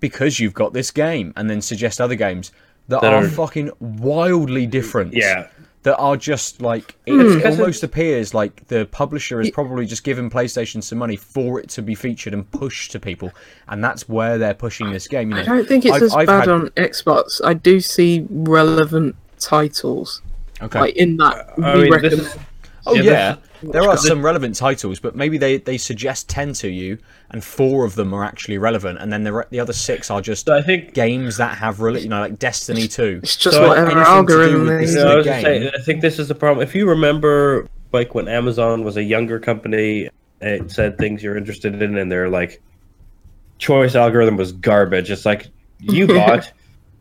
[0.03, 2.51] because you've got this game and then suggest other games
[2.89, 5.47] that, That are, are- fucking wildly different Yeah.
[5.83, 7.13] that are just like it.
[7.13, 7.39] Hmm.
[7.41, 11.69] 'cause almost appears like the publisher has probably just given PlayStation some money for it
[11.69, 13.31] to be featured and pushed to people
[13.69, 16.13] and that's where they're pushing this game you know I don't think it's I've- as
[16.13, 17.39] I've bad had- on Xbox.
[17.45, 20.21] I do see relevant titles
[20.61, 21.53] okay like in that.
[21.57, 22.19] Uh, I we mean, recommend.
[22.21, 22.41] this is,
[22.85, 23.35] Oh Yeah, yeah,
[23.71, 26.97] there are some relevant titles, but maybe they, they suggest ten to you,
[27.31, 30.45] and four of them are actually relevant, and then the the other six are just
[30.45, 33.21] so I think games that have rela- you know like Destiny Two.
[33.23, 35.25] It's just So whatever anything to do algorithm with they this No, I the was
[35.25, 35.43] just game.
[35.61, 36.61] saying, I think this is the problem.
[36.67, 40.09] If you remember, like when Amazon was a younger company,
[40.41, 42.61] it said things you're interested in, and their like
[43.59, 45.09] choice algorithm was garbage.
[45.09, 45.47] It's like
[45.79, 46.51] you bought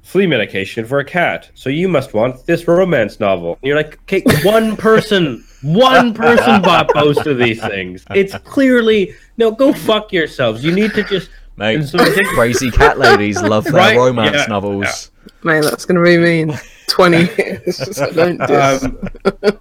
[0.03, 3.59] flea medication for a cat, so you must want this romance novel.
[3.63, 8.05] And you're like, okay, one person, one person bought most of these things.
[8.15, 9.51] It's clearly no.
[9.51, 10.65] Go fuck yourselves.
[10.65, 11.31] You need to just.
[11.57, 11.99] Mate, And so
[12.35, 15.11] crazy cat ladies love their Right, romance yeah, novels.
[15.45, 17.95] Mate, that's going to be me in 20 years.
[17.95, 18.83] so don't diss.
[18.85, 18.99] Um,
[19.43, 19.61] but,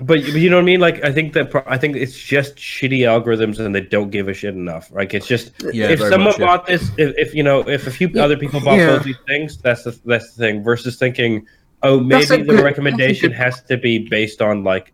[0.00, 0.80] but you know what I mean?
[0.80, 4.28] Like, I think that pro- I think it's just shitty algorithms, and they don't give
[4.28, 4.90] a shit enough.
[4.90, 6.46] Like, it's just Yeah, if someone much, yeah.
[6.46, 8.96] bought this, if, if you know, if a few other people bought Yeah.
[8.96, 10.62] both these things, that's the that's the thing.
[10.64, 11.46] Versus thinking,
[11.82, 14.92] oh, maybe the good- recommendation good- has to be based on like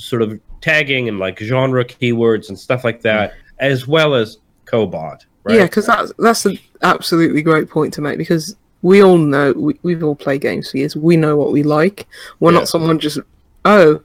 [0.00, 5.24] sort of tagging and like genre keywords and stuff like that, as well as co-bot.
[5.44, 5.56] Right?
[5.58, 9.78] Yeah, because that's that's an absolutely great point to make because we all know we,
[9.82, 10.96] we've all played games for years.
[10.96, 12.06] We know what we like.
[12.40, 12.58] We're Yeah.
[12.60, 13.18] not someone just
[13.64, 14.00] oh,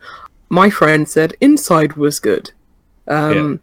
[0.50, 2.52] my friend said Inside was good.
[3.08, 3.62] Um,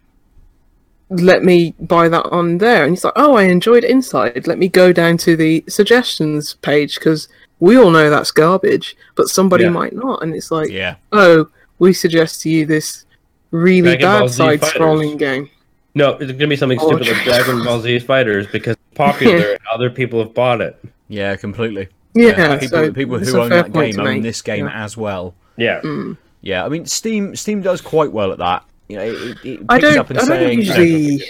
[1.11, 4.47] Let me buy that on there, and he's like, "Oh, I enjoyed Inside.
[4.47, 7.29] Let me go down to the suggestions page because
[7.61, 9.71] we all know that's garbage, but somebody Yeah.
[9.71, 11.49] might not." And it's like, Yeah, "Oh,
[11.83, 13.05] we suggest to you this
[13.51, 15.51] really Dragon bad side-scrolling game."
[15.95, 19.51] No, it's gonna be something Oh, stupid like Dragon Ball Z Fighters because it's popular.
[19.53, 20.83] and Other people have bought it.
[21.09, 21.89] yeah, completely.
[22.15, 24.85] Yeah, people, so people who own that game to own this game Yeah.
[24.85, 25.35] as well.
[25.57, 25.81] Yeah.
[25.83, 26.17] Mm.
[26.41, 28.65] Yeah, I mean Steam Steam does quite well at that.
[28.89, 29.99] You know, it, it I picks don't.
[29.99, 31.23] up and I don't saying, usually.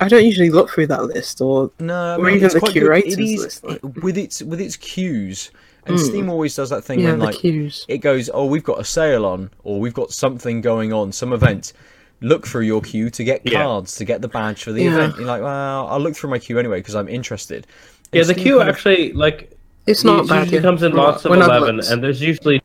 [0.00, 2.60] I don't usually look through that list, or No, I Or mean, even it's the
[2.60, 2.80] quite good.
[2.82, 5.50] curators It is list, like- it- with its with its queues,
[5.88, 6.06] and Mm.
[6.06, 7.84] Steam always does that thing yeah, when like queues.
[7.88, 11.32] it goes, oh, we've got a sale on, or we've got something going on, some
[11.32, 11.72] event.
[12.20, 13.62] Look through your queue to get Yeah.
[13.62, 14.94] cards to get the badge for the Yeah.
[14.94, 15.16] event.
[15.18, 17.66] You're like, well, I'll look through my queue anyway because I'm interested.
[18.12, 19.52] Yeah, the Steam queue kind of- actually like
[19.86, 20.38] It's not it bad.
[20.40, 20.62] usually yeah.
[20.62, 22.60] comes in When- lots of eleven, and there's usually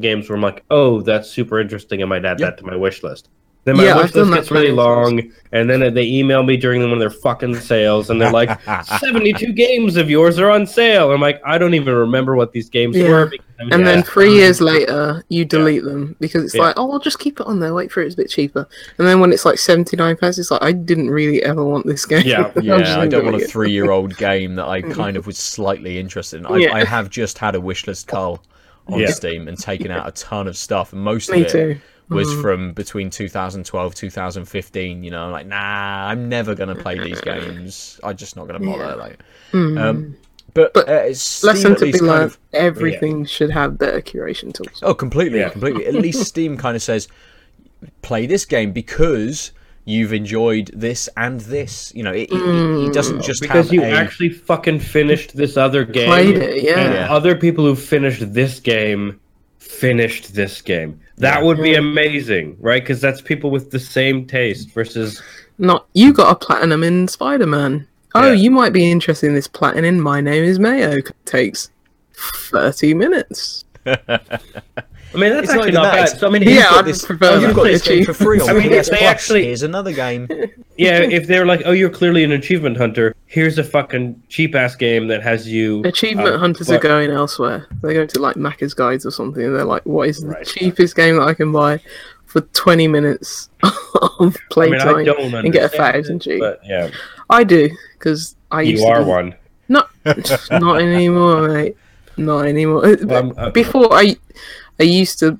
[0.00, 2.02] games where I'm like, oh, that's super interesting.
[2.02, 2.46] I might add Yeah.
[2.46, 3.28] that to my wish list.
[3.66, 5.22] Then my Yeah, wish list gets really plenty of times.
[5.22, 8.60] long, and then they email me during one of their fucking sales, and they're like,
[9.00, 11.10] 72 games of yours are on sale.
[11.10, 13.08] I'm like, I don't even remember what these games Yeah.
[13.10, 13.26] were.
[13.26, 16.62] because I was and then just- three years later, you delete them because it's Yeah.
[16.62, 17.74] like, oh, I'll just keep it on there.
[17.74, 18.68] Wait for it; it's a bit cheaper.
[18.98, 21.86] And then when it's like seventy nine pounds, it's like, I didn't really ever want
[21.86, 22.22] this game.
[22.24, 22.52] Yeah.
[22.56, 26.38] I'm Yeah, I don't want a three-year-old game that I kind of was slightly interested
[26.38, 26.46] in.
[26.46, 26.72] I, Yeah.
[26.74, 28.44] I have just had a wish list, call
[28.86, 29.08] on Yeah.
[29.08, 31.76] Steam and taken out a ton of stuff, and most Me of it too.
[32.08, 32.42] Was Mhm.
[32.42, 37.98] from between 2012 2015 you know i'm like nah i'm never gonna play these games
[38.04, 38.94] i'm just not gonna bother Yeah.
[38.94, 39.18] like
[39.52, 39.80] Mm.
[39.80, 40.16] um
[40.54, 43.76] but, But uh, Steam Lesson at to be least kind learned: of, everything should have
[43.76, 44.80] better curation tools.
[44.82, 45.50] oh completely Yeah.
[45.50, 47.08] completely at least steam kind of says
[48.02, 49.52] play this game because
[49.84, 53.74] you've enjoyed this and this you know it, it- it, it doesn't just because have
[53.74, 56.06] you a, actually fucking finished this other game.
[56.08, 56.78] Played it, yeah.
[56.80, 57.12] And Yeah.
[57.12, 59.20] other people who finished this game
[59.58, 61.00] finished this game.
[61.18, 62.82] That would be amazing, right?
[62.82, 65.22] Because that's people with the same taste versus
[65.58, 67.86] Not you got a platinum in Spider Man.
[68.14, 68.32] Oh, Yeah.
[68.32, 70.00] you might be interested in this platinum.
[70.00, 70.96] My name is Mayo.
[71.24, 71.70] Takes
[72.14, 73.64] thirty minutes.
[75.14, 76.08] I mean, that's It's not actually even not bad.
[76.08, 78.12] So I mean, Yeah, you've got I'd this, prefer oh, you've got this game for
[78.12, 79.02] free on I mean, PS they Plus.
[79.02, 80.28] actually- Here's another game.
[80.76, 83.14] yeah, if they're like, oh, you're clearly an achievement hunter.
[83.26, 85.82] Here's a fucking cheap ass game that has you.
[85.84, 87.66] Achievement uh, hunters but- are going elsewhere.
[87.82, 89.42] They're going to like Macca's guides or something.
[89.42, 90.46] And they're like, "What is the Right.
[90.46, 91.80] cheapest game that I can buy
[92.26, 93.48] for twenty minutes
[94.20, 96.90] of playtime I don't and get a thousand it, G?" But yeah,
[97.30, 99.34] I do because I used you to are be- one.
[99.68, 99.90] Not,
[100.52, 101.76] not anymore, mate.
[102.18, 102.86] Not anymore.
[102.86, 104.16] Uh, Well, I'm- uh, Before I,
[104.80, 105.38] I used to.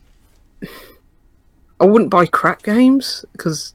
[1.81, 3.75] I wouldn't buy crap games because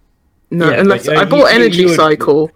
[0.49, 2.51] no, Yeah, unless but, uh, I bought you- Energy you would- Cycle,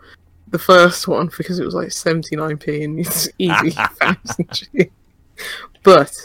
[0.49, 4.89] the first one because it was like seventy nine p and it's easy thousand
[5.83, 6.17] But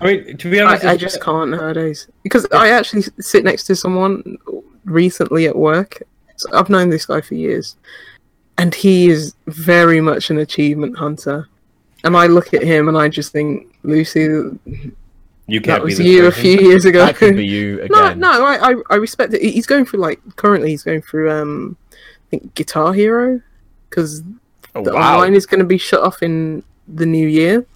[0.00, 3.64] I mean, to be honest, I, I just can't nowadays because I actually sit next
[3.64, 4.38] to someone
[4.84, 6.02] recently at work.
[6.36, 7.76] So I've known this guy for years,
[8.58, 11.48] and he is very much an achievement hunter.
[12.04, 14.28] And I look at him and I just think, Lucy,
[15.52, 17.04] You can't that was you a few years ago.
[17.04, 19.42] That could be you no, no, I, I, I respect it.
[19.42, 21.96] He's going through like currently he's going through um, I
[22.30, 23.42] think Guitar Hero
[23.90, 24.22] because
[24.74, 25.16] Oh, the wow.
[25.16, 27.66] online is going to be shut off in the new year.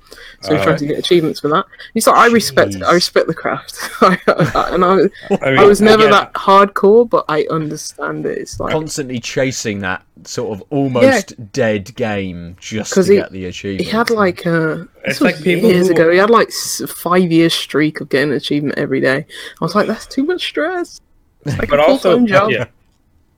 [0.43, 0.79] So he's trying Alright.
[0.79, 1.65] to get achievements for that.
[1.95, 2.83] He's like, I respect, Jeez.
[2.85, 4.91] I respect the craft, I, I- and I,
[5.43, 8.39] I, mean, I was never yeah, that hardcore, but I understand it.
[8.39, 13.33] It's like Constantly chasing that sort of almost dead game just to 'Cause he- get
[13.33, 13.85] the achievement.
[13.85, 16.11] he had like uh, a It's this like people years who- ago.
[16.11, 16.51] He had like
[16.89, 19.27] five years streak of getting an achievement every day.
[19.61, 21.01] I was like, that's too much stress.
[21.45, 22.51] Like But a also, full-time job.
[22.51, 22.67] yeah,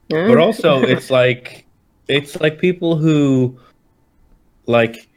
[0.07, 0.27] Yeah.
[0.27, 1.65] but also it's like
[2.07, 3.59] it's like people who
[4.65, 5.07] like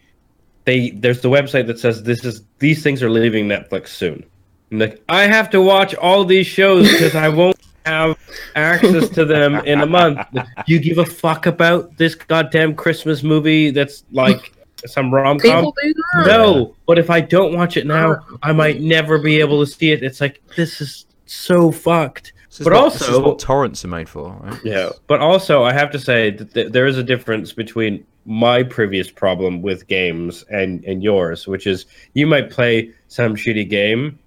[0.65, 4.25] they there's the website that says this is these things are leaving Netflix soon.
[4.71, 8.17] And like I have to watch all these shows because I won't have
[8.55, 10.21] access to them in a month.
[10.67, 14.53] You give a fuck about this goddamn Christmas movie that's like
[14.87, 15.51] some rom com?
[15.51, 16.27] People do that.
[16.27, 19.91] No, but if I don't watch it now, I might never be able to see
[19.93, 20.03] it.
[20.03, 22.33] It's like this is so fucked.
[22.49, 24.61] This is but what, this is also- what torrents are made for, right?
[24.65, 28.63] Yeah, but also I have to say that th- there is a difference between my
[28.63, 34.19] previous problem with games and and yours, which is you might play some shitty game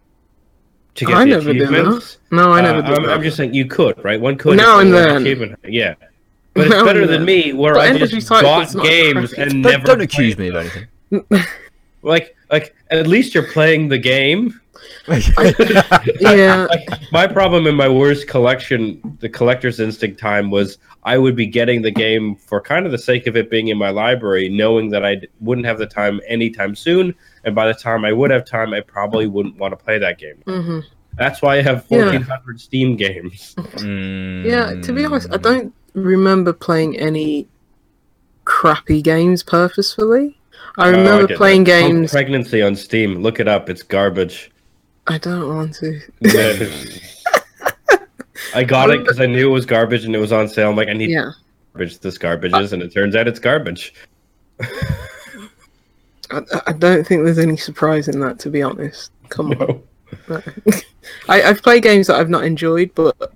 [0.95, 2.17] to get I the never did achievements.
[2.31, 3.11] No, I never Uh, did I'm, that.
[3.17, 4.19] I'm just saying you could, right?
[4.19, 5.21] One could Now if and there was then.
[5.23, 5.59] achievement.
[5.67, 5.95] Yeah,
[6.53, 9.41] but it's Now better than me where But I just Cycle's games crappy.
[9.53, 10.87] and Don't, never don't accuse me of anything.
[12.01, 14.61] Like, like at least you're playing the game.
[16.19, 16.67] yeah,
[17.11, 21.81] my problem in my worst collection the collector's instinct time was i would be getting
[21.81, 25.05] the game for kind of the sake of it being in my library knowing that
[25.05, 28.73] i wouldn't have the time anytime soon and by the time i would have time
[28.73, 30.79] i probably wouldn't want to play that game hmm
[31.17, 31.99] that's why i have Yeah.
[32.05, 33.55] 1400 steam games
[34.45, 34.75] yeah.
[34.81, 37.47] To be honest, I don't remember playing any
[38.43, 40.37] crappy games purposefully.
[40.77, 41.81] I Oh, remember playing that.
[41.83, 42.11] Oh, games.
[42.11, 44.51] pregnancy on steam look it up it's garbage
[45.07, 46.01] I don't want to.
[48.53, 50.69] i got it um, because i knew it was garbage and it was on sale.
[50.69, 51.31] I'm like i need Yeah,
[51.73, 51.99] garbage.
[51.99, 53.93] This garbage is and it turns out it's garbage.
[56.31, 58.39] I, I don't think there's any surprise in that.
[58.39, 59.83] To be honest, come on.
[61.29, 63.33] I, I've played games that I've not enjoyed, but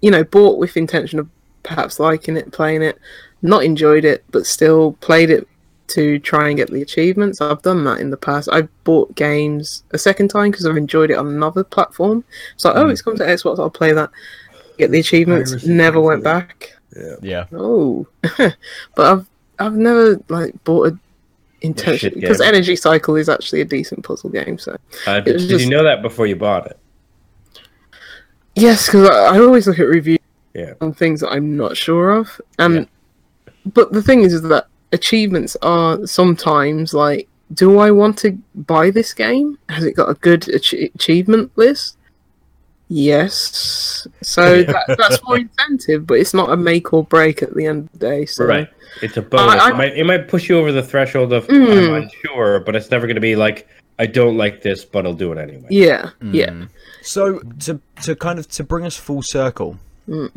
[0.00, 1.28] you know, bought with intention of
[1.62, 2.98] perhaps liking it, playing it,
[3.42, 5.48] not enjoyed it, but still played it
[5.88, 7.40] to try and get the achievements.
[7.40, 8.48] I've done that in the past.
[8.52, 12.24] I've bought games a second time because I've enjoyed it on another platform.
[12.54, 14.10] It's like, oh, it's come to Xbox, I'll play that.
[14.78, 15.64] Get the achievements.
[15.64, 16.72] Never went back.
[17.22, 17.46] Yeah.
[17.52, 18.06] Oh,
[18.38, 18.56] but
[18.98, 19.26] I've
[19.58, 20.98] I've never like bought a
[21.62, 22.40] intention shit because.
[22.40, 24.58] Energy Cycle is actually a decent puzzle game.
[24.58, 24.76] So
[25.06, 26.78] Uh, did, was did just- you know that before you bought it
[28.54, 30.18] Yes, because I, I always look at reviews
[30.54, 30.74] Yeah.
[30.80, 32.88] on things that I'm not sure of, and
[33.66, 38.90] but the thing is, is that achievements are sometimes like, do I want to buy
[38.90, 39.58] this game?
[39.68, 41.96] Has it got a good ach- achievement list?
[42.88, 47.66] Yes, so that, that's more incentive, but it's not a make or break at the
[47.66, 48.26] end of the day.
[48.26, 48.68] So Right.
[49.02, 49.60] It's a bonus.
[49.60, 51.88] I- I- it, might, it might push you over the threshold of Mm.
[51.88, 53.66] I'm unsure, but it's never going to be like
[53.98, 55.66] I don't like this, but I'll do it anyway.
[55.70, 56.68] yeah, yeah, Mm.
[57.02, 60.30] So to to kind of to bring us full circle, Mm.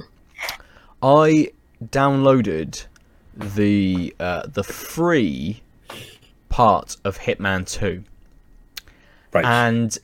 [1.04, 1.52] I
[1.86, 2.86] downloaded
[3.56, 5.62] the uh, the free
[6.50, 8.04] part of Hitman Two,
[9.34, 9.46] Right.
[9.46, 9.98] and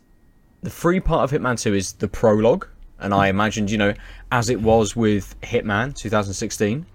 [0.63, 2.67] the free part of Hitman Two is the prologue,
[2.99, 3.93] and I imagined you know
[4.31, 6.85] as it was with Hitman 2016,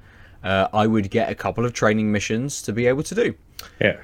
[0.45, 3.35] uh, I would get a couple of training missions to be able to do.
[3.81, 3.97] yeah.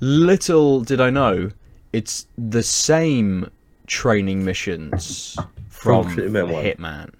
[0.00, 1.50] Little did I know,
[1.94, 3.50] it's the same
[3.86, 5.38] training missions
[5.70, 6.64] from From Hitman one.
[6.64, 7.10] Hitman.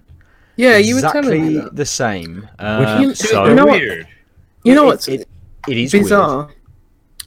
[0.57, 0.77] yeah.
[0.77, 1.75] You were exactly telling me that.
[1.75, 2.35] the same.
[2.41, 3.81] Which Uh, You- is so you know what?
[4.67, 4.75] Weird.
[4.77, 5.27] You know what's It,
[5.67, 6.03] it is weird.
[6.03, 6.49] bizarre.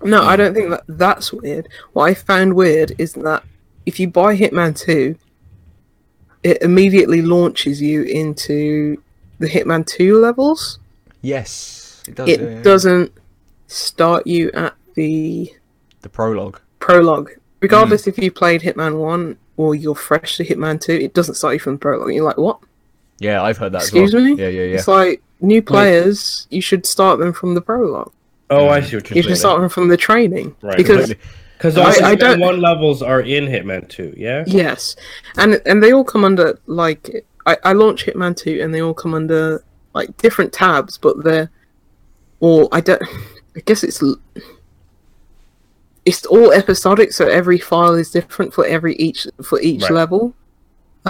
[0.02, 1.68] No, I don't think that that's weird.
[1.92, 3.42] What I found weird is that
[3.86, 5.14] if you buy Hitman 2,
[6.42, 9.02] it immediately launches you into
[9.38, 10.78] the Hitman 2 levels.
[11.22, 12.28] Yes, it does.
[12.28, 13.12] it yeah, doesn't
[13.66, 15.52] start you at the
[16.00, 16.60] The prologue.
[16.78, 17.28] prologue.
[17.30, 17.36] Mm.
[17.60, 21.52] Regardless if you played Hitman 1 or you're fresh to Hitman 2, it doesn't start
[21.54, 22.14] you from the prologue.
[22.14, 22.58] You're like, what?
[23.18, 23.82] Yeah, I've heard that.
[23.82, 24.24] Excuse as well.
[24.24, 24.34] me?
[24.34, 24.76] Yeah, yeah, yeah.
[24.76, 28.12] It's like new players, you should start them from the prologue.
[28.50, 30.54] Oh, I see what You you're should start them from the training.
[30.60, 30.76] Right.
[30.76, 31.14] Because
[31.56, 34.12] Because I- all I don't- One levels are in Hitman Two.
[34.16, 34.44] Yeah.
[34.46, 34.96] Yes,
[35.36, 38.94] and and they all come under like I, I launched Hitman two, and they all
[38.94, 39.62] come under
[39.94, 41.50] like different tabs, but they're
[42.40, 43.02] all I don't.
[43.56, 44.02] I guess it's
[46.04, 49.92] it's all episodic, so every file is different for every each for each Right.
[49.92, 50.34] level.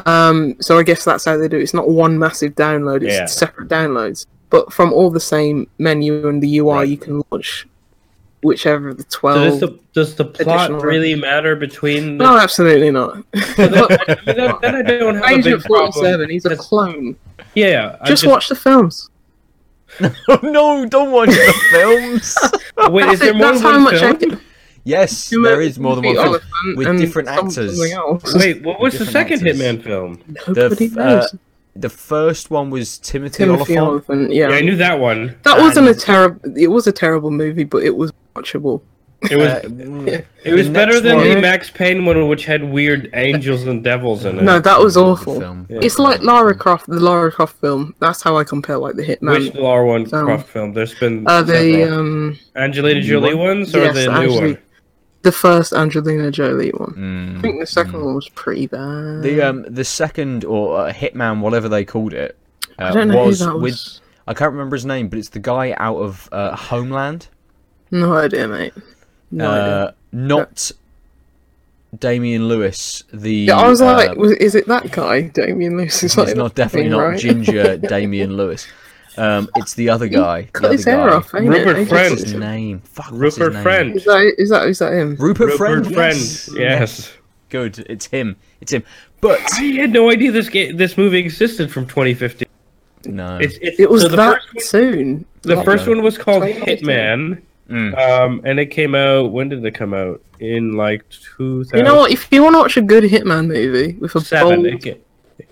[0.06, 1.56] Um, so I guess that's how they do.
[1.58, 1.62] it.
[1.62, 3.26] It's not one massive download; it's Yeah.
[3.26, 4.26] separate downloads.
[4.50, 6.88] But from all the same menu and the UI, Right.
[6.88, 7.66] you can launch
[8.42, 9.38] whichever of the So twelve.
[9.50, 12.18] does the does the plot additional- really matter between?
[12.18, 13.18] The, No, absolutely not.
[13.56, 13.96] then, I-
[14.26, 16.30] then- then I don't have a Agent big problem.
[16.30, 17.16] He's a clone.
[17.54, 19.10] Yeah, I Just, watch the films.
[20.42, 20.86] No!
[20.86, 22.36] Don't watch the films.
[22.92, 24.40] Wait, is there more that's than how one much I film?
[24.90, 27.78] Can- yes, You there met is more than one film Olyphant with different actors.
[28.34, 29.58] Wait, what was the second actors.
[29.60, 30.18] Hitman film?
[30.48, 31.24] Nobody f- knows.
[31.24, 31.28] uh,
[31.76, 34.10] The first one was Timothy, Timothy Olyphant.
[34.10, 34.32] Olyphant.
[34.32, 34.48] Yeah.
[34.50, 35.36] Yeah, I knew that one.
[35.44, 36.40] that wasn't a terrible.
[36.56, 38.82] It was a terrible movie, but it was watchable.
[39.30, 43.10] It was Uh, it was better than one- the Max Payne one, which had weird
[43.12, 44.42] angels and devils in it.
[44.42, 45.36] No, that was awful.
[45.68, 45.78] Yeah.
[45.82, 47.94] It's like Lara Croft, the Lara Croft film.
[48.00, 49.32] That's how I compare like the Hitman.
[49.38, 50.24] Which Lara one film.
[50.24, 50.72] Croft film?
[50.72, 54.58] There's been uh, the um, Angelina Jolie ones or yes, the new Angeli- one?
[55.22, 56.94] The first Angelina Jolie one.
[56.94, 58.04] mm, I think the second mm.
[58.04, 59.22] one was pretty bad.
[59.22, 62.38] The um the second or uh, Hitman, whatever they called it,
[62.78, 63.62] uh, I don't know was, who that was.
[63.62, 67.28] with I can't remember his name, but it's the guy out of uh, Homeland.
[67.90, 68.72] No idea, mate.
[69.30, 69.74] No idea.
[69.74, 70.72] uh, not
[71.98, 73.02] Damian Lewis.
[73.12, 76.02] The Yeah, I was uh, like, was, is it that guy, Damian Lewis?
[76.04, 77.18] Is like not definitely thing, not right?
[77.18, 78.66] ginger Damian Lewis.
[79.20, 80.42] Um, it's the other guy.
[80.42, 81.14] the Cut other his hair guy.
[81.16, 81.88] off, ain't Rupert it?
[81.88, 82.10] Friend.
[82.10, 82.80] What's his name?
[82.80, 83.62] Fuck, what's his Rupert name?
[83.62, 83.96] Friend.
[83.96, 85.16] Is that is that is that him?
[85.16, 85.86] Rupert, Rupert Friend.
[85.86, 86.16] Friend.
[86.18, 86.48] Yes.
[86.56, 87.12] Yes.
[87.50, 87.78] Good.
[87.88, 88.36] It's him.
[88.60, 88.82] It's him.
[89.20, 92.46] But I had no idea this ga- this movie existed from 2015.
[93.06, 93.36] no.
[93.38, 95.24] It's, it's It was so that First, one- soon.
[95.42, 97.96] the Like, first one was called Hitman, Mm.
[97.98, 99.30] um, and it came out.
[99.32, 100.20] When did it come out?
[100.40, 101.04] In like
[101.36, 101.76] 2000.
[101.78, 102.10] You know what?
[102.10, 104.62] If you want to watch a good Hitman movie with a Seven.
[104.62, 105.04] bold It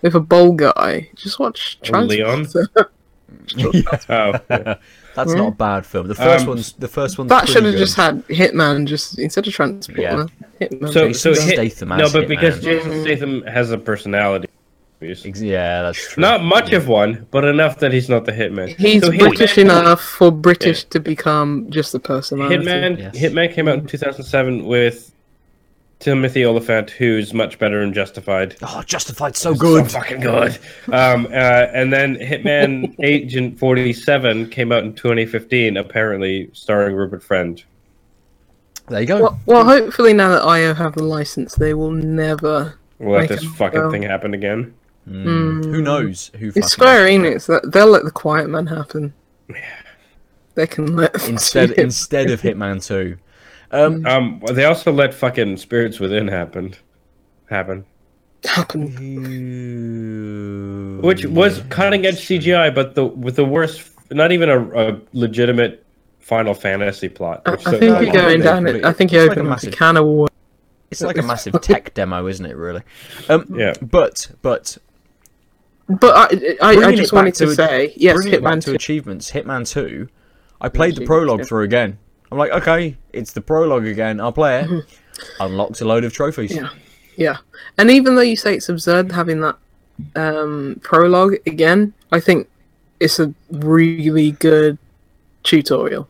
[0.03, 2.47] with a bold guy, just watch Oh, Leon?
[3.49, 3.99] Transporter.
[4.09, 4.75] Oh, yeah.
[5.15, 5.39] That's Yeah.
[5.39, 6.07] not a bad film.
[6.09, 7.27] The first Um, one's the first one.
[7.27, 10.01] that should have just had Hitman just instead of Transporter.
[10.01, 10.27] Yeah.
[10.61, 10.93] Hitman.
[10.93, 12.63] So, Jason so hit, Statham no, as but because Hitman.
[12.63, 14.49] Jason Statham has a personality.
[15.01, 16.21] Yeah, that's true.
[16.21, 18.75] Not much of one, but enough that he's not the hitman.
[18.77, 22.57] He's So British Hitman- enough for British to become just the personality.
[22.57, 23.17] Hitman, Yes.
[23.17, 25.13] Hitman came out in 2007 with
[25.99, 28.57] Timothy Olyphant, who's much better in Justified.
[28.63, 29.91] Oh, Justified so good.
[29.91, 30.59] So fucking good.
[30.93, 37.63] Um, uh, and then Hitman Agent 47 came out in 2015, apparently starring Rupert Friend.
[38.89, 39.21] There you go.
[39.21, 42.79] Well, well, hopefully now that IO have the license, they will never.
[42.99, 43.91] We'll let this fucking go.
[43.91, 44.75] thing happen again.
[45.07, 46.31] Mm, Who knows?
[46.39, 47.47] Who It's fucking Square Enix.
[47.47, 49.13] That they'll let the Quiet Man happen.
[50.55, 53.19] They can let instead instead of Hitman Two.
[53.71, 56.75] Um, Um, they also let fucking Spirits Within happen.
[57.51, 57.85] Happen.
[58.45, 58.95] happen.
[61.03, 65.85] Which was cutting edge CGI, but the with the worst, not even a, a legitimate
[66.19, 67.43] Final Fantasy plot.
[67.47, 68.85] I, which I so- think no, you're no, going down it.
[68.85, 70.31] I think it's you're like a opening up a massive- can of worms.
[70.91, 72.57] It's like a massive tech demo, isn't it?
[72.57, 72.83] Really.
[73.29, 73.75] Um, Yeah.
[73.83, 74.79] But but
[75.89, 78.71] But I, I, I just wanted to, to- say, yes, bringing it back Hitman to
[78.71, 78.75] 2.
[78.75, 80.09] achievements, Hitman Two.
[80.61, 81.99] I played the prologue through again.
[82.31, 84.21] I'm like, okay, it's the prologue again.
[84.21, 84.85] I'll play it.
[85.41, 86.55] Unlocks a load of trophies.
[86.55, 86.69] Yeah.
[87.17, 87.37] Yeah.
[87.79, 89.57] And even though you say it's absurd having that
[90.15, 92.49] um, prologue again, I think
[93.01, 94.79] it's a really good
[95.43, 96.09] tutorial.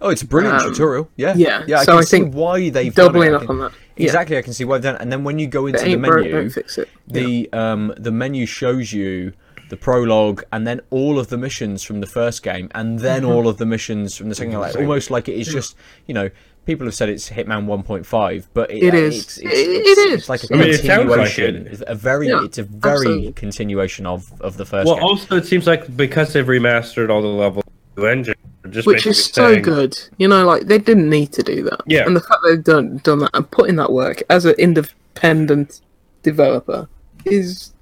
[0.00, 1.08] Oh, it's a brilliant Um, tutorial.
[1.16, 1.34] Yeah.
[1.36, 1.80] yeah, Yeah.
[1.80, 3.34] I so can I see think why they've Doubling.
[3.34, 3.72] Up can- on that.
[3.96, 4.06] Yeah.
[4.06, 5.02] Exactly, I can see why they've done it.
[5.02, 6.88] And then when you go into the broke, menu, fix it.
[7.06, 7.20] Yeah.
[7.22, 9.34] the um the menu shows you
[9.72, 13.32] the prologue and then all of the missions from the first game and then Mm-hmm.
[13.32, 15.74] all of the missions from the second game like, almost like it is just
[16.06, 16.28] you know
[16.66, 19.16] people have said it's hitman 1.5 but it, It is.
[19.18, 20.12] it's, it is.
[20.12, 21.82] it's like a I mean, it like continuation it.
[21.86, 23.32] A very Yeah, it's a very absolutely.
[23.32, 27.22] continuation of of the first Well, game also it seems like because they've remastered all
[27.22, 28.34] the levels, the engine,
[28.68, 29.98] just Which is so saying- good.
[30.18, 31.80] You know, like, they didn't need to do that.
[31.86, 32.04] Yeah.
[32.06, 35.80] And the fact they've done, done that and put in that work as an independent
[36.22, 36.88] developer
[37.24, 37.72] is.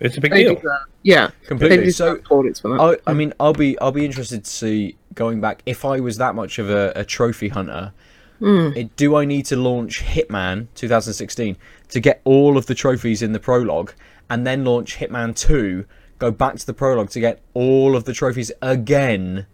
[0.00, 0.54] It's a big deal.
[0.56, 0.72] deserve,
[1.02, 1.30] yeah.
[1.46, 2.98] completely so for that.
[3.06, 6.16] I, I mean, I'll be I'll be interested to see going back if I was
[6.18, 7.92] that much of a, a trophy hunter.
[8.38, 8.70] Hmm.
[8.74, 11.56] It, do I need to launch Hitman 2016
[11.90, 13.92] to get all of the trophies in the prologue,
[14.28, 15.84] and then launch Hitman 2,
[16.18, 19.46] go back to the prologue to get all of the trophies again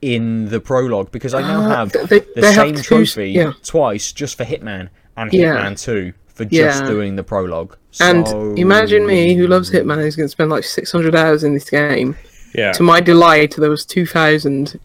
[0.00, 1.10] in the prologue?
[1.10, 3.52] Because I now Uh, have th- they- the they have same two- trophy yeah.
[3.62, 5.56] twice just for Hitman and Yeah.
[5.56, 6.88] Hitman 2 for just Yeah.
[6.88, 7.76] doing the prologue.
[8.00, 11.52] And So- imagine me, who loves Hitman, who's going to spend like 600 hours in
[11.54, 12.16] this game.
[12.54, 12.72] Yeah.
[12.72, 14.80] To my delight, there was 2,000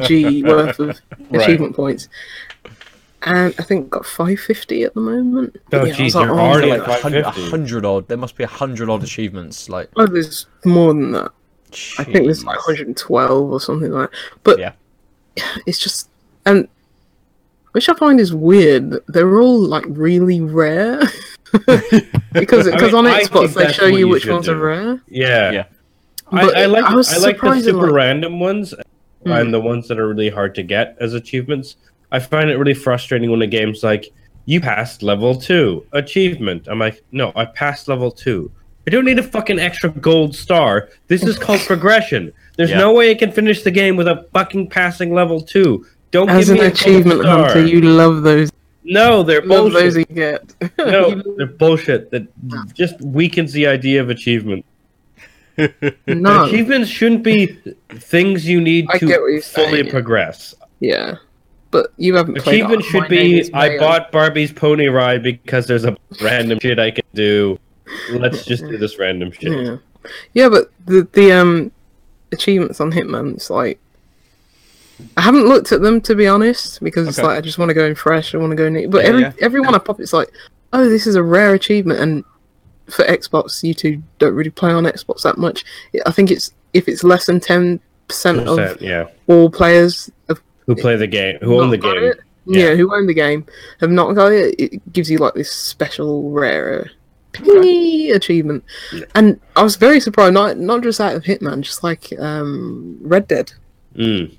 [0.00, 1.00] G worth of
[1.30, 1.42] Right.
[1.42, 2.08] achievement points.
[3.22, 5.56] And I think got 550 at the moment.
[5.72, 8.08] Oh, Yeah, I geez, like, you're oh, already like a hundred, hundred odd.
[8.08, 9.68] There must be a hundred odd achievements.
[9.68, 11.30] Like Oh, there's more than that.
[11.98, 14.18] I think there's like 112 or something like that.
[14.42, 14.72] But Yeah.
[15.66, 16.08] it's just.
[16.44, 16.66] And.
[17.72, 18.94] Which I find is weird.
[19.08, 21.00] They're all like really rare.
[22.32, 24.52] because I because mean, on I Xbox they show you you which ones do.
[24.52, 25.02] are rare.
[25.08, 25.50] Yeah.
[25.52, 25.64] Yeah.
[26.30, 28.74] But I, I like I was I like the super like- random ones
[29.24, 29.30] Hmm.
[29.30, 31.76] and the ones that are really hard to get as achievements.
[32.10, 34.12] I find it really frustrating when a game's like,
[34.46, 38.50] "You passed level two achievement." I'm like, "No, I passed level two.
[38.86, 40.88] I don't need a fucking extra gold star.
[41.06, 42.32] This is called progression.
[42.56, 42.78] There's Yeah.
[42.78, 45.86] no way I can finish the game without fucking passing level two.
[46.12, 48.52] Don't As an achievement hunter, you love those.
[48.84, 50.10] No, they're Love those bullshit.
[50.10, 50.54] you get.
[50.78, 52.10] No, they're bullshit.
[52.10, 52.26] That
[52.74, 54.64] just weakens the idea of achievement.
[56.06, 56.44] no.
[56.44, 57.58] Achievements shouldn't be
[57.90, 59.90] things you need I to get what you're fully saying, yeah.
[59.90, 60.54] progress.
[60.80, 61.16] Yeah,
[61.70, 62.56] but you haven't played.
[62.60, 67.04] Achievement should be I bought Barbie's pony ride because there's a random shit I can
[67.14, 67.58] do.
[68.10, 69.52] Let's just do this random shit.
[69.52, 69.76] Yeah,
[70.34, 71.72] yeah, but the the um
[72.32, 73.78] achievements on Hitman, it's like
[75.16, 77.26] I haven't looked at them to be honest because it's Okay.
[77.28, 78.34] like I just want to go in fresh.
[78.34, 78.90] I want to go in.
[78.90, 79.32] But Yeah, every yeah.
[79.40, 80.30] every one I pop, it's like,
[80.72, 82.24] oh, this is a rare achievement, and
[82.88, 85.64] for Xbox, you two don't really play on Xbox that much.
[86.06, 89.06] I think it's if it's less than ten percent of yeah.
[89.26, 91.38] all players have Who play the game?
[91.42, 91.94] Who own the game?
[92.46, 92.68] yeah.
[92.70, 92.74] Yeah.
[92.74, 93.46] who own the game
[93.80, 94.54] have not got it.
[94.58, 96.90] It gives you like this special rare
[97.32, 99.04] pingy achievement, Yeah.
[99.14, 100.34] and I was very surprised.
[100.34, 103.52] Not not just out of Hitman, just like um, Red Dead.
[103.96, 104.36] Mm.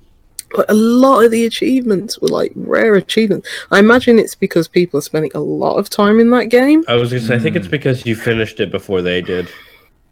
[0.54, 3.48] But a lot of the achievements were like rare achievements.
[3.72, 6.84] I imagine it's because people are spending a lot of time in that game.
[6.86, 7.72] I was gonna say, I think it's Mm.
[7.72, 9.48] because you finished it before they did,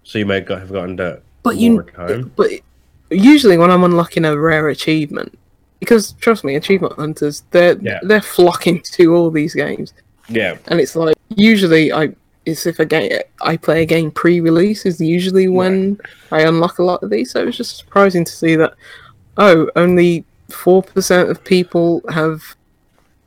[0.03, 2.33] so you might have gotten to But you, time.
[2.35, 2.51] but
[3.11, 5.39] usually when I'm unlocking a rare achievement,
[5.79, 8.01] because trust me, achievement hunters they're Yeah.
[8.03, 9.93] they're flocking to all these games.
[10.29, 12.11] Yeah, and it's like usually I
[12.47, 13.13] it's if a game
[13.43, 15.99] I play a game pre-release is usually when
[16.33, 17.31] I unlock a lot of these.
[17.31, 18.75] So it was just surprising to see that
[19.39, 22.57] oh, only four percent of people have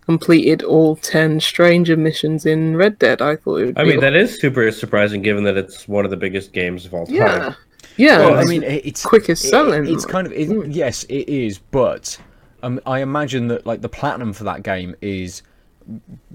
[0.06, 3.22] completed all ten stranger missions in Red Dead.
[3.22, 6.06] I thought it would I be mean that is super surprising given that it's one
[6.06, 7.16] of the biggest games of all time.
[7.16, 7.54] yeah,
[7.98, 8.20] yeah.
[8.20, 9.88] Well, I mean, it's quickest it- selling.
[9.88, 10.74] It's kind of it, Mm.
[10.74, 12.18] yes, it is, but
[12.64, 15.42] um, I imagine that like the platinum for that game is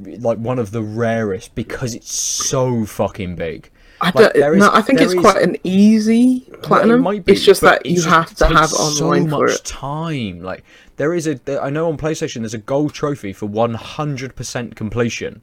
[0.07, 3.71] like one of the rarest because it's so fucking big.
[4.03, 7.01] I like, don't, there is- no, I think it's is- quite an easy platinum.
[7.03, 9.55] might be, it's just but that you just- have to have online so for much
[9.57, 9.65] it.
[9.65, 10.43] time.
[10.43, 10.65] Like
[10.97, 15.43] there is a, I know on PlayStation there's a gold trophy for 100% completion.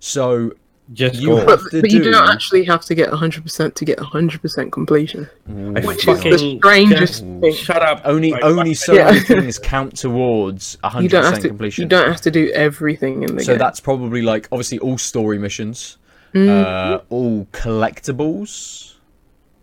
[0.00, 0.52] So
[0.92, 1.38] Just You gold.
[1.48, 4.70] have But, to but you do- don't actually have to get 100% to get 100%
[4.70, 5.28] completion.
[5.50, 5.82] Mm.
[5.82, 7.52] I Which is the strangest just thing.
[7.54, 8.02] Shut up.
[8.04, 9.06] only I only fucking- so Yeah.
[9.06, 11.48] many things count towards 100% You don't have to.
[11.48, 11.82] completion.
[11.82, 13.58] You don't have to do everything in the so game.
[13.58, 15.98] So that's probably like obviously all story missions,
[16.36, 18.94] Mm, uh, all collectibles,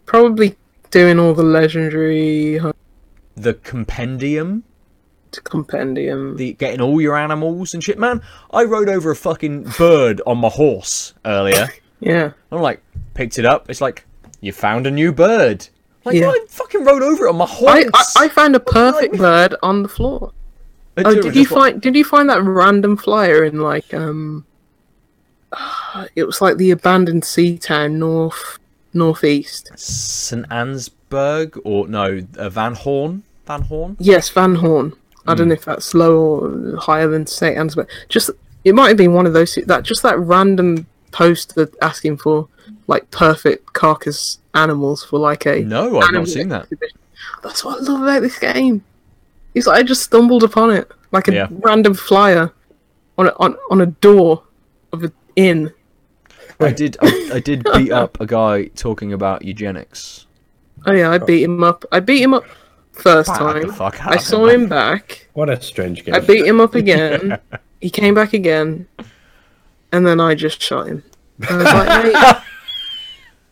[0.05, 0.55] probably
[0.91, 2.59] doing all the legendary
[3.35, 4.63] the compendium,
[5.31, 6.37] The compendium.
[6.37, 7.99] the getting all your animals and shit.
[7.99, 8.21] Man,
[8.51, 11.67] I rode over a fucking bird on my horse earlier.
[11.99, 12.81] yeah, I'm like,
[13.13, 13.69] picked it up.
[13.69, 14.05] It's like,
[14.41, 15.67] you found a new bird.
[16.05, 16.29] Like, Yeah.
[16.29, 17.89] I fucking rode over it on my horse.
[17.93, 20.31] I, I I found a perfect bird on the floor.
[20.97, 21.81] Oh, did you find?
[21.81, 24.45] Did you find that random flyer in like um?
[26.15, 28.57] It was like the abandoned sea town north
[28.93, 29.71] northeast.
[29.75, 33.23] St Annesburg or no, uh, Van Horn?
[33.45, 33.95] Van Horn?
[33.99, 34.93] Yes, Van Horn.
[35.27, 35.37] I Hmm.
[35.37, 37.75] don't know if that's lower or higher than St.
[37.75, 38.29] But just
[38.63, 42.47] it might have been one of those that just that random post that asking for
[42.87, 45.61] like perfect carcass animals for like a.
[45.61, 46.63] No, I've not seen that.
[46.63, 46.97] exhibition.
[47.43, 48.83] That's what I love about this game.
[49.55, 51.47] It's like I just stumbled upon it like a Yeah.
[51.51, 52.51] random flyer
[53.17, 54.43] on a, on on a door
[54.91, 55.73] of an inn.
[56.59, 56.97] I did.
[57.01, 60.27] I, I did beat up a guy talking about eugenics.
[60.85, 61.85] Oh yeah, I beat him up.
[61.91, 62.43] I beat him up
[62.91, 63.67] first Back time.
[63.67, 65.29] the fuck out I of saw him back.
[65.33, 66.13] What a strange game.
[66.15, 67.39] I beat him up again.
[67.81, 68.87] He came back again,
[69.91, 71.03] and then I just shot him.
[71.49, 72.41] I was like,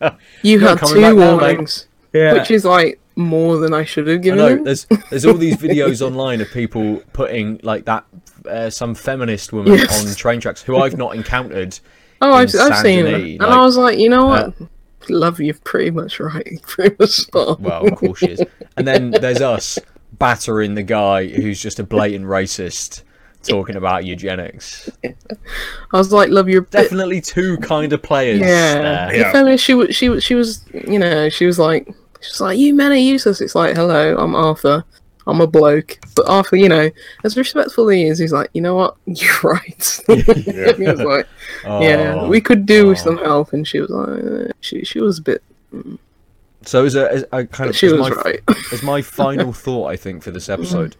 [0.00, 2.32] mate, you You're had coming two back now, mate." warnings, yeah.
[2.32, 4.64] which is like more than I should have I given know him.
[4.64, 8.04] there's there's all these videos online of people putting like that
[8.48, 10.06] uh, some feminist woman Yes.
[10.08, 11.78] on train tracks who I've not encountered.
[12.20, 14.48] Oh, I've, I've seen it, Saint-Denis, and like, I was like, you know what?
[14.60, 14.66] uh,
[15.08, 16.60] Love you, pretty much right.
[16.62, 17.58] Pretty much spot.
[17.60, 18.42] Well, of course she is.
[18.76, 19.76] And then there's us
[20.12, 23.02] battering the guy who's just a blatant racist
[23.42, 24.88] talking about eugenics.
[25.04, 25.14] I
[25.98, 26.60] was like, love your.
[26.62, 28.38] Definitely two kind of players.
[28.38, 29.08] Yeah, there.
[29.10, 29.32] the Yeah.
[29.32, 29.64] feminist.
[29.64, 31.88] She was, she was, she was, you know, she was like,
[32.22, 33.40] she's like, you men are useless.
[33.40, 34.84] It's like, hello, I'm Arthur.
[35.26, 36.90] I'm a bloke, but Arthur, you know,
[37.22, 40.00] as respectful as he is, he's like, you know what, you're right.
[40.08, 40.14] he
[40.84, 41.28] was like,
[41.64, 42.28] yeah, Oh.
[42.28, 43.04] we could do with Oh.
[43.04, 45.42] some help, and she was like, she, she was a bit,
[46.64, 48.40] So as a, a kind of she was my, right.
[48.72, 50.96] as my final thought, I think for this episode,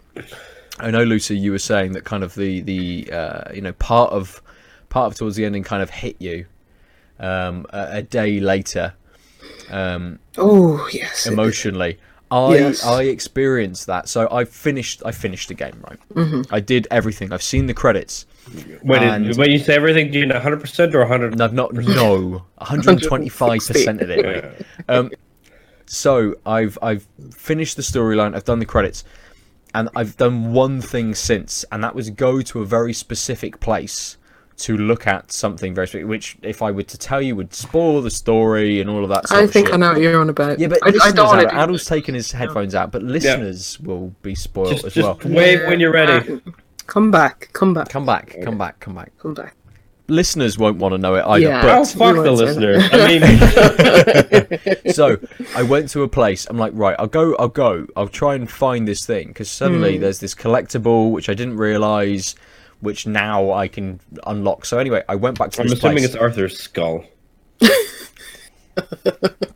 [0.79, 4.11] I know Lucy, you were saying that kind of the the uh, you know part
[4.13, 4.41] of
[4.87, 6.45] part of towards the ending kind of hit you
[7.19, 8.93] um, a, a day later
[9.69, 11.99] um, oh yes, emotionally.
[12.31, 12.83] I Yes.
[12.83, 14.09] I experienced that.
[14.09, 15.99] So I finished I finished the game right.
[16.15, 16.53] Mm-hmm.
[16.53, 17.31] I did everything.
[17.31, 18.25] I've seen the credits.
[18.81, 21.31] When, it, when you say everything, do you know 100% or 100?
[21.31, 24.25] And I've not no 125 percent of it.
[24.43, 24.65] mate.
[24.89, 25.11] Um,
[25.85, 28.35] so I've I've finished the storyline.
[28.35, 29.03] I've done the credits,
[29.75, 34.17] and I've done one thing since, and that was go to a very specific place
[34.57, 36.07] to look at something very specific.
[36.07, 39.27] Which, if I were to tell you, would spoil the story and all of that.
[39.27, 39.75] Sort I of think shit.
[39.75, 40.59] I know what you're on about.
[40.59, 41.85] Yeah, but I, I don't want out, to.
[41.85, 45.33] Taken his headphones out, but listeners will be spoiled Just, as just well.
[45.33, 46.33] wave when you're ready.
[46.33, 46.37] Uh,
[46.87, 49.11] come back, come back, Come back, come back, come back.
[49.17, 49.55] come back.
[50.09, 51.45] Listeners won't want to know it either.
[51.45, 51.61] Yeah.
[51.61, 52.83] But Oh, fuck the won't say listeners.
[52.93, 55.17] I mean, so
[55.55, 56.45] I went to a place.
[56.49, 57.35] I'm like, right, I'll go.
[57.37, 57.87] I'll go.
[57.95, 60.01] I'll try and find this thing because suddenly hmm.
[60.01, 62.35] there's this collectible which I didn't realize,
[62.83, 64.65] which now I can unlock.
[64.65, 66.05] So anyway, I went back to I'm this assuming place.
[66.07, 67.05] it's Arthur's skull.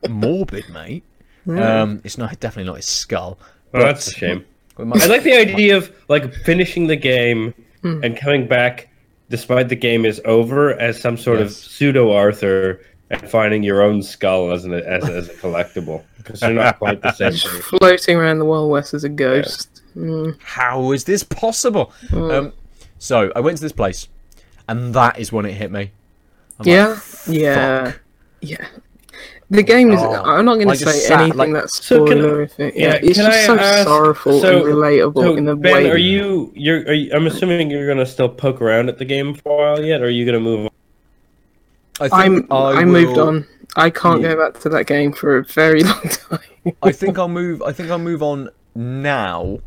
[0.10, 1.04] morbid, mate.
[1.48, 3.40] Um, it's not definitely not his skull.
[3.74, 4.45] Oh, that's a shame.
[4.78, 8.90] We must- I like the idea of like finishing the game and coming back
[9.30, 14.04] despite the game is over as some sort of pseudo Arthur and finding your own
[14.04, 17.62] skull as an as, as a collectible because they're not quite the same thing.
[17.80, 19.84] floating around the Wild West as a ghost.
[19.95, 20.38] Mm.
[20.41, 21.94] How is this possible?
[22.12, 22.52] Um,
[22.99, 24.07] so I went to this place,
[24.68, 25.91] and that is when it hit me.
[26.60, 27.94] I'm like, Yeah, yeah,
[28.41, 28.68] yeah.
[29.49, 30.02] The game is.
[30.02, 32.74] Oh, I'm not going to say sat, anything like- that's So can- spoilerific.
[32.76, 35.74] yeah, Yeah, it's just I so ask- sorrowful so- and relatable So in the Ben,
[35.74, 35.90] way.
[35.90, 39.34] are you you're are you, I'm assuming you're gonna still poke around at the game
[39.34, 40.69] for a while yet, or are you gonna move on?
[42.11, 42.36] I I'm.
[42.41, 43.48] think I, I, moved on.
[43.78, 44.34] I can't Yeah.
[44.36, 46.40] go back to that game for a very long time.
[46.84, 47.61] I think I'll move.
[47.61, 49.60] I think I'll move on now.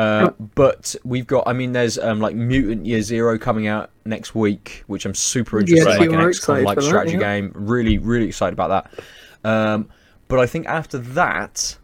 [0.00, 1.46] Uh, but we've got.
[1.46, 5.60] I mean, there's um, like Mutant Year Zero coming out next week, which I'm super
[5.60, 5.86] interested.
[5.86, 7.40] Yes, in, like you an are XCOM like for that, strategy yeah.
[7.40, 7.52] game.
[7.54, 9.04] Really, really excited about that.
[9.48, 9.88] Um,
[10.28, 11.76] but I think after that,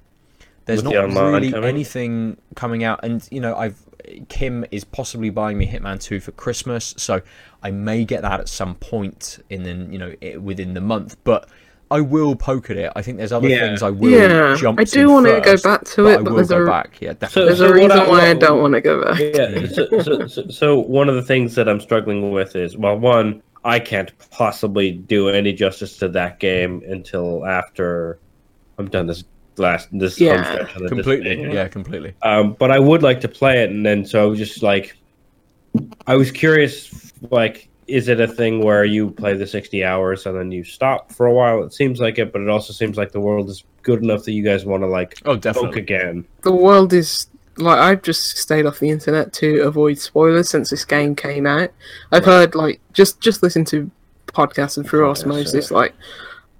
[0.64, 1.68] there's With not the really coming?
[1.68, 3.00] anything coming out.
[3.02, 3.82] And you know, I've
[4.28, 7.20] Kim is possibly buying me Hitman Two for Christmas, so
[7.62, 11.16] I may get that at some point in the you know i- within the month.
[11.24, 11.48] But
[11.90, 12.92] I will poke at it.
[12.96, 13.60] I think there's other Yeah.
[13.60, 16.16] things I will yeah, jump I to do want to go back to it, I
[16.16, 16.96] but will there's go a back.
[17.00, 19.20] Yeah, So- there's so a reason I- why I don't want to go back.
[19.20, 19.66] Yeah.
[19.68, 23.40] So, so, so, so one of the things that I'm struggling with is well, one,
[23.64, 28.18] I can't possibly do any justice to that game until after
[28.78, 29.22] I'm done this
[29.56, 30.42] last this Yeah.
[30.42, 31.36] home stretch on completely.
[31.36, 31.54] display.
[31.54, 32.14] Yeah, completely.
[32.22, 34.96] Um, but I would like to play it, and then so I was just like,
[36.06, 40.36] I was curious, like, is it a thing where you play the sixty hours and
[40.36, 41.62] then you stop for a while?
[41.62, 44.32] It seems like it, but it also seems like the world is good enough that
[44.32, 45.80] you guys want to like Oh, poke definitely.
[45.80, 46.24] again.
[46.42, 50.84] the world is like I've just stayed off the internet to avoid spoilers since this
[50.84, 51.70] game came out.
[52.12, 53.90] I've heard like just just listen to
[54.26, 55.94] podcasts and through osmosis so- like,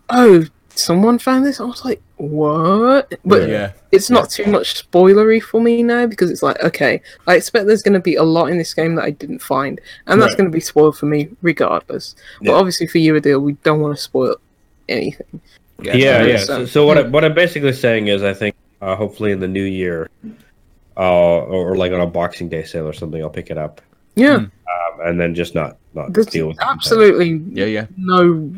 [0.08, 0.44] oh,
[0.78, 1.60] someone found this.
[1.60, 3.12] I was like, what?
[3.24, 3.72] But Yeah.
[3.92, 7.82] it's not too much spoilery for me now because it's like, okay, I expect there's
[7.82, 10.38] going to be a lot in this game that I didn't find, and that's Right.
[10.38, 12.14] going to be spoiled for me regardless.
[12.40, 12.52] Yeah.
[12.52, 14.36] But obviously, for you, Aadil, we don't want to spoil
[14.88, 15.40] anything.
[15.82, 16.24] Yeah, yeah.
[16.24, 19.32] Yeah, So, so- so what I, what I'm basically saying is, I think uh, hopefully
[19.32, 20.08] in the new year,
[20.96, 23.80] uh, or, or like on a Boxing Day sale or something, I'll pick it up,
[24.14, 24.50] Yeah, um,
[25.04, 27.86] and then just not not there's deal with absolutely Yeah, yeah.
[27.96, 28.50] no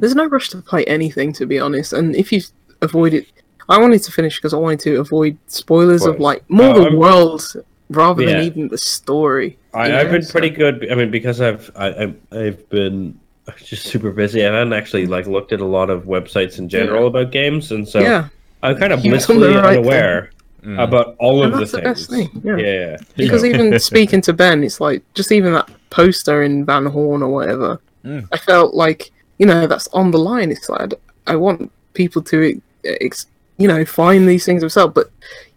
[0.00, 2.40] there's no rush to play anything to be honest and if you
[2.82, 3.26] avoid it
[3.68, 6.82] i wanted to finish because i wanted to avoid spoilers of like more Uh, the
[6.84, 7.42] I'm- world
[7.90, 8.32] rather Yeah.
[8.34, 10.90] than even the story I, I've know, been so- pretty good.
[10.90, 13.20] I mean, because I've I, I've, I've been
[13.62, 14.40] just super busy.
[14.42, 17.86] I haven't actually like looked at a lot of websites in general about games, and
[17.86, 18.28] so yeah
[18.62, 20.30] I'm kind of You've done blissfully the right unaware
[20.64, 20.82] Mm.
[20.82, 22.06] about all And of the that's the things.
[22.08, 22.56] best thing, yeah.
[22.56, 22.96] yeah.
[23.16, 27.22] because So- even speaking to ben it's like just even that poster in van horn
[27.22, 28.26] or whatever Mm.
[28.32, 30.92] i felt like you know that's on the line it's like
[31.26, 33.26] i want people to ex-
[33.58, 35.10] you know find these things themselves but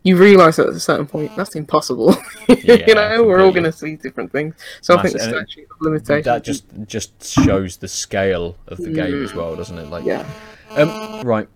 [0.04, 2.16] you realize that at a certain point that's impossible
[2.48, 5.34] Yeah, you know we're all going to see different things so i think the Massive-
[5.38, 9.34] and it- statute of limitations that just just shows the scale of the game as
[9.34, 9.88] well, doesn't it?
[9.90, 10.26] Like, yeah
[10.72, 11.48] um, right.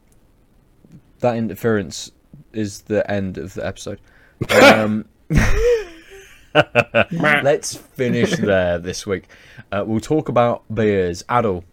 [1.20, 2.12] That interference
[2.52, 4.00] is the end of the episode.
[4.50, 5.06] Um,
[7.12, 9.26] let's finish there this week.
[9.72, 11.24] Uh, we'll talk about beers.
[11.30, 11.64] Aadil,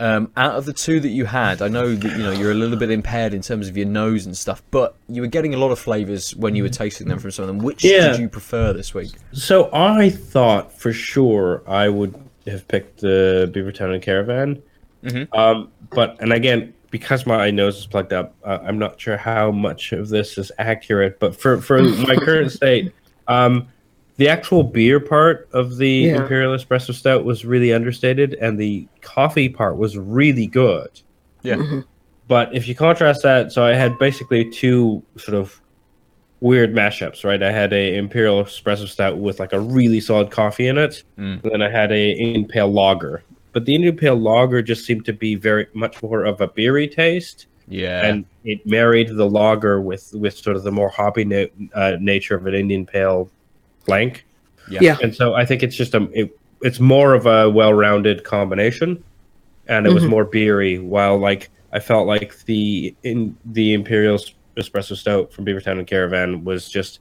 [0.00, 2.54] um, out of the two that you had, I know that you know you're a
[2.54, 5.58] little bit impaired in terms of your nose and stuff, but you were getting a
[5.58, 7.58] lot of flavors when you were tasting them from some of them.
[7.58, 8.12] Which Yeah.
[8.12, 9.10] did you prefer this week?
[9.32, 12.14] So I thought for sure I would
[12.46, 14.62] have picked the Beavertown and Caravan.
[15.04, 15.28] Mhm.
[15.36, 19.50] Um, but and again, because my nose is plugged up, uh, I'm not sure how
[19.52, 21.20] much of this is accurate.
[21.20, 22.92] But for for my current state,
[23.28, 23.68] um,
[24.20, 26.20] the actual beer part of the Yeah.
[26.20, 30.90] Imperial Espresso Stout was really understated, and the coffee part was really good.
[31.42, 31.54] Yeah.
[31.56, 31.84] Mhm.
[32.28, 35.58] but if you contrast that, so I had basically two sort of
[36.42, 37.42] weird mashups, right?
[37.42, 41.42] I had a imperial espresso stout with like a really solid coffee in it, Mm.
[41.42, 43.22] and then I had a Indian pale lager.
[43.52, 46.86] But the Indian pale lager just seemed to be very much more of a beery
[46.88, 48.06] taste, Yeah.
[48.06, 52.34] and it married the lager with with sort of the more hoppy na- uh, nature
[52.36, 53.30] of an Indian pale
[53.86, 54.24] blank.
[54.70, 54.78] yeah.
[54.82, 54.96] Yeah.
[55.02, 59.02] And so I think it's just a it, it's more of a well-rounded combination,
[59.68, 60.10] and it was Mhm.
[60.10, 60.78] more beery.
[60.78, 64.18] While like I felt like the in the Imperial
[64.56, 67.00] espresso stout from Beavertown and Caravan was just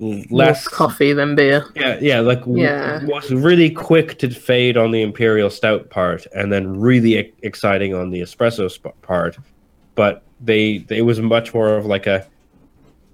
[0.00, 1.66] l- More less coffee than beer.
[1.76, 3.04] Yeah, yeah, like w- Yeah.
[3.04, 7.94] was really quick to fade on the Imperial stout part, and then really e- exciting
[7.94, 9.38] on the espresso sp- part.
[9.94, 12.26] But they, they it was much more of like a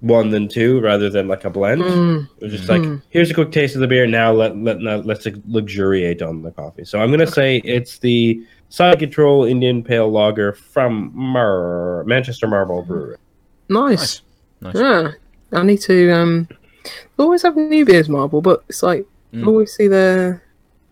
[0.01, 1.81] one than two rather than like a blend.
[1.81, 2.27] Mm.
[2.39, 3.01] It was just like, Mm.
[3.09, 4.07] here's a quick taste of the beer.
[4.07, 6.85] Now let let now let's luxuriate on the coffee.
[6.85, 12.81] So I'm gonna say it's the Side Control Indian Pale Lager from Mar- Manchester Marble
[12.83, 13.17] Brewery.
[13.67, 14.21] Nice.
[14.61, 14.73] Nice.
[14.75, 14.75] Nice.
[14.75, 15.11] Yeah.
[15.59, 16.47] I need to um
[17.17, 19.43] always have new beers marble, but it's like Mm.
[19.43, 20.39] I always see the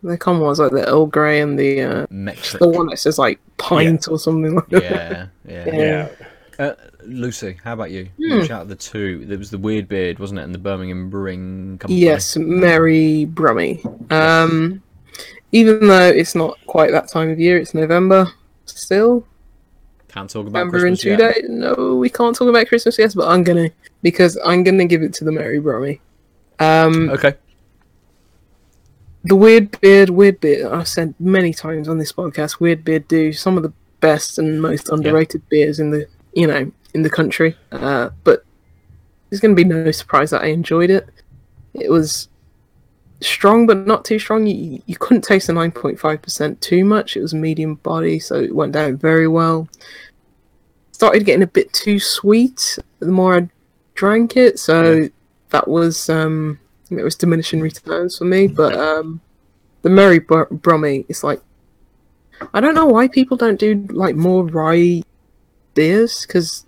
[0.03, 2.59] the common ones like the Earl Grey and the uh Metric.
[2.59, 4.83] the one that says like pint or something like that.
[4.83, 5.65] Yeah, yeah.
[5.73, 5.75] Yeah.
[5.75, 6.07] Yeah,
[6.59, 6.73] Uh,
[7.07, 8.09] Lucy, how about you?
[8.17, 9.25] Which out of the two?
[9.25, 10.43] There was the Weird Beard, wasn't it?
[10.43, 11.99] And the Birmingham Brewing Company.
[11.99, 13.81] Yes, Merry Brummie.
[14.11, 14.81] Um
[15.53, 18.27] even though it's not quite that time of year, it's November
[18.65, 19.25] still.
[20.09, 21.17] Can't talk about November in two yet.
[21.35, 21.45] days.
[21.49, 23.69] No, we can't talk about Christmas yet, but I'm gonna
[24.03, 25.99] because I'm gonna give it to the Merry Brummie.
[26.59, 27.35] Um Okay.
[29.23, 30.71] the Weird Beard, Weird Beard.
[30.71, 34.61] I've said many times on this podcast, Weird Beard do some of the best and
[34.61, 37.55] most underrated beers in the you know in the country.
[37.71, 38.43] Uh, but
[39.29, 41.07] there's going to be no surprise that I enjoyed it.
[41.73, 42.29] It was
[43.21, 44.47] strong, but not too strong.
[44.47, 47.17] You, you couldn't taste the 9.5% too much.
[47.17, 49.67] It was medium body, so it went down very well.
[50.91, 53.49] Started getting a bit too sweet the more I
[53.93, 55.07] drank it, so Yeah.
[55.49, 56.59] that was um,
[56.89, 58.47] it was diminishing returns for me.
[58.47, 59.21] But um,
[59.83, 61.41] the Merry Br- Brummie, it's like
[62.53, 65.03] I don't know why people don't do like more rye
[65.75, 66.65] beers because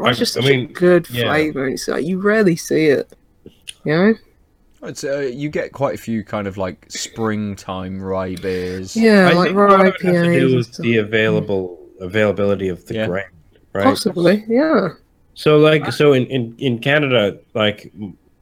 [0.00, 1.24] rye's I- just I mean, a good yeah.
[1.32, 3.12] flavor, it's like you rarely see it.
[3.84, 4.14] You know?
[4.82, 8.96] It's, uh, you get quite a few kind of like springtime rye beers.
[8.96, 10.40] Yeah, I like think part rye of it has to IPAs.
[10.50, 10.82] do with stuff.
[10.84, 13.06] the available availability of the Yeah.
[13.06, 13.24] grain,
[13.74, 13.84] right?
[13.84, 14.88] Possibly, yeah.
[15.34, 17.92] So like so in, in, in Canada, like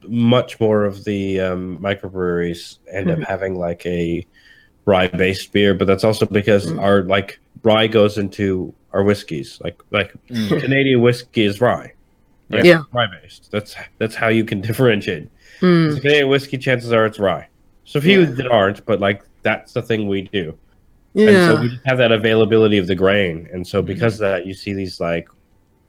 [0.07, 3.25] much more of the um, microbreweries end up Mhm.
[3.27, 4.25] having like a
[4.85, 6.81] rye based beer, but that's also because Mm.
[6.81, 9.59] our like rye goes into our whiskeys.
[9.63, 10.61] Like like Mm.
[10.61, 11.93] Canadian whiskey is rye.
[12.49, 12.65] right?
[12.65, 12.83] Yeah.
[12.93, 13.49] Rye based.
[13.51, 15.29] That's that's how you can differentiate.
[15.61, 15.95] Mm.
[15.95, 17.47] So Canadian whiskey, chances are it's rye.
[17.85, 18.25] So few Yeah.
[18.31, 20.57] that aren't, but like that's the thing we do.
[21.15, 23.85] And so we just have that availability of the grain, and so Mhm.
[23.87, 25.27] because of that, you see these like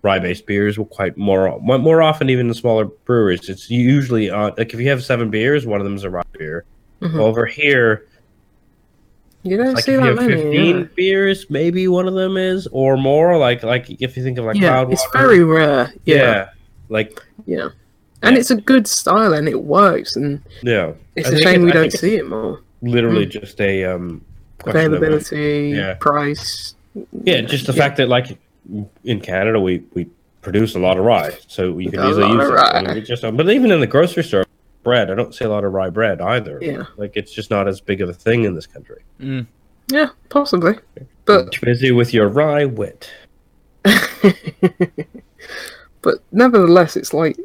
[0.02, 3.48] rye-based beers will quite more more more often even in smaller breweries.
[3.50, 6.22] It's usually uh, like if you have seven beers, one of them is a rye
[6.38, 6.64] beer.
[7.02, 7.18] Mhm.
[7.18, 8.06] Over here,
[9.42, 10.34] You don't like see that many.
[10.34, 13.36] fifteen Yeah, beers, maybe one of them is or more.
[13.38, 15.92] Like like if you think of like yeah it's very rare.
[16.04, 16.16] yeah.
[16.16, 16.48] Yeah,
[16.90, 17.68] like yeah.
[18.22, 18.40] And Yeah.
[18.40, 20.92] it's a good style and it works, and yeah.
[21.16, 22.60] it's I a shame it- we I don't see it more.
[22.82, 24.22] Literally just a um
[24.66, 25.94] Availability, yeah.
[25.94, 26.74] price.
[27.24, 28.36] Yeah, just the fact that like
[29.04, 30.06] in Canada we we
[30.42, 33.00] produce a lot of rye, so you can easily use it.
[33.02, 34.44] just, but even in the grocery store,
[34.90, 36.58] bread I don't see a lot of rye bread either.
[36.60, 39.02] Yeah, Like it's just not as big of a thing in this country.
[39.20, 39.46] Mm.
[39.86, 40.80] yeah, possibly.
[41.26, 43.08] But Too busy with your rye wit.
[46.02, 47.38] but nevertheless, it's like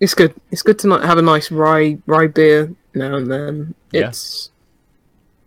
[0.00, 0.34] it's good.
[0.50, 3.74] It's good to not have a nice rye rye beer now and then.
[3.92, 4.08] Yeah.
[4.08, 4.50] It's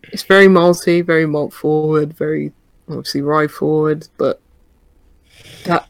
[0.04, 2.54] it's very malty, very malt forward, very
[2.88, 4.40] obviously rye forward, but
[5.66, 5.89] that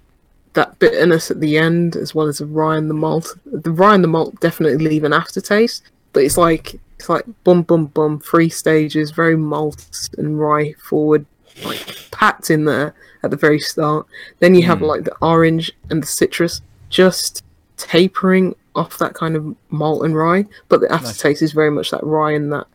[0.59, 3.95] that bitterness at the end, as well as the rye and the malt, the rye
[3.95, 5.83] and the malt definitely leave an aftertaste.
[6.13, 11.25] But it's like it's like bum bum bum, three stages, very malt and rye forward,
[11.63, 11.81] like
[12.11, 14.05] packed in there at the very start.
[14.39, 14.87] Then you have Mm.
[14.87, 17.43] like the orange and the citrus just
[17.77, 22.03] tapering off that kind of malt and rye, but the aftertaste is very much that
[22.03, 22.67] rye and that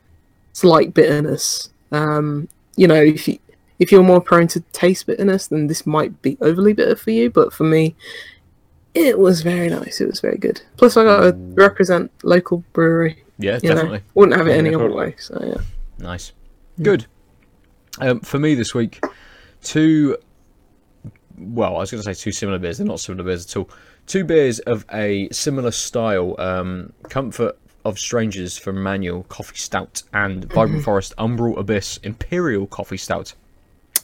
[0.53, 1.69] slight bitterness.
[1.91, 3.37] Um, you know, if you
[3.79, 7.29] if you're more prone to taste bitterness, then this might be overly bitter for you.
[7.29, 7.95] But for me,
[8.93, 9.99] it was very nice.
[9.99, 10.61] It was very good.
[10.77, 11.57] Plus, I got to Mm.
[11.57, 13.23] represent local brewery.
[13.37, 14.01] Yeah, You know, definitely.
[14.13, 15.15] wouldn't have it Yeah, any other way.
[15.17, 15.61] So yeah.
[15.99, 16.31] Nice.
[16.81, 17.05] Good.
[17.99, 19.03] Um, for me this week,
[19.61, 20.17] two.
[21.37, 22.77] Well, I was going to say two similar beers.
[22.77, 23.69] They're not similar beers at all.
[24.07, 26.35] Two beers of a similar style.
[26.39, 32.97] Um, Comfort of Strangers from Manual Coffee Stout and Vibrant Forest Umbral Abyss Imperial Coffee
[32.97, 33.33] Stout.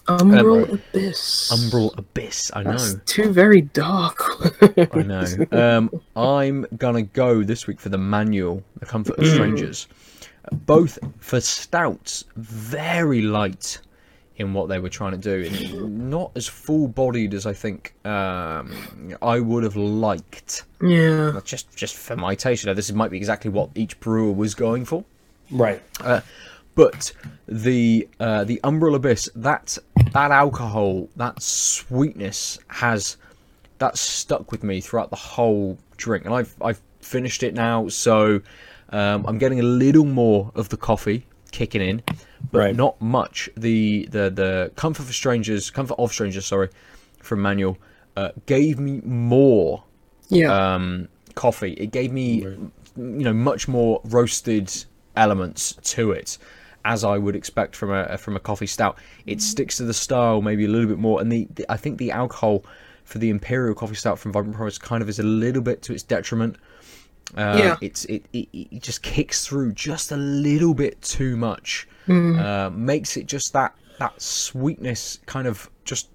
[0.07, 1.51] Umbral Um, Abyss.
[1.53, 2.51] Umbral Abyss.
[2.53, 2.71] I know.
[2.71, 4.19] That's two very dark.
[4.93, 5.25] I know.
[5.51, 9.87] Um, I'm gonna go this week for the manual, The Comfort of Strangers.
[10.51, 13.77] Both for stouts, very light
[14.37, 19.15] in what they were trying to do, and not as full-bodied as I think um,
[19.21, 20.63] I would have liked.
[20.81, 21.29] yeah.
[21.31, 24.31] That's Just, just for my taste, you know, this might be exactly what each brewer
[24.31, 25.03] was going for.
[25.51, 25.83] Right.
[26.75, 27.11] But
[27.47, 29.77] the uh, the Umbral Abyss, that
[30.13, 33.17] that alcohol, that sweetness has
[33.79, 38.41] that stuck with me throughout the whole drink, and I've I've finished it now, so
[38.89, 42.01] um, I'm getting a little more of the coffee kicking in,
[42.51, 42.75] but Right.
[42.75, 43.49] not much.
[43.57, 46.69] The the the Comfort for Strangers, Comfort of Strangers, sorry,
[47.19, 47.77] from Manual,
[48.15, 49.83] uh, gave me more
[50.29, 50.75] Yeah.
[50.75, 51.73] um, coffee.
[51.73, 54.71] It gave me, you know, much more roasted
[55.17, 56.37] elements to it,
[56.85, 58.97] as I would expect from a from a coffee stout.
[59.25, 61.97] It sticks to the style maybe a little bit more, and the, the I think
[61.97, 62.63] the alcohol
[63.03, 65.93] for the imperial coffee stout from Vibrant Forest kind of is a little bit to
[65.93, 66.55] its detriment.
[67.37, 67.77] Uh, Yeah.
[67.81, 71.87] it's it, it it just kicks through just a little bit too much.
[72.09, 76.09] Uh, makes it just that that sweetness kind of just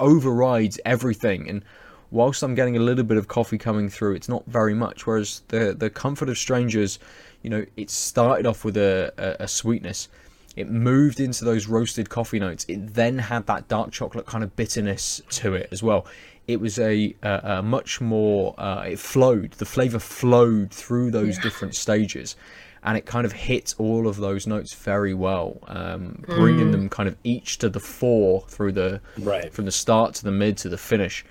[0.00, 1.62] overrides everything and
[2.10, 5.42] whilst i'm getting a little bit of coffee coming through it's not very much whereas
[5.48, 6.98] the the comfort of strangers
[7.42, 10.08] you know it started off with a, a, a sweetness.
[10.56, 12.64] It moved into those roasted coffee notes.
[12.68, 16.06] It then had that dark chocolate kind of bitterness to it as well.
[16.48, 21.38] It was a, a, a much more uh, it flowed the flavor flowed through those
[21.38, 22.34] different stages
[22.82, 27.08] and it kind of hit all of those notes very well um, bringing them kind
[27.08, 29.52] of each to the fore through the Right.
[29.52, 31.24] from the start to the mid to the finish.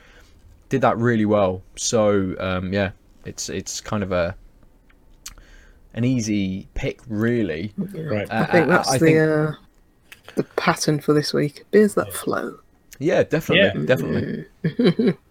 [0.70, 1.64] Did that really well.
[1.76, 2.92] So um, yeah
[3.26, 4.36] it's it's kind of a
[5.98, 8.30] an easy pick really Right.
[8.32, 9.52] Uh, I think that's I the think- uh,
[10.36, 11.66] the pattern for this week.
[11.72, 12.60] Beers that flow.
[13.00, 14.46] Yeah, definitely, definitely.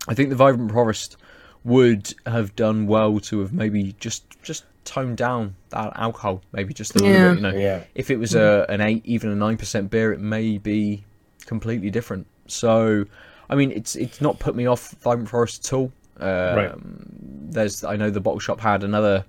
[0.09, 1.17] I think the Vibrant Forest
[1.65, 6.95] would have done well to have maybe just just toned down that alcohol, maybe just
[6.95, 7.29] a little Yeah.
[7.31, 7.37] bit.
[7.37, 7.83] You know, Yeah.
[7.95, 11.05] if it was a an eight, even a nine percent beer, it may be
[11.45, 12.27] completely different.
[12.49, 13.05] So,
[13.51, 15.93] I mean, it's it's not put me off Vibrant Forest at all.
[16.19, 16.73] Um, Right.
[17.53, 19.25] There's, I know the bottle shop had another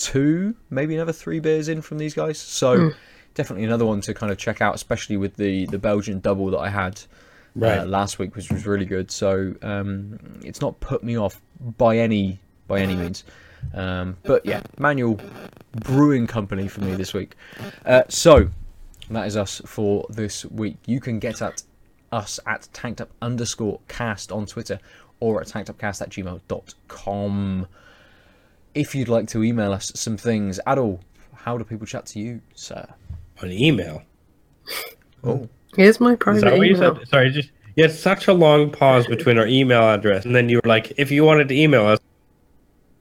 [0.00, 2.38] two, maybe another three beers in from these guys.
[2.38, 2.90] So,
[3.34, 6.58] definitely another one to kind of check out, especially with the the Belgian double that
[6.58, 7.00] I had
[7.56, 7.78] Right.
[7.78, 9.10] uh, last week, which was really good.
[9.10, 11.40] So um, it's not put me off
[11.78, 13.24] by any by any means.
[13.74, 15.20] Um, but yeah, manual
[15.80, 17.34] brewing company for me this week.
[17.84, 18.48] Uh, so
[19.10, 20.76] that is us for this week.
[20.86, 21.62] You can get at
[22.12, 24.78] us at tanked up underscore cast on Twitter
[25.18, 27.66] or at tankedupcast at gmail.com.
[28.74, 31.00] If you'd like to email us some things at all,
[31.34, 32.86] how do people chat to you, sir?
[33.42, 34.02] On email.
[35.24, 36.96] Oh, Here's my Is private that what you email.
[36.96, 37.08] said?
[37.08, 40.56] Sorry, just you had such a long pause between our email address, and then you
[40.62, 41.98] were like, if you wanted to email us,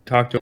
[0.05, 0.41] talk to.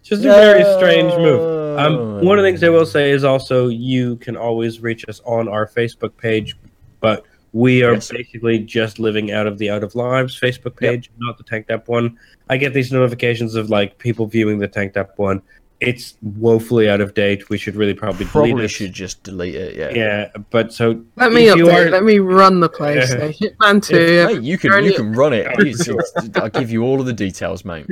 [0.00, 1.78] It's just a very strange move.
[1.78, 5.20] Um, one of the things I will say is also you can always reach us
[5.24, 6.56] on our Facebook page,
[7.00, 8.10] but we are Yes.
[8.10, 11.88] basically just living out of the Out of Lives Facebook page, not the Tanked Up
[11.88, 12.16] one.
[12.50, 15.42] I get these notifications of like people viewing the Tanked Up one.
[15.80, 17.48] It's woefully out of date.
[17.50, 18.68] We should really probably delete probably it.
[18.68, 19.76] should just delete it.
[19.76, 19.90] Yeah.
[19.94, 21.86] Yeah, but so Let me update.
[21.86, 23.38] are- Let me run the PlayStation.
[23.38, 24.26] Hitman 2.
[24.26, 25.46] Mate, you can Turn you can run it.
[25.60, 27.86] It's- it's- I'll give you all of the details, mate.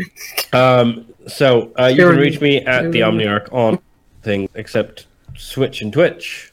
[0.52, 3.12] Um, so uh, you can reach me at the Sure.
[3.12, 3.78] Omniarch on
[4.22, 5.06] thing except
[5.36, 6.52] Switch and Twitch,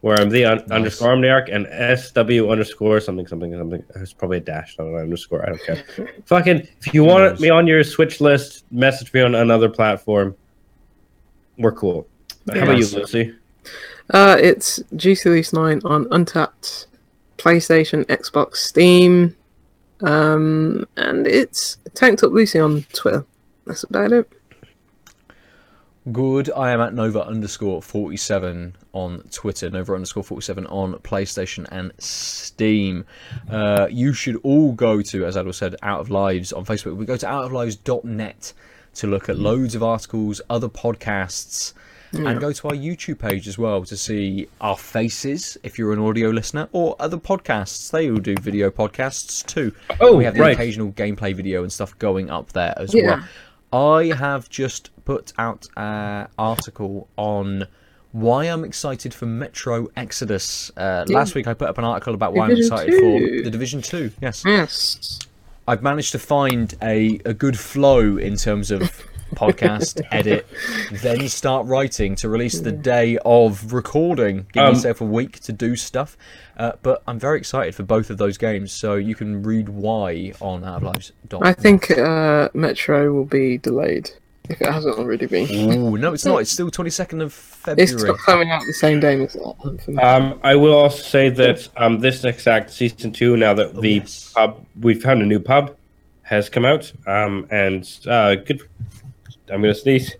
[0.00, 1.66] where I'm the un- underscore Omniarch and
[1.98, 3.82] SW underscore something something something.
[3.96, 5.42] It's probably a dash, not an underscore.
[5.42, 5.84] I don't care.
[6.26, 7.40] Fucking, if you want knows?
[7.40, 10.36] me on your Switch list, message me on another platform.
[11.58, 12.06] We're cool.
[12.52, 13.34] How about you, Lucy?
[14.10, 16.86] Uh, it's GC Release 9 on Untappd,
[17.36, 19.36] PlayStation, Xbox, Steam,
[20.00, 23.26] um, and it's Tanked Up Lucy on Twitter.
[23.66, 24.32] That's about it.
[26.12, 26.50] Good.
[26.56, 29.68] I am at Nova underscore forty seven on Twitter.
[29.68, 33.04] Nova underscore forty seven on PlayStation and Steam.
[33.50, 36.96] Uh, you should all go to, as Aadil said, Out of Lives on Facebook.
[36.96, 38.52] We go to outoflives.net
[38.94, 41.72] to look at loads of articles, other podcasts,
[42.12, 45.98] and go to our YouTube page as well to see our faces if you're an
[45.98, 47.90] audio listener, or other podcasts.
[47.90, 49.74] They all do video podcasts too.
[50.00, 50.54] Oh, we have the right.
[50.54, 53.02] occasional gameplay video and stuff going up there as Yeah.
[53.16, 53.24] well.
[53.70, 57.66] I have just put out an article on
[58.12, 60.70] why I'm excited for Metro Exodus.
[60.76, 63.38] Uh, last week I put up an article about why Division I'm excited 2.
[63.38, 64.10] for the Division 2.
[64.20, 64.42] Yes.
[64.44, 65.18] Yes.
[65.66, 68.82] I've managed to find a, a good flow in terms of
[69.34, 70.46] podcast, edit,
[70.92, 74.46] then start writing to release the day of recording.
[74.52, 76.18] Give Um, yourself a week to do stuff.
[76.58, 80.34] Uh, but I'm very excited for both of those games, so you can read why
[80.40, 81.42] on outoflives.com.
[81.42, 84.10] I think uh, Metro will be delayed
[84.48, 85.50] if it hasn't already been.
[85.74, 86.38] Ooh, no, it's not.
[86.38, 87.34] It's still 22nd of
[87.66, 88.08] It's February.
[88.08, 89.98] not coming out the same day as that.
[90.02, 94.32] Um, I will also say that um, this exact season two, now that the yes.
[94.34, 95.76] pub we found a new pub
[96.22, 98.62] has come out, um, and uh, good.
[99.50, 100.14] I'm gonna sneeze.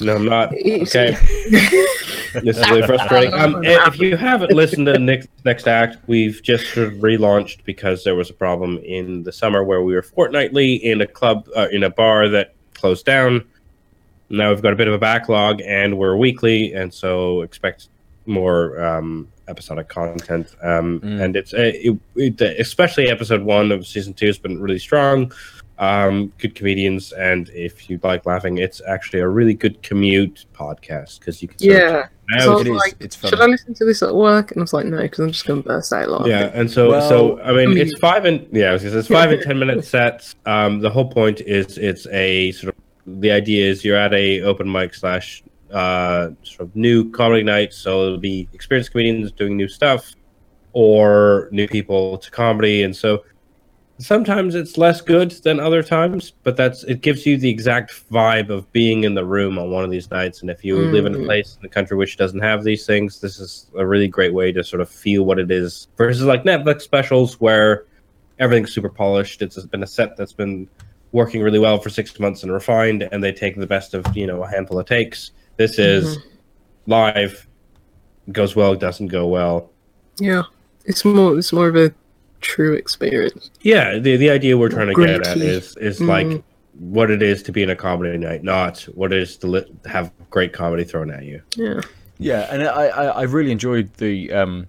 [0.00, 0.52] No, I'm not.
[0.52, 0.82] Okay,
[1.50, 3.34] this is really frustrating.
[3.34, 8.04] Um, if you haven't listened to next next act, we've just sort of relaunched because
[8.04, 11.68] there was a problem in the summer where we were fortnightly in a club uh,
[11.72, 13.44] in a bar that closed down.
[14.30, 17.88] Now we've got a bit of a backlog, and we're weekly, and so expect
[18.26, 20.54] more um, episodic content.
[20.62, 21.20] Um, Mm.
[21.22, 25.32] And it's uh, it, it, especially episode one of season two has been really strong.
[25.78, 31.20] Um, good comedians, and if you like laughing, it's actually a really good commute podcast
[31.20, 32.06] because you can sort of yeah.
[32.30, 32.58] Check it So I out.
[32.58, 32.76] was It is.
[32.76, 33.30] like, It's fun.
[33.30, 34.50] Should I listen to this at work?
[34.52, 36.30] And I was like, no, because I'm just going to burst out laughing.
[36.30, 38.98] Yeah, and so Well, so I mean, it's five and yeah, I was gonna say
[39.00, 40.34] it's five and ten minute sets.
[40.46, 44.42] Um, the whole point is it's a sort of the idea is you're at a
[44.42, 45.42] open mic slash
[45.72, 50.12] uh sort of new comedy night, so it'll be experienced comedians doing new stuff
[50.72, 53.24] or new people to comedy, and so
[53.98, 58.48] sometimes it's less good than other times, but that's it gives you the exact vibe
[58.50, 60.40] of being in the room on one of these nights.
[60.40, 61.24] And if you live in a Mhm.
[61.26, 64.52] place in the country which doesn't have these things, this is a really great way
[64.52, 67.84] to sort of feel what it is versus like Netflix specials where
[68.38, 69.42] everything's super polished.
[69.42, 70.68] It's been a set that's been
[71.12, 74.26] working really well for six months and refined, and they take the best of you
[74.26, 75.32] know a handful of takes.
[75.56, 76.18] This is
[76.86, 77.46] live,
[78.30, 79.70] goes well, doesn't go well.
[80.20, 80.42] Yeah.
[80.84, 81.36] It's more.
[81.36, 81.92] It's more of a
[82.40, 83.50] true experience.
[83.62, 86.06] Yeah, the the idea we're trying to get at is is Mhm.
[86.08, 86.42] like
[86.78, 89.72] what it is to be in a comedy night, not what it is to li-
[89.86, 91.42] have great comedy thrown at you.
[91.56, 91.80] Yeah.
[92.20, 94.66] Yeah, and I, I, I really enjoyed the um,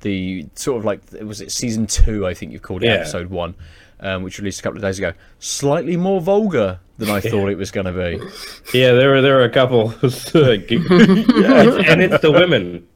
[0.00, 2.26] the sort of like was it season two?
[2.26, 2.94] I think you called it Yeah.
[2.94, 3.54] episode one,
[4.00, 5.12] um, which released a couple of days ago.
[5.38, 8.78] Slightly more vulgar than I thought it was going to be.
[8.78, 9.88] Yeah, there were there were a couple,
[10.34, 12.86] like, It's- and it's the women for the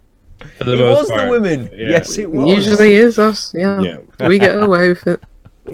[0.60, 1.23] it most was part.
[1.24, 1.70] the women.
[1.73, 1.89] Yeah.
[1.90, 2.48] Yes, it was.
[2.66, 3.52] Usually is us.
[3.55, 3.81] Yeah.
[3.81, 4.28] Yeah.
[4.28, 5.23] We get away with it.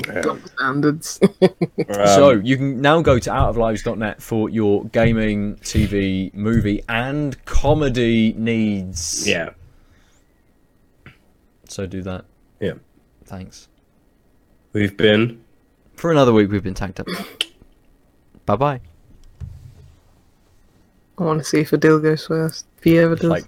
[0.07, 0.36] Yeah.
[0.55, 1.19] Standards.
[1.43, 8.35] Um, so you can now go to outoflives.net for your gaming, TV, movie, and comedy
[8.36, 9.27] needs.
[9.27, 9.51] yeah,
[11.69, 12.27] So do that.
[12.61, 12.74] Yeah.
[13.24, 13.69] Thanks.
[14.74, 15.43] we've been
[15.97, 17.07] For another week, we've been Tanked Up.
[18.45, 18.81] bye bye.
[21.19, 22.66] I want to see if a Aadil goes first.
[22.78, 23.24] If he ever does.
[23.24, 23.45] Like,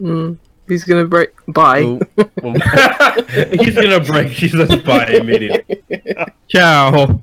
[0.00, 0.38] Mm.
[0.68, 1.30] He's gonna break.
[1.48, 1.82] Bye.
[1.82, 2.00] well,
[3.50, 5.82] he's gonna break Jesus by immediately.
[6.48, 7.20] Ciao.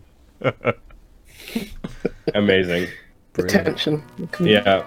[2.33, 2.87] Amazing.
[3.33, 3.65] The brilliant.
[3.65, 4.03] tension.
[4.41, 4.83] Yeah.